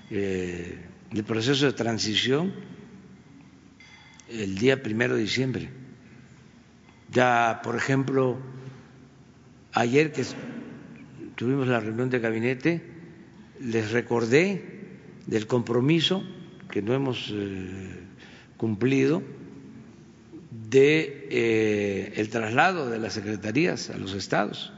[0.10, 2.54] eh, el proceso de transición
[4.30, 5.70] el día primero de diciembre.
[7.12, 8.38] Ya, por ejemplo,
[9.74, 10.24] ayer que
[11.36, 12.82] tuvimos la reunión de gabinete,
[13.60, 14.75] les recordé
[15.28, 16.24] del compromiso
[16.70, 18.04] que no hemos eh,
[18.58, 19.22] cumplido
[20.70, 24.74] de eh, el traslado de las secretarías a los estados.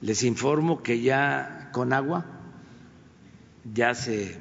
[0.00, 2.26] Les informo que ya con agua
[3.72, 4.36] ya se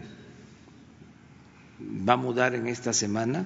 [1.80, 3.46] va a mudar en esta semana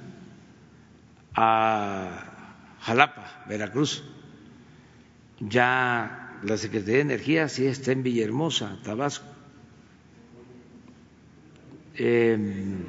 [1.36, 4.04] a Jalapa, Veracruz.
[5.40, 9.26] Ya la Secretaría de Energía sí está en Villahermosa, Tabasco.
[11.96, 12.84] Em,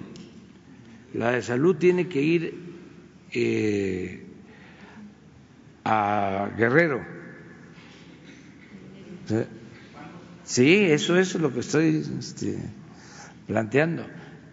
[1.15, 2.55] la de salud tiene que ir
[3.33, 4.27] eh,
[5.85, 7.03] a Guerrero.
[10.45, 12.59] Sí, eso es lo que estoy este,
[13.47, 14.07] planteando.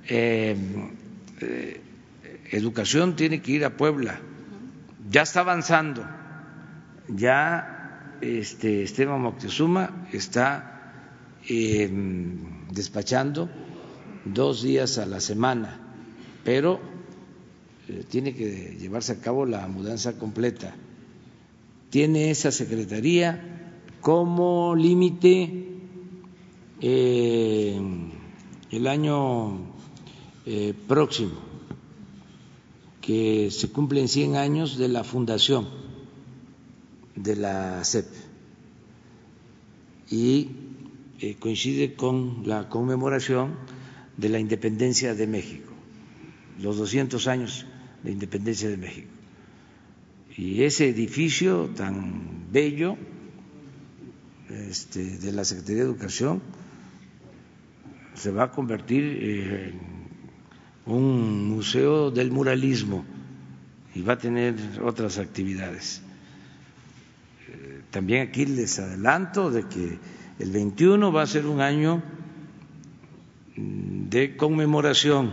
[0.07, 0.91] Em,
[1.41, 1.81] eh,
[2.51, 4.19] educación tiene que ir a Puebla.
[5.09, 6.05] Ya está avanzando.
[7.09, 7.72] Ya
[8.23, 13.49] este, Esteban Moctezuma está em, despachando
[14.23, 15.79] dos días a la semana,
[16.43, 16.79] pero
[17.89, 20.73] eh, tiene que llevarse a cabo la mudanza completa.
[21.89, 25.67] Tiene esa secretaría como límite
[26.79, 27.81] eh,
[28.71, 29.59] el año
[30.45, 31.35] eh, próximo,
[33.01, 35.82] que se cumplen 100 años de la fundación
[37.15, 38.07] de la CEP
[40.09, 40.49] y
[41.39, 43.55] coincide con la conmemoración
[44.17, 45.71] de la independencia de México,
[46.61, 47.65] los 200 años
[48.03, 49.09] de independencia de México.
[50.35, 52.97] Y ese edificio tan bello
[54.49, 56.41] este, de la Secretaría de Educación
[58.13, 59.79] se va a convertir en
[60.85, 63.03] un museo del muralismo
[63.95, 66.02] y va a tener otras actividades.
[67.93, 69.99] También aquí les adelanto de que
[70.39, 72.01] el 21 va a ser un año
[73.55, 75.31] de conmemoración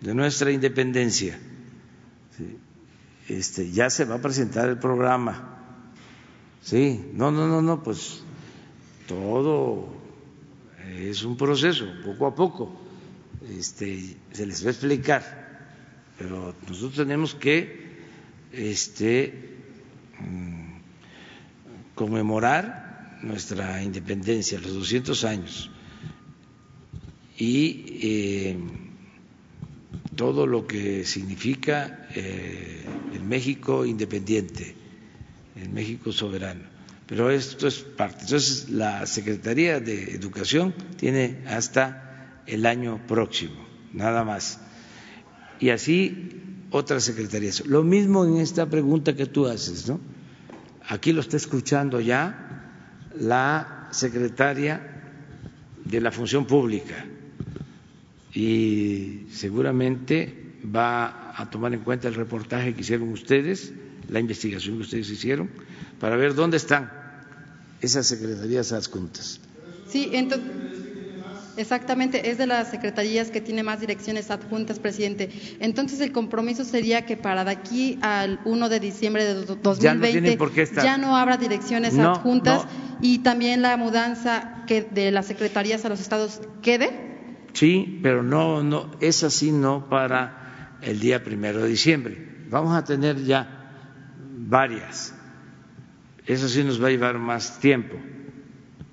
[0.00, 1.36] de nuestra independencia.
[3.28, 5.58] Este, ya se va a presentar el programa.
[6.62, 8.22] Sí, no, no, no, no, pues
[9.08, 9.88] todo
[10.88, 12.80] es un proceso, poco a poco.
[13.58, 15.66] Este, se les va a explicar,
[16.16, 17.86] pero nosotros tenemos que
[18.52, 19.55] este,
[21.96, 25.70] conmemorar nuestra independencia, los 200 años
[27.38, 28.56] y eh,
[30.14, 34.74] todo lo que significa eh, el México independiente,
[35.56, 36.62] el México soberano.
[37.06, 38.22] Pero esto es parte.
[38.22, 44.60] Entonces, la Secretaría de Educación tiene hasta el año próximo, nada más.
[45.60, 47.64] Y así otras secretarías.
[47.66, 50.00] Lo mismo en esta pregunta que tú haces, ¿no?
[50.88, 52.62] Aquí lo está escuchando ya
[53.18, 54.80] la secretaria
[55.84, 57.04] de la Función Pública
[58.32, 63.72] y seguramente va a tomar en cuenta el reportaje que hicieron ustedes,
[64.08, 65.50] la investigación que ustedes hicieron,
[65.98, 66.90] para ver dónde están
[67.80, 69.40] esas secretarías adjuntas.
[69.88, 70.85] Sí, entonces.
[71.56, 75.30] Exactamente, es de las secretarías que tiene más direcciones adjuntas, presidente.
[75.60, 80.38] Entonces, el compromiso sería que para de aquí al 1 de diciembre de 2020
[80.82, 82.66] ya no, habrá direcciones adjuntas
[83.00, 87.06] y también la mudanza que de las secretarías a los estados quede.
[87.52, 92.36] Sí, pero no, no, es así no para el día primero de diciembre.
[92.50, 93.70] Vamos a tener ya
[94.36, 95.14] varias.
[96.26, 97.96] Eso sí nos va a llevar más tiempo,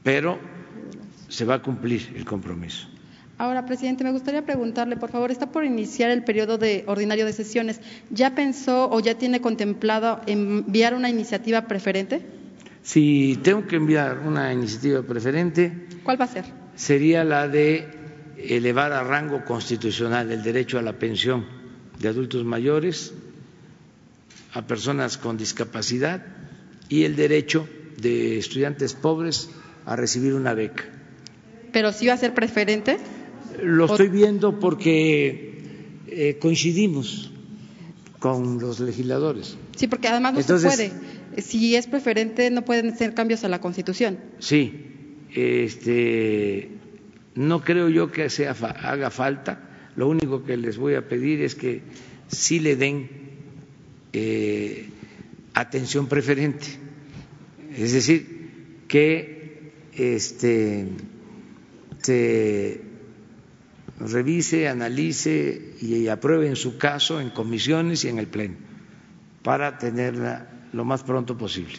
[0.03, 0.39] pero
[1.33, 2.87] se va a cumplir el compromiso.
[3.39, 7.33] Ahora, presidente, me gustaría preguntarle, por favor, está por iniciar el periodo de ordinario de
[7.33, 7.81] sesiones.
[8.11, 12.21] ¿Ya pensó o ya tiene contemplado enviar una iniciativa preferente?
[12.83, 15.87] Si tengo que enviar una iniciativa preferente.
[16.03, 16.45] ¿Cuál va a ser?
[16.75, 17.87] Sería la de
[18.37, 21.45] elevar a rango constitucional el derecho a la pensión
[21.99, 23.11] de adultos mayores,
[24.53, 26.23] a personas con discapacidad
[26.89, 29.49] y el derecho de estudiantes pobres
[29.87, 30.83] a recibir una beca.
[31.73, 32.97] ¿Pero sí va a ser preferente?
[33.61, 35.57] Lo estoy viendo porque
[36.07, 37.31] eh, coincidimos
[38.19, 39.57] con los legisladores.
[39.75, 40.91] Sí, porque además no se puede.
[41.39, 44.19] Si es preferente, no pueden hacer cambios a la Constitución.
[44.39, 44.85] Sí,
[45.33, 46.69] este,
[47.35, 51.55] no creo yo que sea, haga falta lo único que les voy a pedir es
[51.55, 51.81] que
[52.27, 53.09] sí le den
[54.13, 54.87] eh,
[55.53, 56.65] atención preferente,
[57.75, 60.87] es decir, que este,
[62.03, 62.81] se
[63.99, 68.55] revise, analice y apruebe en su caso en comisiones y en el Pleno
[69.41, 71.75] para tenerla lo más pronto posible.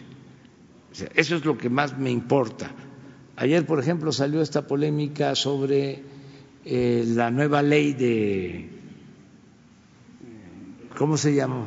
[1.15, 2.71] eso es lo que más me importa.
[3.37, 6.03] Ayer, por ejemplo, salió esta polémica sobre
[6.65, 8.69] eh, la nueva ley de
[10.97, 11.67] ¿cómo se llamó?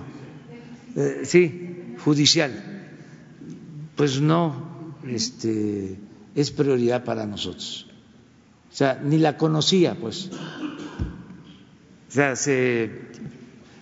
[0.95, 2.87] Eh, sí, judicial.
[3.95, 5.97] Pues no, este,
[6.35, 7.86] es prioridad para nosotros.
[8.71, 10.29] O sea, ni la conocía, pues.
[12.07, 12.91] O sea, se,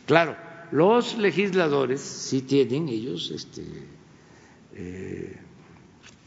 [0.05, 0.35] claro,
[0.71, 3.63] los legisladores sí tienen ellos este,
[4.75, 5.37] eh,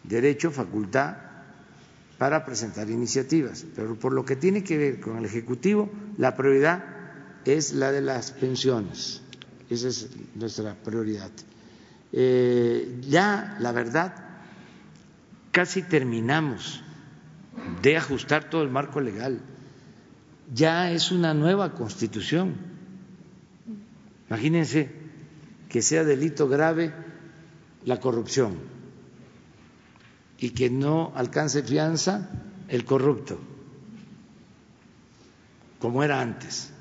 [0.05, 1.16] derecho, facultad
[2.18, 6.85] para presentar iniciativas, pero por lo que tiene que ver con el Ejecutivo, la prioridad
[7.44, 9.22] es la de las pensiones.
[9.70, 11.30] Esa es nuestra prioridad.
[12.12, 14.14] Eh, ya, la verdad,
[15.52, 16.82] casi terminamos
[17.82, 19.40] de ajustar todo el marco legal.
[20.52, 22.56] Ya es una nueva constitución.
[24.28, 24.90] Imagínense
[25.68, 26.93] que sea delito grave
[27.85, 28.59] la corrupción
[30.39, 32.30] y que no alcance fianza
[32.68, 33.39] el corrupto,
[35.78, 36.72] como era antes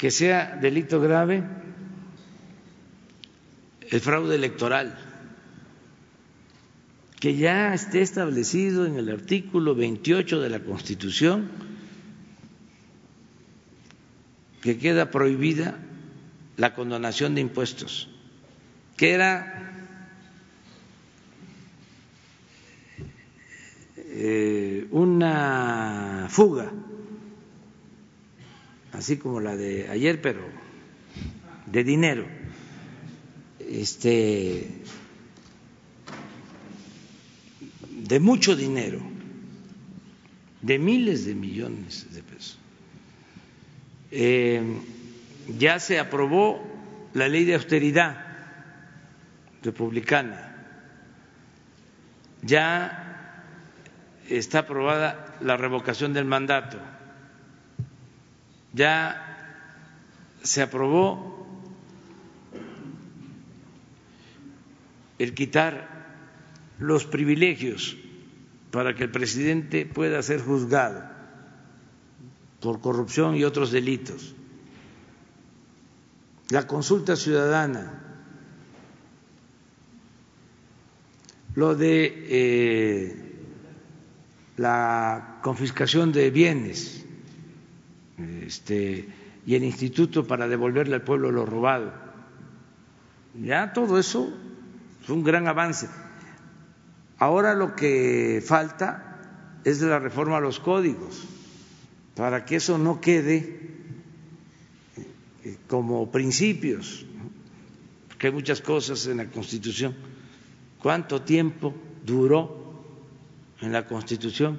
[0.00, 1.44] que sea delito grave
[3.90, 4.96] el fraude electoral,
[7.20, 11.50] que ya esté establecido en el artículo 28 de la Constitución
[14.62, 15.78] que queda prohibida
[16.56, 18.08] la condonación de impuestos,
[18.96, 19.96] que era
[23.96, 26.72] eh, una fuga
[28.92, 30.40] así como la de ayer, pero
[31.66, 32.26] de dinero.
[33.58, 34.82] Este
[38.10, 39.00] de mucho dinero,
[40.60, 42.58] de miles de millones de pesos.
[44.10, 44.62] Eh,
[45.56, 46.60] ya se aprobó
[47.14, 48.26] la ley de austeridad
[49.62, 50.54] republicana,
[52.42, 53.46] ya
[54.28, 56.78] está aprobada la revocación del mandato
[58.72, 59.26] ya
[60.42, 61.46] se aprobó
[65.18, 65.99] el quitar
[66.80, 67.96] los privilegios
[68.70, 71.02] para que el presidente pueda ser juzgado
[72.60, 74.34] por corrupción y otros delitos.
[76.48, 78.00] La consulta ciudadana,
[81.54, 83.30] lo de eh,
[84.56, 87.04] la confiscación de bienes
[88.18, 89.08] este,
[89.46, 91.92] y el instituto para devolverle al pueblo lo robado.
[93.40, 94.32] Ya todo eso
[95.02, 95.88] es un gran avance.
[97.20, 101.22] Ahora lo que falta es la reforma a los códigos,
[102.16, 103.70] para que eso no quede
[105.44, 107.06] eh, como principios,
[108.08, 109.94] porque hay muchas cosas en la Constitución.
[110.80, 111.74] ¿Cuánto tiempo
[112.04, 112.60] duró
[113.60, 114.58] en la Constitución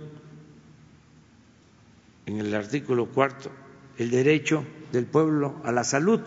[2.25, 3.51] en el artículo cuarto
[3.97, 6.21] el derecho del pueblo a la salud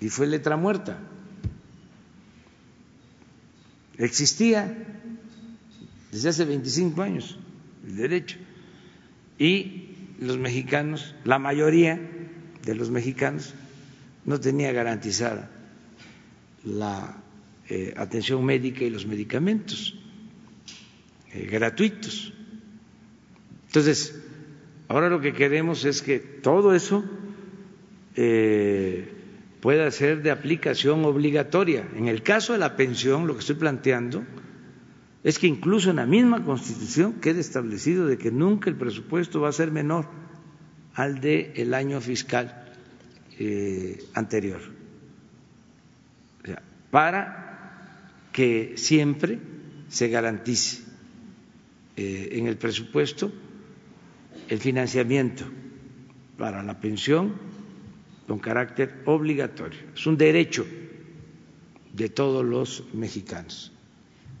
[0.00, 0.98] y fue letra muerta.
[3.98, 4.76] Existía
[6.10, 7.38] desde hace 25 años
[7.86, 8.38] el derecho
[9.38, 9.88] y
[10.20, 12.00] los mexicanos, la mayoría
[12.64, 13.54] de los mexicanos
[14.24, 15.50] no tenía garantizada
[16.64, 17.22] la
[17.68, 19.98] eh, atención médica y los medicamentos
[21.32, 22.32] eh, gratuitos.
[23.66, 24.22] Entonces,
[24.92, 27.02] Ahora lo que queremos es que todo eso
[28.14, 29.08] eh,
[29.62, 31.88] pueda ser de aplicación obligatoria.
[31.94, 34.24] En el caso de la pensión, lo que estoy planteando
[35.22, 39.50] es que incluso en la misma Constitución quede establecido de que nunca el presupuesto va
[39.50, 40.08] a ser menor
[40.94, 42.74] al del el año fiscal
[43.38, 44.60] eh, anterior,
[46.90, 48.02] para
[48.32, 49.38] que siempre
[49.88, 50.82] se garantice
[51.96, 53.32] eh, en el presupuesto
[54.48, 55.44] el financiamiento
[56.36, 57.51] para la pensión
[58.26, 59.80] con carácter obligatorio.
[59.94, 60.66] Es un derecho
[61.92, 63.72] de todos los mexicanos.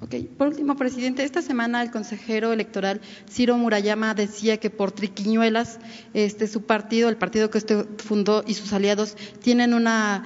[0.00, 3.00] Ok, por último, presidente, esta semana el consejero electoral
[3.30, 5.78] Ciro Murayama decía que por triquiñuelas
[6.12, 10.24] este, su partido, el partido que usted fundó y sus aliados tienen una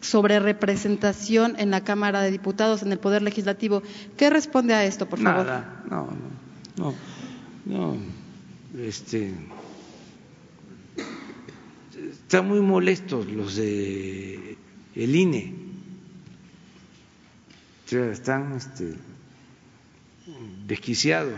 [0.00, 3.82] sobrerepresentación en la Cámara de Diputados, en el Poder Legislativo.
[4.16, 5.44] ¿Qué responde a esto, por favor?
[5.44, 6.08] Nada, no,
[6.76, 6.94] no,
[7.66, 7.92] no.
[7.92, 7.96] no
[8.78, 9.34] este,
[12.26, 14.58] Están muy molestos los de
[14.96, 15.54] el INE.
[17.88, 18.96] están este,
[20.66, 21.34] desquiciados.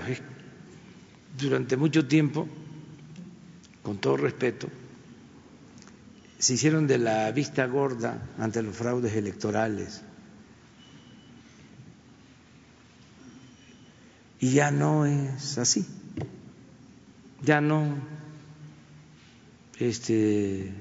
[1.38, 2.48] Durante mucho tiempo,
[3.82, 4.70] con todo respeto,
[6.38, 10.00] se hicieron de la vista gorda ante los fraudes electorales.
[14.40, 15.84] Y ya no es así.
[17.42, 18.17] Ya no
[19.78, 20.72] este,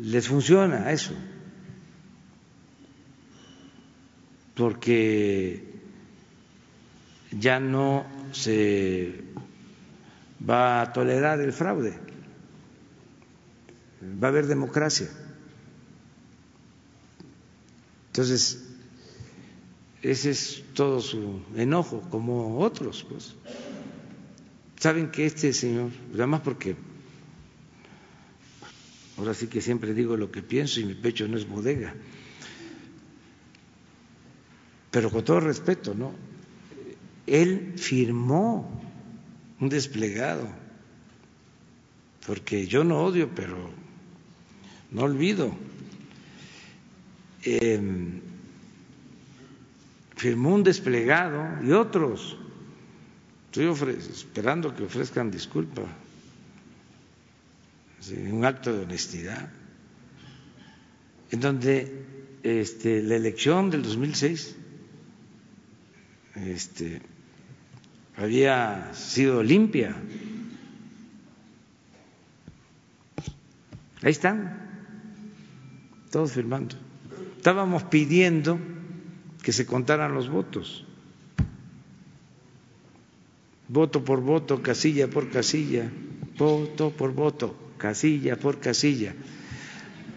[0.00, 1.14] les funciona eso.
[4.54, 5.72] Porque
[7.30, 9.22] ya no se
[10.48, 11.98] va a tolerar el fraude,
[14.22, 15.08] va a haber democracia.
[18.08, 18.62] Entonces,
[20.02, 23.34] ese es todo su enojo, como otros, pues.
[24.78, 26.76] Saben que este señor, además porque
[29.22, 31.94] ahora sí que siempre digo lo que pienso y mi pecho no es bodega,
[34.90, 36.12] pero con todo respeto, ¿no?
[37.24, 38.82] Él firmó
[39.60, 40.48] un desplegado,
[42.26, 43.70] porque yo no odio, pero
[44.90, 45.54] no olvido.
[47.44, 48.20] Em,
[50.16, 52.36] firmó un desplegado y otros.
[53.46, 55.82] Estoy esperando que ofrezcan disculpa,
[58.10, 59.50] un acto de honestidad,
[61.30, 62.04] en donde
[62.42, 64.56] este, la elección del 2006
[66.34, 67.02] este,
[68.16, 69.96] había sido limpia.
[74.02, 74.58] Ahí están,
[76.10, 76.74] todos firmando.
[77.36, 78.58] Estábamos pidiendo
[79.42, 80.84] que se contaran los votos,
[83.68, 85.90] voto por voto, casilla por casilla,
[86.38, 89.12] voto por voto, casilla por casilla.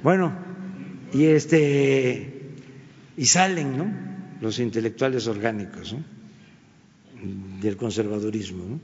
[0.04, 0.32] Bueno,
[1.12, 2.52] y este
[3.18, 3.88] y salen, ¿no?
[4.40, 6.04] Los intelectuales orgánicos, ¿no?
[7.62, 8.80] del conservadurismo.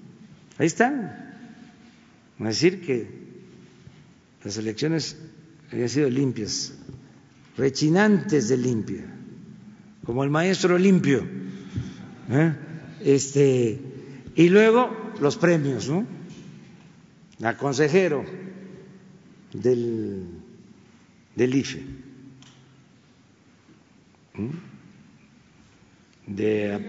[0.57, 0.95] Ahí están.
[2.39, 3.07] A decir que
[4.43, 5.15] las elecciones
[5.71, 6.73] habían sido limpias,
[7.57, 9.05] rechinantes de limpia,
[10.03, 11.23] como el maestro limpio.
[12.31, 12.53] ¿eh?
[13.01, 13.79] Este,
[14.35, 16.07] y luego los premios, ¿no?
[17.43, 18.25] A consejero
[19.53, 20.25] del,
[21.35, 21.83] del IFE.
[26.27, 26.79] De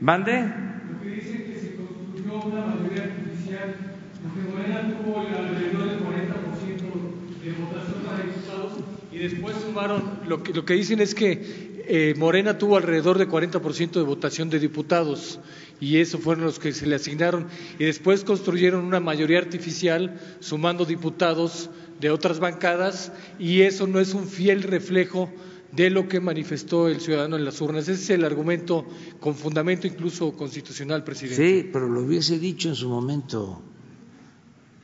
[0.00, 0.42] ¿Mande?
[0.42, 3.74] Lo que dicen que se construyó una mayoría artificial,
[4.22, 8.72] porque Morena tuvo alrededor del 40% de votación para diputados
[9.12, 13.28] y después sumaron, lo que, lo que dicen es que eh, Morena tuvo alrededor de
[13.28, 15.40] 40% de votación de diputados
[15.80, 17.46] y esos fueron los que se le asignaron
[17.78, 21.70] y después construyeron una mayoría artificial sumando diputados
[22.00, 25.30] de otras bancadas y eso no es un fiel reflejo
[25.72, 27.88] de lo que manifestó el ciudadano en las urnas.
[27.88, 28.86] Ese es el argumento
[29.20, 31.62] con fundamento incluso constitucional, presidente.
[31.62, 33.62] Sí, pero lo hubiese dicho en su momento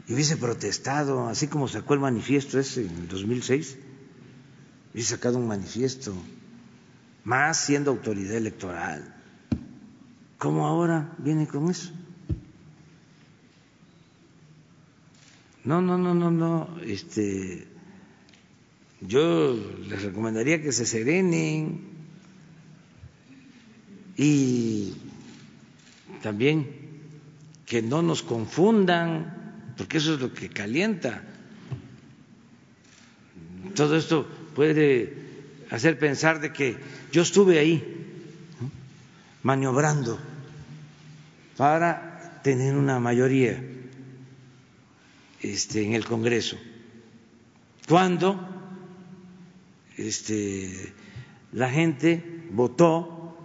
[0.08, 3.78] y hubiese protestado, así como sacó el manifiesto ese en el 2006,
[4.92, 6.14] hubiese sacado un manifiesto,
[7.24, 9.21] más siendo autoridad electoral.
[10.42, 11.92] ¿Cómo ahora viene con eso?
[15.62, 17.68] No, no, no, no, no, este
[19.02, 19.56] yo
[19.88, 21.82] les recomendaría que se serenen
[24.16, 24.94] y
[26.24, 26.68] también
[27.64, 31.22] que no nos confundan, porque eso es lo que calienta.
[33.76, 35.14] Todo esto puede
[35.70, 36.76] hacer pensar de que
[37.12, 37.80] yo estuve ahí
[39.44, 40.31] maniobrando
[41.56, 43.62] para tener una mayoría
[45.40, 46.56] este, en el Congreso.
[47.88, 48.38] Cuando
[49.96, 50.92] este,
[51.52, 53.36] la gente votó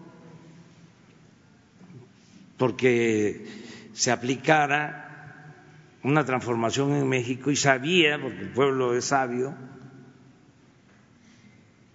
[2.58, 3.46] porque
[3.94, 5.54] se aplicara
[6.04, 9.56] una transformación en México y sabía, porque el pueblo es sabio,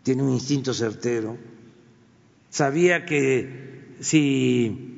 [0.02, 1.38] tiene un instinto certero,
[2.50, 4.91] sabía que si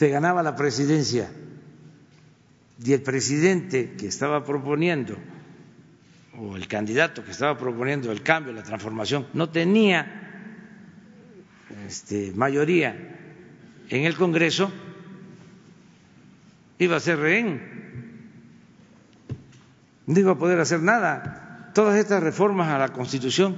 [0.00, 1.30] se ganaba la presidencia
[2.82, 5.14] y el presidente que estaba proponiendo
[6.38, 10.56] o el candidato que estaba proponiendo el cambio, la transformación, no tenía
[11.86, 12.96] este, mayoría
[13.90, 14.72] en el Congreso,
[16.78, 17.60] iba a ser rehén,
[20.06, 21.72] no iba a poder hacer nada.
[21.74, 23.54] Todas estas reformas a la Constitución,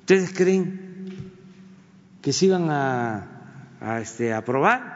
[0.00, 1.30] ¿ustedes creen
[2.20, 3.28] que se iban a,
[3.80, 4.91] a este, aprobar?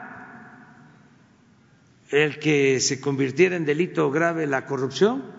[2.11, 5.37] El que se convirtiera en delito grave la corrupción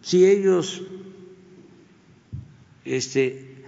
[0.00, 0.82] si ellos,
[2.84, 3.64] este,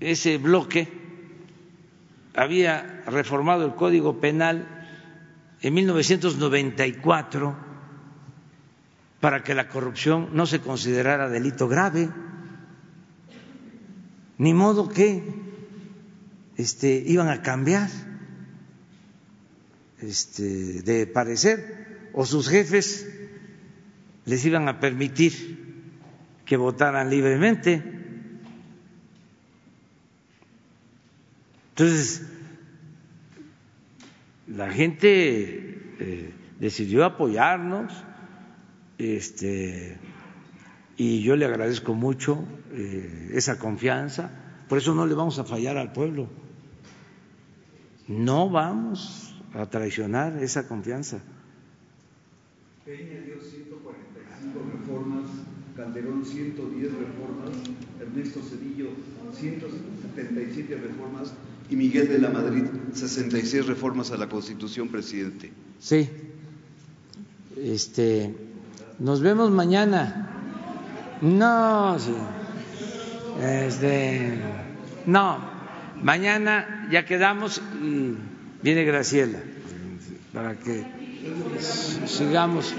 [0.00, 0.88] ese bloque
[2.34, 4.86] había reformado el Código Penal
[5.60, 7.56] en 1994
[9.20, 12.08] para que la corrupción no se considerara delito grave,
[14.38, 15.22] ni modo que
[16.56, 17.88] este, iban a cambiar
[20.02, 23.08] este, de parecer o sus jefes
[24.24, 25.52] les iban a permitir
[26.44, 27.82] que votaran libremente.
[31.70, 32.22] Entonces,
[34.46, 37.92] la gente eh, decidió apoyarnos
[38.98, 39.96] este,
[40.96, 44.30] y yo le agradezco mucho eh, esa confianza,
[44.68, 46.28] por eso no le vamos a fallar al pueblo,
[48.06, 51.20] no vamos a traicionar esa confianza.
[52.84, 55.30] Peña dio 145 reformas,
[55.76, 57.50] Calderón 110 reformas,
[58.00, 58.90] Ernesto Cedillo
[59.34, 61.32] 177 reformas
[61.70, 65.52] y Miguel de la Madrid 66 reformas a la Constitución, presidente.
[65.80, 66.08] Sí.
[67.56, 68.34] Este,
[68.98, 70.28] nos vemos mañana.
[71.22, 72.14] No, sí.
[73.40, 74.38] Este,
[75.06, 75.38] no,
[76.02, 78.14] mañana ya quedamos y
[78.62, 79.38] viene Graciela
[80.32, 80.84] para que
[82.06, 82.74] sigamos.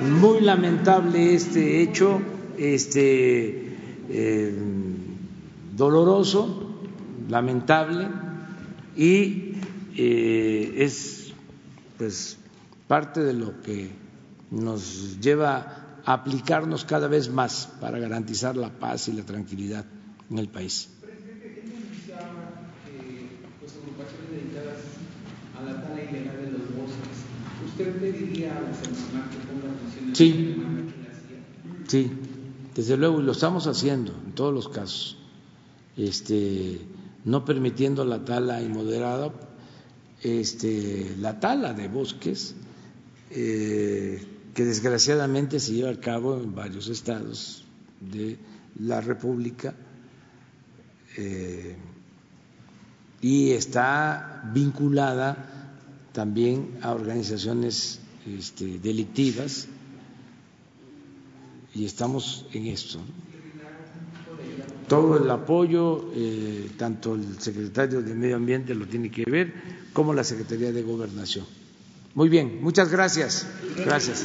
[0.00, 2.20] Muy lamentable este hecho,
[2.56, 3.76] este
[4.08, 4.54] eh,
[5.76, 6.78] doloroso,
[7.28, 8.08] lamentable
[8.96, 9.54] y
[9.96, 11.32] eh, es
[11.98, 12.38] pues
[12.86, 13.90] parte de lo que
[14.50, 19.84] nos lleva a aplicarnos cada vez más para garantizar la paz y la tranquilidad
[20.30, 20.90] en el país.
[27.76, 30.56] ¿Usted pediría a la Semarnat que ponga funciones Sí,
[31.88, 32.10] sí,
[32.72, 35.18] desde luego, y lo estamos haciendo en todos los casos,
[35.96, 36.82] este,
[37.24, 39.32] no permitiendo la tala inmoderada,
[40.22, 42.54] este, la tala de bosques,
[43.32, 44.24] eh,
[44.54, 47.64] que desgraciadamente se lleva a cabo en varios estados
[48.00, 48.38] de
[48.78, 49.74] la República
[51.16, 51.74] eh,
[53.20, 55.53] y está vinculada
[56.14, 59.66] también a organizaciones este, delictivas
[61.74, 63.00] y estamos en esto.
[64.88, 69.52] Todo el apoyo, eh, tanto el secretario de Medio Ambiente lo tiene que ver,
[69.92, 71.46] como la Secretaría de Gobernación.
[72.14, 73.46] Muy bien, muchas gracias.
[73.76, 74.24] Gracias.